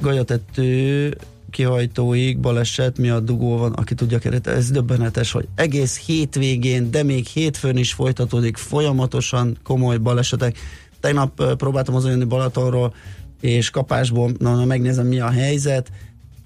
galyatető 0.00 1.16
kihajtóig 1.50 2.38
baleset 2.38 2.98
miatt 2.98 3.24
dugó 3.24 3.56
van, 3.56 3.72
aki 3.72 3.94
tudja 3.94 4.18
került. 4.18 4.46
Ez 4.46 4.70
döbbenetes, 4.70 5.32
hogy 5.32 5.48
egész 5.54 5.98
hétvégén, 5.98 6.90
de 6.90 7.02
még 7.02 7.26
hétfőn 7.26 7.76
is 7.76 7.92
folytatódik 7.92 8.56
folyamatosan 8.56 9.58
komoly 9.62 9.98
balesetek. 9.98 10.58
Tegnap 11.00 11.56
próbáltam 11.56 11.94
az 11.94 12.04
olyan 12.04 12.28
Balatonról, 12.28 12.94
és 13.42 13.70
kapásból, 13.70 14.32
na, 14.38 14.54
na 14.54 14.64
megnézem 14.64 15.06
mi 15.06 15.20
a 15.20 15.30
helyzet, 15.30 15.90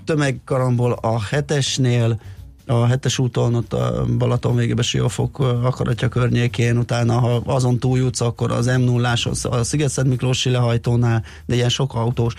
tömegkarambol 0.05 0.93
a 0.93 1.23
hetesnél, 1.23 2.21
a 2.67 2.87
hetes 2.87 3.19
úton, 3.19 3.55
ott 3.55 3.73
a 3.73 4.05
Balaton 4.19 4.57
végébe 4.57 4.83
Siófok 4.83 5.39
akaratja 5.39 6.09
környékén, 6.09 6.79
utána 6.79 7.19
ha 7.19 7.43
azon 7.45 7.79
túljutsz, 7.79 8.21
akkor 8.21 8.53
az 8.53 8.67
m 8.67 8.81
0 8.81 9.13
a 9.43 9.63
Sziget-Szent 9.63 10.09
Miklósi 10.09 10.51
lehajtónál, 10.51 11.25
de 11.47 11.55
ilyen 11.55 11.69
sok 11.69 11.95
autós 11.95 12.35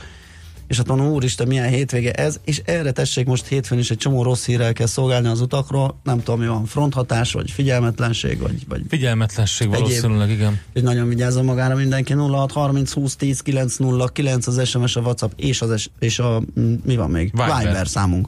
és 0.67 0.77
hát 0.77 0.87
mondom, 0.87 1.07
úristen, 1.07 1.47
milyen 1.47 1.69
hétvége 1.69 2.11
ez, 2.11 2.39
és 2.43 2.61
erre 2.65 2.91
tessék 2.91 3.25
most 3.25 3.45
hétfőn 3.45 3.79
is 3.79 3.91
egy 3.91 3.97
csomó 3.97 4.23
rossz 4.23 4.45
hírrel 4.45 4.73
kell 4.73 4.87
szolgálni 4.87 5.27
az 5.27 5.41
utakról, 5.41 5.99
nem 6.03 6.23
tudom, 6.23 6.39
mi 6.39 6.47
van, 6.47 6.65
fronthatás, 6.65 7.31
vagy 7.31 7.51
figyelmetlenség, 7.51 8.39
vagy, 8.39 8.67
vagy 8.67 8.81
Figyelmetlenség 8.89 9.67
egyéb. 9.67 9.79
valószínűleg, 9.79 10.29
igen. 10.29 10.59
Hogy 10.73 10.83
nagyon 10.83 11.07
vigyázzon 11.07 11.45
magára 11.45 11.75
mindenki, 11.75 12.13
06 12.13 12.51
30 12.51 12.91
20 12.91 13.15
10 13.15 13.41
9 13.41 13.75
0 13.77 14.07
9 14.07 14.47
az 14.47 14.67
SMS, 14.67 14.95
a 14.95 15.01
WhatsApp, 15.01 15.31
és, 15.35 15.61
az, 15.61 15.89
és 15.99 16.19
a, 16.19 16.41
mi 16.83 16.95
van 16.95 17.09
még? 17.09 17.31
Viber, 17.31 17.63
Viber 17.63 17.87
számunk. 17.87 18.27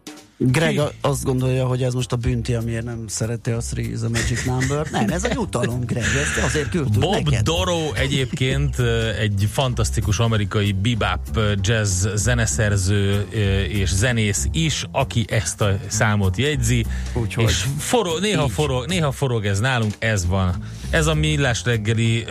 Greg 0.43 0.77
a- 0.79 0.91
azt 1.01 1.23
gondolja, 1.23 1.65
hogy 1.65 1.83
ez 1.83 1.93
most 1.93 2.11
a 2.11 2.15
bünti, 2.15 2.53
amiért 2.53 2.83
nem 2.83 3.03
szerette 3.07 3.55
a 3.55 3.59
Three 3.59 3.85
is 3.85 4.01
a 4.01 4.09
Magic 4.09 4.45
Number. 4.45 4.87
Nem, 4.91 5.09
ez 5.09 5.23
a 5.23 5.27
jutalom, 5.33 5.85
Greg, 5.85 6.03
ezt 6.03 6.45
azért 6.45 6.69
küldtük 6.69 7.01
Bob 7.01 7.13
neked. 7.13 7.43
Doro 7.43 7.93
egyébként 7.93 8.75
egy 9.19 9.47
fantasztikus 9.51 10.19
amerikai 10.19 10.71
bebop 10.71 11.39
jazz 11.61 12.07
zeneszerző 12.15 13.21
és 13.69 13.89
zenész 13.93 14.47
is, 14.51 14.85
aki 14.91 15.25
ezt 15.29 15.61
a 15.61 15.77
számot 15.87 16.37
jegyzi, 16.37 16.85
Úgyhogy. 17.13 17.43
és 17.43 17.65
forog, 17.77 18.19
néha, 18.21 18.43
Így. 18.43 18.51
forog, 18.51 18.85
néha 18.87 19.11
forog 19.11 19.45
ez 19.45 19.59
nálunk, 19.59 19.93
ez 19.99 20.25
van. 20.25 20.55
Ez 20.89 21.07
a 21.07 21.13
millás 21.13 21.63
reggeli 21.65 22.25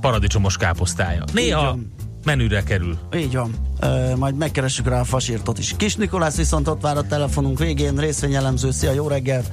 paradicsomos 0.00 0.56
káposztája. 0.56 1.24
Néha. 1.32 1.78
Menüre 2.26 2.62
kerül. 2.62 2.98
Így 3.16 3.34
van. 3.34 3.50
Uh, 3.82 4.16
majd 4.16 4.36
megkeressük 4.36 4.88
rá 4.88 5.00
a 5.00 5.04
fasírtot 5.04 5.58
is. 5.58 5.76
Kis 5.76 5.96
Nikolász 5.96 6.36
viszont 6.36 6.68
ott 6.68 6.80
vár 6.80 6.96
a 6.96 7.06
telefonunk 7.06 7.58
végén, 7.58 7.96
részvényelemző. 7.96 8.70
Szia, 8.70 8.92
jó 8.92 9.08
reggelt! 9.08 9.46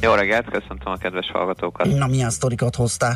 Jó 0.00 0.14
reggelt, 0.14 0.44
köszöntöm 0.44 0.92
a 0.92 0.96
kedves 0.96 1.30
hallgatókat. 1.32 1.86
Na, 1.86 2.06
milyen 2.06 2.30
sztorikat 2.30 2.74
hoztál? 2.76 3.14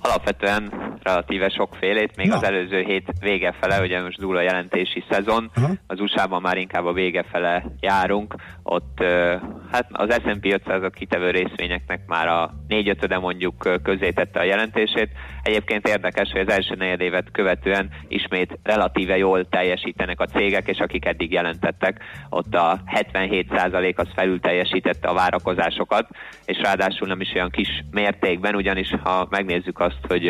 Alapvetően 0.00 0.72
relatíve 1.02 1.48
sokfélét, 1.48 2.16
még 2.16 2.26
Na. 2.26 2.36
az 2.36 2.44
előző 2.44 2.82
hét 2.82 3.12
vége 3.20 3.54
fele, 3.60 3.80
ugye 3.80 4.02
most 4.02 4.18
dúl 4.18 4.36
a 4.36 4.40
jelentési 4.40 5.04
szezon, 5.10 5.50
Aha. 5.54 5.70
az 5.86 6.00
USA-ban 6.00 6.40
már 6.40 6.56
inkább 6.56 6.84
a 6.84 6.92
vége 6.92 7.24
fele 7.30 7.64
járunk, 7.80 8.34
ott 8.62 8.98
ö, 9.00 9.36
hát 9.74 9.88
az 9.92 10.14
S&P 10.14 10.52
500 10.52 10.82
kitevő 10.92 11.30
részvényeknek 11.30 12.00
már 12.06 12.28
a 12.28 12.54
négy 12.68 12.88
ötöde 12.88 13.18
mondjuk 13.18 13.64
ö, 13.64 13.76
közé 13.82 14.10
tette 14.10 14.40
a 14.40 14.44
jelentését. 14.44 15.08
Egyébként 15.42 15.88
érdekes, 15.88 16.30
hogy 16.32 16.40
az 16.40 16.52
első 16.52 16.74
negyedévet 16.74 17.30
követően 17.32 17.90
ismét 18.08 18.58
relatíve 18.62 19.16
jól 19.16 19.48
teljesítenek 19.48 20.20
a 20.20 20.26
cégek, 20.26 20.68
és 20.68 20.78
akik 20.78 21.04
eddig 21.04 21.32
jelentettek, 21.32 22.00
ott 22.30 22.54
a 22.54 22.80
77% 22.86 23.94
az 23.94 24.08
felül 24.14 24.40
teljesítette 24.40 25.08
a 25.08 25.14
várakozásokat, 25.14 26.08
és 26.44 26.60
ráadásul 26.62 27.08
nem 27.08 27.20
is 27.20 27.32
olyan 27.34 27.50
kis 27.50 27.84
mértékben, 27.90 28.54
ugyanis 28.54 28.94
ha 29.02 29.26
megnézzük 29.30 29.80
azt, 29.80 30.00
hogy 30.08 30.28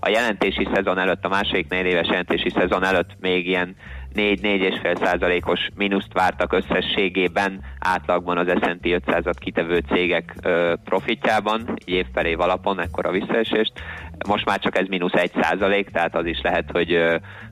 a 0.00 0.08
jelentési 0.08 0.68
szezon 0.74 0.98
előtt, 0.98 1.24
a 1.24 1.28
második 1.28 1.68
negyedéves 1.68 2.06
jelentési 2.08 2.50
szezon 2.50 2.84
előtt 2.84 3.10
még 3.20 3.46
ilyen 3.46 3.76
4-4,5 4.14 5.04
százalékos 5.04 5.68
mínuszt 5.74 6.12
vártak 6.12 6.52
összességében 6.52 7.60
átlagban 7.78 8.38
az 8.38 8.46
S&P 8.46 8.82
500-at 8.82 9.34
kitevő 9.38 9.82
cégek 9.88 10.34
profitjában, 10.84 11.74
év 11.84 12.40
alapon 12.40 12.80
ekkora 12.80 13.10
visszaesést. 13.10 13.72
Most 14.28 14.44
már 14.44 14.58
csak 14.58 14.78
ez 14.78 14.86
mínusz 14.86 15.12
1 15.12 15.30
százalék, 15.40 15.90
tehát 15.90 16.16
az 16.16 16.26
is 16.26 16.40
lehet, 16.42 16.70
hogy 16.70 16.98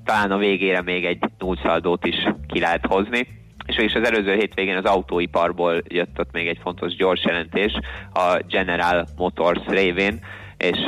talán 0.04 0.30
a 0.30 0.36
végére 0.36 0.82
még 0.82 1.04
egy 1.04 1.18
nullszaldót 1.38 2.06
is 2.06 2.16
ki 2.46 2.60
lehet 2.60 2.86
hozni. 2.86 3.26
És 3.66 3.76
végig 3.76 3.96
az 3.96 4.08
előző 4.08 4.34
hétvégén 4.34 4.76
az 4.76 4.84
autóiparból 4.84 5.82
jött 5.88 6.18
ott 6.18 6.32
még 6.32 6.46
egy 6.46 6.58
fontos 6.62 6.94
gyors 6.94 7.24
jelentés 7.24 7.72
a 8.12 8.42
General 8.48 9.06
Motors 9.16 9.66
révén, 9.66 10.18
és 10.56 10.78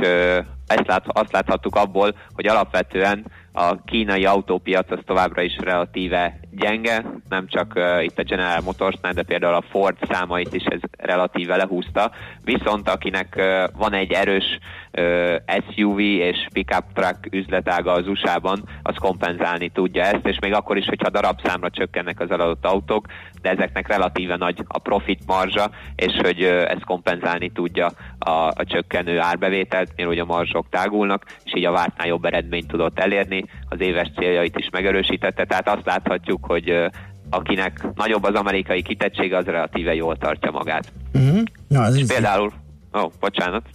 ezt 0.67 0.87
lát, 0.87 1.05
azt 1.09 1.33
láthattuk 1.33 1.77
abból, 1.77 2.15
hogy 2.35 2.47
alapvetően 2.47 3.25
a 3.53 3.85
kínai 3.85 4.25
autópiac 4.25 4.91
az 4.91 4.99
továbbra 5.05 5.43
is 5.43 5.57
relatíve 5.57 6.41
gyenge, 6.57 7.05
nem 7.28 7.46
csak 7.46 7.72
uh, 7.74 8.05
itt 8.05 8.18
a 8.18 8.22
General 8.22 8.61
Motorsnál, 8.64 9.12
de 9.12 9.22
például 9.22 9.55
a 9.55 9.64
Ford 9.70 9.96
számait 10.11 10.55
is 10.55 10.64
ez 10.64 10.80
relatíve 10.98 11.57
lehúzta. 11.57 12.11
Viszont 12.44 12.88
akinek 12.88 13.34
uh, 13.36 13.78
van 13.78 13.92
egy 13.92 14.12
erős 14.12 14.59
uh, 14.98 15.34
SUV 15.70 15.98
és 15.98 16.46
pickup 16.52 16.84
truck 16.94 17.28
üzletága 17.30 17.92
az 17.92 18.09
USA-ban, 18.09 18.68
az 18.82 18.94
kompenzálni 18.98 19.68
tudja 19.68 20.02
ezt, 20.02 20.26
és 20.26 20.38
még 20.40 20.55
akkor 20.55 20.76
is, 20.76 20.86
hogyha 20.86 21.11
darabszámra 21.11 21.70
csökkennek 21.70 22.20
az 22.20 22.30
eladott 22.30 22.66
autók, 22.66 23.07
de 23.42 23.50
ezeknek 23.50 23.88
relatíve 23.88 24.36
nagy 24.36 24.64
a 24.68 24.78
profit 24.78 25.26
marzsa, 25.26 25.70
és 25.96 26.12
hogy 26.22 26.42
uh, 26.42 26.70
ez 26.70 26.80
kompenzálni 26.84 27.50
tudja 27.50 27.90
a, 28.18 28.30
a 28.30 28.64
csökkenő 28.64 29.20
árbevételt, 29.20 29.92
mivel 29.96 30.12
ugye 30.12 30.22
a 30.22 30.24
marzsok 30.24 30.68
tágulnak, 30.68 31.24
és 31.44 31.52
így 31.55 31.64
a 31.64 31.72
vártnál 31.72 32.07
jobb 32.07 32.24
eredményt 32.24 32.68
tudott 32.68 32.98
elérni, 32.98 33.44
az 33.75 33.81
éves 33.81 34.11
céljait 34.16 34.59
is 34.59 34.68
megerősítette, 34.70 35.45
tehát 35.45 35.68
azt 35.68 35.87
láthatjuk, 35.87 36.45
hogy 36.45 36.91
akinek 37.31 37.87
nagyobb 37.95 38.22
az 38.22 38.35
amerikai 38.35 38.83
kitettsége, 38.83 39.37
az 39.37 39.45
relatíve 39.45 39.95
jól 39.95 40.16
tartja 40.16 40.51
magát. 40.51 40.93
Uh-huh. 41.14 41.43
Na, 41.68 41.85
ez. 41.85 42.07
Például, 42.07 42.53
ó, 42.97 43.01
oh, 43.01 43.11
bocsánat, 43.20 43.66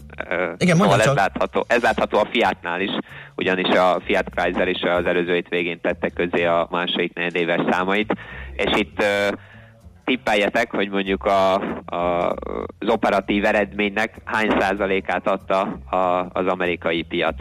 Igen, 0.57 0.77
szóval 0.77 1.01
ez 1.01 1.13
látható, 1.13 1.65
ez 1.67 1.81
látható 1.81 2.17
a 2.17 2.27
Fiatnál 2.31 2.81
is, 2.81 2.91
ugyanis 3.35 3.77
a 3.77 4.01
Fiat 4.05 4.29
Chrysler 4.35 4.67
is 4.67 4.81
az 4.81 5.05
előző 5.05 5.33
hét 5.33 5.47
végén 5.49 5.81
tette 5.81 6.09
közé 6.09 6.45
a 6.45 6.67
második 6.71 7.13
negyedéves 7.13 7.61
számait, 7.71 8.13
és 8.55 8.79
itt 8.79 9.01
ö, 9.01 9.35
tippeljetek, 10.05 10.71
hogy 10.71 10.89
mondjuk 10.89 11.25
a, 11.25 11.53
a, 11.85 12.35
az 12.79 12.89
operatív 12.89 13.45
eredménynek 13.45 14.15
hány 14.23 14.55
százalékát 14.59 15.27
adta 15.27 15.61
a, 15.89 16.27
az 16.33 16.45
amerikai 16.47 17.01
piac. 17.01 17.35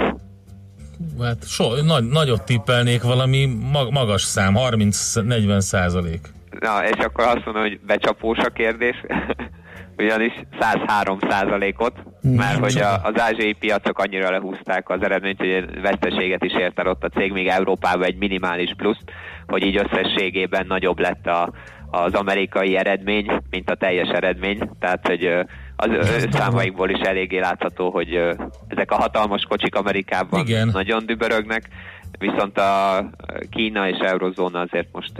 Hát 1.20 1.46
so, 1.46 1.82
nagy, 1.82 2.04
nagyot 2.04 2.42
tippelnék 2.42 3.02
valami 3.02 3.46
mag, 3.72 3.92
magas 3.92 4.22
szám, 4.22 4.54
30-40 4.56 5.60
százalék. 5.60 6.20
Na, 6.60 6.84
és 6.84 7.04
akkor 7.04 7.24
azt 7.24 7.44
mondom, 7.44 7.62
hogy 7.62 7.80
becsapós 7.86 8.38
a 8.38 8.50
kérdés, 8.50 8.96
ugyanis 9.98 10.32
103 10.60 11.18
százalékot, 11.28 11.92
mert 12.22 12.58
hogy 12.58 12.78
a, 12.78 13.00
az 13.02 13.20
ázsiai 13.20 13.52
piacok 13.52 13.98
annyira 13.98 14.30
lehúzták 14.30 14.88
az 14.88 15.02
eredményt, 15.02 15.38
hogy 15.38 15.80
veszteséget 15.80 16.44
is 16.44 16.52
ért 16.52 16.78
el 16.78 16.86
ott 16.86 17.04
a 17.04 17.08
cég, 17.08 17.32
míg 17.32 17.46
Európában 17.46 18.06
egy 18.06 18.16
minimális 18.16 18.70
pluszt, 18.76 19.04
hogy 19.46 19.62
így 19.62 19.76
összességében 19.76 20.66
nagyobb 20.66 20.98
lett 20.98 21.26
a, 21.26 21.52
az 21.90 22.14
amerikai 22.14 22.76
eredmény, 22.76 23.40
mint 23.50 23.70
a 23.70 23.74
teljes 23.74 24.08
eredmény, 24.08 24.70
tehát 24.78 25.06
hogy 25.06 25.46
az 25.80 26.26
számaikból 26.30 26.90
is 26.90 27.00
eléggé 27.00 27.38
látható, 27.38 27.90
hogy 27.90 28.14
ezek 28.68 28.90
a 28.90 28.94
hatalmas 28.94 29.42
kocsik 29.48 29.74
Amerikában 29.74 30.40
Igen. 30.40 30.68
nagyon 30.72 31.06
dübörögnek, 31.06 31.68
viszont 32.18 32.58
a 32.58 33.04
Kína 33.50 33.88
és 33.88 33.96
Eurozóna 33.98 34.60
azért 34.60 34.88
most 34.92 35.12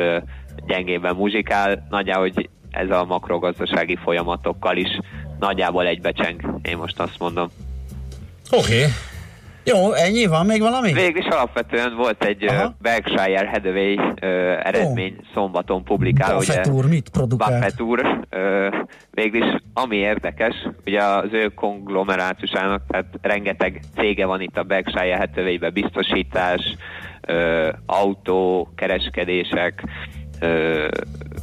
gyengében 0.67 1.15
muzsikál, 1.15 1.87
nagyjából, 1.91 2.31
hogy 2.35 2.49
ez 2.71 2.91
a 2.91 3.05
makrogazdasági 3.05 3.97
folyamatokkal 3.97 4.77
is 4.77 5.01
nagyjából 5.39 5.87
egybecseng, 5.87 6.61
én 6.63 6.77
most 6.77 7.01
azt 7.01 7.19
mondom. 7.19 7.49
Oké. 8.51 8.75
Okay. 8.75 8.91
Jó, 9.69 9.93
ennyi? 9.93 10.27
Van 10.27 10.47
még 10.47 10.61
valami? 10.61 10.93
Végül 10.93 11.21
is 11.21 11.27
alapvetően 11.27 11.97
volt 11.97 12.25
egy 12.25 12.45
Aha. 12.45 12.75
Berkshire 12.81 13.49
Hathaway 13.49 13.97
ö, 14.21 14.27
eredmény 14.63 15.17
szombaton 15.35 15.85
publikál. 15.85 16.35
Buffett 16.37 16.67
ugye, 16.67 16.75
úr 16.77 16.89
mit 16.89 17.09
produkált? 17.09 17.53
Buffett 17.53 17.81
úr. 17.81 18.27
Ö, 18.31 18.69
végül 19.11 19.43
is, 19.43 19.55
ami 19.75 19.97
érdekes, 19.97 20.55
ugye 20.87 21.03
az 21.03 21.29
ő 21.33 21.49
konglomerátusának, 21.49 22.83
tehát 22.89 23.07
rengeteg 23.23 23.81
cége 23.97 24.27
van 24.27 24.41
itt 24.41 24.57
a 24.57 24.63
Berkshire 24.63 25.17
Hathaway-be, 25.17 25.71
biztosítás, 25.71 26.77
ö, 27.27 27.69
autó, 27.87 28.69
kereskedések, 28.77 29.83
ö, 30.41 30.89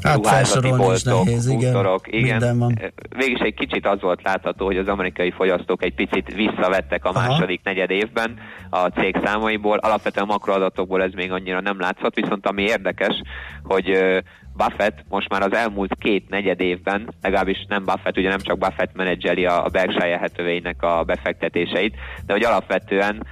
Hát 0.05 0.27
felsorolni 0.27 0.93
is 0.93 1.03
boltok, 1.03 1.25
nehéz, 1.25 1.47
igen. 1.47 1.99
Minden 2.11 2.59
van. 2.59 2.79
Végülis 3.17 3.39
egy 3.39 3.53
kicsit 3.53 3.87
az 3.87 4.01
volt 4.01 4.23
látható, 4.23 4.65
hogy 4.65 4.77
az 4.77 4.87
amerikai 4.87 5.31
fogyasztók 5.31 5.83
egy 5.83 5.95
picit 5.95 6.33
visszavettek 6.35 7.05
a 7.05 7.09
Aha. 7.09 7.27
második 7.27 7.61
negyed 7.63 7.89
évben 7.89 8.37
a 8.69 8.87
cég 8.87 9.15
számaiból. 9.23 9.77
Alapvetően 9.77 10.25
makroadatokból 10.25 11.01
ez 11.01 11.11
még 11.11 11.31
annyira 11.31 11.61
nem 11.61 11.79
látszott, 11.79 12.15
viszont 12.15 12.47
ami 12.47 12.63
érdekes, 12.63 13.21
hogy 13.63 13.97
Buffett 14.57 15.03
most 15.09 15.29
már 15.29 15.41
az 15.41 15.53
elmúlt 15.53 15.95
két 15.99 16.29
negyed 16.29 16.59
évben, 16.59 17.13
legalábbis 17.21 17.65
nem 17.67 17.83
Buffett, 17.83 18.17
ugye 18.17 18.29
nem 18.29 18.39
csak 18.39 18.57
Buffett 18.57 18.95
menedzseli 18.95 19.45
a, 19.45 19.65
Berkshire 19.71 20.17
Hathaway-nek 20.17 20.83
a 20.83 21.03
befektetéseit, 21.03 21.95
de 22.25 22.33
hogy 22.33 22.43
alapvetően 22.43 23.25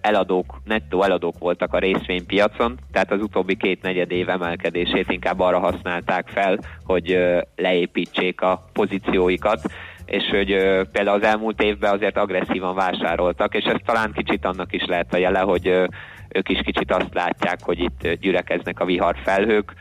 eladók, 0.00 0.60
nettó 0.64 1.02
eladók 1.02 1.38
voltak 1.38 1.74
a 1.74 1.78
részvénypiacon, 1.78 2.78
tehát 2.92 3.12
az 3.12 3.20
utóbbi 3.20 3.56
két 3.56 3.82
negyed 3.82 4.10
év 4.10 4.28
emelkedését 4.28 5.10
inkább 5.10 5.40
arra 5.40 5.58
használták 5.58 6.28
fel, 6.28 6.58
hogy 6.84 7.18
leépítsék 7.56 8.40
a 8.40 8.64
pozícióikat, 8.72 9.60
és 10.04 10.28
hogy 10.30 10.52
ö, 10.52 10.82
például 10.92 11.16
az 11.16 11.28
elmúlt 11.28 11.62
évben 11.62 11.92
azért 11.92 12.16
agresszívan 12.16 12.74
vásároltak, 12.74 13.54
és 13.54 13.64
ez 13.64 13.76
talán 13.84 14.12
kicsit 14.12 14.44
annak 14.44 14.72
is 14.72 14.84
lehet 14.86 15.14
a 15.14 15.16
jele, 15.16 15.40
hogy 15.40 15.68
ö, 15.68 15.84
ők 16.28 16.48
is 16.48 16.60
kicsit 16.64 16.92
azt 16.92 17.14
látják, 17.14 17.58
hogy 17.62 17.78
itt 17.78 18.08
gyülekeznek 18.20 18.80
a 18.80 18.84
vihar 18.84 19.16
felhők, 19.24 19.72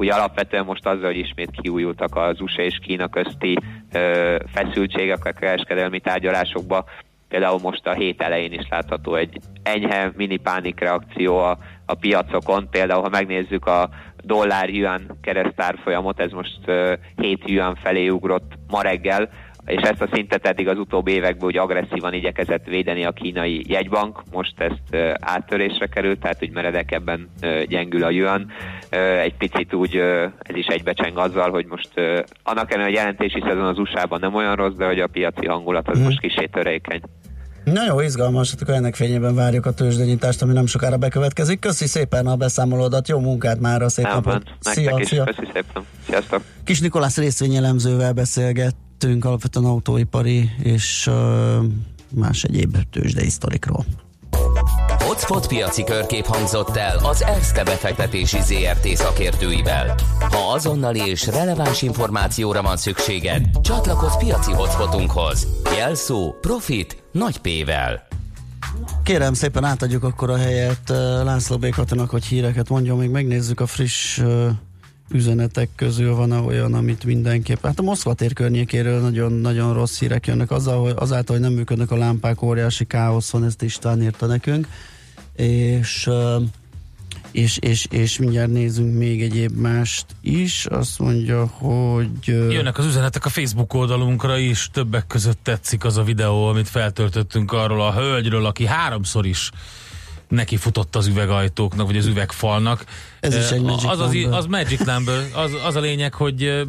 Ugye 0.00 0.12
alapvetően 0.12 0.64
most 0.64 0.86
azzal, 0.86 1.06
hogy 1.06 1.16
ismét 1.16 1.50
kiújultak 1.50 2.16
az 2.16 2.40
USA 2.40 2.62
és 2.62 2.78
Kína 2.82 3.08
közti 3.08 3.58
feszültségek 4.46 5.24
a 5.24 5.32
kereskedelmi 5.32 6.00
tárgyalásokba. 6.00 6.84
Például 7.28 7.58
most 7.62 7.86
a 7.86 7.92
hét 7.92 8.20
elején 8.20 8.52
is 8.52 8.66
látható 8.70 9.14
egy 9.14 9.38
enyhe 9.62 10.12
mini 10.16 10.36
pánik 10.36 10.80
reakció 10.80 11.38
a, 11.38 11.58
a 11.86 11.94
piacokon. 11.94 12.68
Például, 12.70 13.02
ha 13.02 13.08
megnézzük 13.08 13.66
a 13.66 13.88
dollár-yuan 14.24 15.18
keresztárfolyamot, 15.22 16.20
ez 16.20 16.30
most 16.30 16.60
7 17.16 17.50
yuan 17.50 17.74
felé 17.74 18.08
ugrott 18.08 18.52
ma 18.68 18.82
reggel, 18.82 19.30
és 19.66 19.82
ezt 19.82 20.02
a 20.02 20.08
szintet 20.12 20.46
eddig 20.46 20.68
az 20.68 20.78
utóbbi 20.78 21.12
években 21.12 21.46
úgy 21.46 21.56
agresszívan 21.56 22.14
igyekezett 22.14 22.64
védeni 22.64 23.04
a 23.04 23.12
kínai 23.12 23.64
jegybank, 23.68 24.22
most 24.32 24.60
ezt 24.60 25.16
áttörésre 25.20 25.86
került, 25.86 26.20
tehát 26.20 26.42
úgy 26.42 26.50
meredekebben 26.50 27.28
gyengül 27.66 28.04
a 28.04 28.10
yuan. 28.10 28.50
Egy 29.22 29.34
picit 29.34 29.74
úgy 29.74 29.96
ez 30.42 30.56
is 30.56 30.66
egybecseng 30.66 31.18
azzal, 31.18 31.50
hogy 31.50 31.66
most 31.66 31.90
annak 32.42 32.72
ellenére 32.72 32.96
a 32.96 33.00
jelentési 33.00 33.40
szezon 33.40 33.64
az 33.64 33.78
USA-ban 33.78 34.20
nem 34.20 34.34
olyan 34.34 34.56
rossz, 34.56 34.74
de 34.74 34.86
hogy 34.86 35.00
a 35.00 35.06
piaci 35.06 35.46
hangulat 35.46 35.88
az 35.88 35.98
mm. 35.98 36.02
most 36.02 36.20
kicsit 36.20 36.50
törékeny. 36.50 37.00
Na 37.64 37.84
jó, 37.88 38.00
izgalmas, 38.00 38.50
hát 38.50 38.62
akkor 38.62 38.74
ennek 38.74 38.94
fényében 38.94 39.34
várjuk 39.34 39.66
a 39.66 39.72
tőzsdenyitást, 39.72 40.42
ami 40.42 40.52
nem 40.52 40.66
sokára 40.66 40.96
bekövetkezik. 40.96 41.58
Köszi 41.58 41.86
szépen 41.86 42.26
a 42.26 42.36
beszámolódat, 42.36 43.08
jó 43.08 43.18
munkát 43.18 43.60
már 43.60 43.82
szép 43.86 44.04
nem, 44.04 44.14
napot. 44.14 44.42
Szia, 44.60 45.04
szia. 45.04 45.24
Köszi 45.24 45.48
szépen. 45.52 45.82
Sziasztok. 46.06 46.42
Kis 46.64 46.80
Nikolász 46.80 47.18
részvényelemzővel 47.18 48.12
beszélgettünk 49.00 49.24
alapvetően 49.24 49.64
autóipari 49.64 50.50
és 50.62 51.10
más 52.14 52.44
egyéb 52.44 52.76
tőzsdei 52.90 53.28
sztorikról. 53.28 53.84
Hotspot 54.98 55.46
piaci 55.46 55.84
körkép 55.84 56.24
hangzott 56.24 56.76
el 56.76 56.98
az 57.04 57.22
ESZTE 57.22 57.64
befektetési 57.64 58.38
ZRT 58.40 58.96
szakértőivel. 58.96 59.94
Ha 60.20 60.52
azonnali 60.52 61.00
és 61.06 61.26
releváns 61.26 61.82
információra 61.82 62.62
van 62.62 62.76
szükséged, 62.76 63.60
csatlakozz 63.60 64.16
piaci 64.16 64.52
hotspotunkhoz. 64.52 65.46
Jelszó 65.76 66.34
Profit 66.40 67.02
nagy 67.12 67.38
P-vel. 67.38 68.06
Kérem 69.04 69.34
szépen 69.34 69.64
átadjuk 69.64 70.04
akkor 70.04 70.30
a 70.30 70.36
helyet 70.36 70.88
László 71.24 71.58
Békatanak, 71.58 72.10
hogy 72.10 72.24
híreket 72.24 72.68
mondjon, 72.68 72.98
még 72.98 73.10
megnézzük 73.10 73.60
a 73.60 73.66
friss 73.66 74.20
üzenetek 75.10 75.68
közül 75.76 76.14
van 76.14 76.32
olyan, 76.32 76.74
amit 76.74 77.04
mindenképp. 77.04 77.64
Hát 77.64 77.78
a 77.78 77.82
Moszkva 77.82 78.14
tér 78.14 78.32
környékéről 78.32 79.00
nagyon-nagyon 79.00 79.74
rossz 79.74 79.98
hírek 79.98 80.26
jönnek 80.26 80.50
azzal, 80.50 80.80
hogy 80.82 80.94
azáltal, 80.96 81.36
hogy 81.36 81.44
nem 81.44 81.54
működnek 81.54 81.90
a 81.90 81.96
lámpák, 81.96 82.42
óriási 82.42 82.84
káosz 82.84 83.30
van, 83.30 83.44
ezt 83.44 83.62
István 83.62 84.02
írta 84.02 84.26
nekünk 84.26 84.66
és 85.40 86.10
és, 87.32 87.58
és, 87.58 87.86
és 87.90 88.18
mindjárt 88.18 88.50
nézzünk 88.50 88.96
még 88.96 89.22
egyéb 89.22 89.56
mást 89.56 90.06
is. 90.20 90.66
Azt 90.66 90.98
mondja, 90.98 91.46
hogy... 91.46 92.26
Jönnek 92.26 92.78
az 92.78 92.84
üzenetek 92.84 93.24
a 93.24 93.28
Facebook 93.28 93.74
oldalunkra 93.74 94.38
is, 94.38 94.68
többek 94.72 95.06
között 95.06 95.38
tetszik 95.42 95.84
az 95.84 95.96
a 95.96 96.02
videó, 96.02 96.46
amit 96.46 96.68
feltöltöttünk 96.68 97.52
arról 97.52 97.82
a 97.82 97.92
hölgyről, 97.92 98.46
aki 98.46 98.66
háromszor 98.66 99.26
is 99.26 99.50
neki 100.30 100.56
futott 100.56 100.96
az 100.96 101.06
üvegajtóknak, 101.06 101.86
vagy 101.86 101.96
az 101.96 102.06
üvegfalnak. 102.06 102.84
Ez 103.20 103.36
is 103.36 103.50
egy 103.50 103.60
Magic 103.62 103.84
az, 103.84 104.00
az, 104.00 104.16
az 104.30 104.46
Magic 104.46 104.84
Number, 104.84 105.14
az, 105.34 105.50
az 105.66 105.76
a 105.76 105.80
lényeg, 105.80 106.14
hogy 106.14 106.66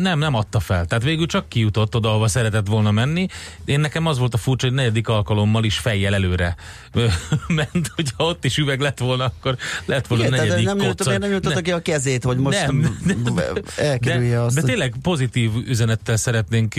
nem, 0.00 0.18
nem 0.18 0.34
adta 0.34 0.60
fel. 0.60 0.86
Tehát 0.86 1.04
végül 1.04 1.26
csak 1.26 1.48
kijutott 1.48 1.96
oda, 1.96 2.08
ahova 2.08 2.28
szeretett 2.28 2.66
volna 2.66 2.90
menni. 2.90 3.26
Én 3.64 3.80
nekem 3.80 4.06
az 4.06 4.18
volt 4.18 4.34
a 4.34 4.36
furcsa, 4.36 4.66
hogy 4.66 4.76
negyedik 4.76 5.08
alkalommal 5.08 5.64
is 5.64 5.78
fejjel 5.78 6.14
előre 6.14 6.56
ment, 7.48 7.92
hogyha 7.94 8.24
ott 8.24 8.44
is 8.44 8.56
üveg 8.56 8.80
lett 8.80 8.98
volna, 8.98 9.24
akkor 9.24 9.56
lett 9.84 10.06
volna 10.06 10.26
Igen, 10.26 10.38
negyedik 10.38 10.64
nem 10.64 10.76
nyújtott, 10.76 11.18
nem 11.18 11.30
nyújtotta 11.30 11.60
ki 11.60 11.72
a 11.72 11.82
kezét, 11.82 12.24
hogy 12.24 12.36
most 12.36 12.66
nem, 12.66 12.98
elkerülje 13.76 14.34
de, 14.34 14.40
azt. 14.40 14.54
De 14.54 14.62
tényleg 14.62 14.94
pozitív 15.02 15.50
üzenettel 15.66 16.16
szeretnénk 16.16 16.74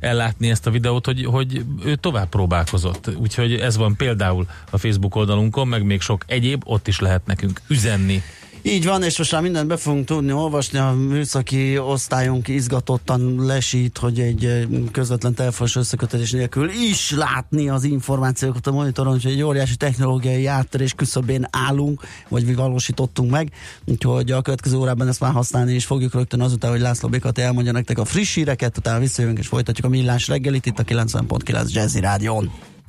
ellátni 0.00 0.50
ezt 0.50 0.66
a 0.66 0.70
videót, 0.70 1.06
hogy, 1.06 1.24
hogy 1.24 1.64
ő 1.84 1.94
tovább 1.94 2.28
próbálkozott. 2.28 3.10
Úgyhogy 3.16 3.54
ez 3.54 3.76
van 3.76 3.96
például 3.96 4.46
a 4.70 4.78
Facebook 4.78 5.16
oldalunkon, 5.22 5.68
meg 5.68 5.84
még 5.84 6.00
sok 6.00 6.24
egyéb, 6.26 6.62
ott 6.66 6.88
is 6.88 7.00
lehet 7.00 7.26
nekünk 7.26 7.60
üzenni. 7.68 8.22
Így 8.64 8.84
van, 8.84 9.02
és 9.02 9.18
most 9.18 9.32
már 9.32 9.42
mindent 9.42 9.66
be 9.66 9.76
fogunk 9.76 10.04
tudni 10.04 10.32
olvasni. 10.32 10.78
A 10.78 10.92
műszaki 10.92 11.78
osztályunk 11.78 12.48
izgatottan 12.48 13.44
lesít, 13.46 13.98
hogy 13.98 14.20
egy 14.20 14.68
közvetlen 14.92 15.34
telefonos 15.34 15.76
összekötetés 15.76 16.30
nélkül 16.30 16.70
is 16.70 17.10
látni 17.10 17.68
az 17.68 17.84
információkat 17.84 18.66
a 18.66 18.72
monitoron, 18.72 19.12
hogy 19.12 19.32
egy 19.32 19.42
óriási 19.42 19.76
technológiai 19.76 20.46
áttörés 20.46 20.92
küszöbén 20.92 21.46
állunk, 21.50 22.02
vagy 22.28 22.44
mi 22.44 22.54
valósítottunk 22.54 23.30
meg. 23.30 23.52
Úgyhogy 23.84 24.30
a 24.30 24.42
következő 24.42 24.76
órában 24.76 25.08
ezt 25.08 25.20
már 25.20 25.32
használni 25.32 25.74
is 25.74 25.84
fogjuk 25.84 26.14
rögtön 26.14 26.40
azután, 26.40 26.70
hogy 26.70 26.80
László 26.80 27.08
Békat 27.08 27.38
elmondja 27.38 27.72
nektek 27.72 27.98
a 27.98 28.04
friss 28.04 28.34
híreket, 28.34 28.78
utána 28.78 28.98
visszajövünk 28.98 29.38
és 29.38 29.46
folytatjuk 29.46 29.86
a 29.86 29.90
millás 29.90 30.28
reggelit 30.28 30.66
itt 30.66 30.78
a 30.78 30.84
90.9 30.84 31.72
Jazzy 31.72 32.00
Rádión. 32.00 32.71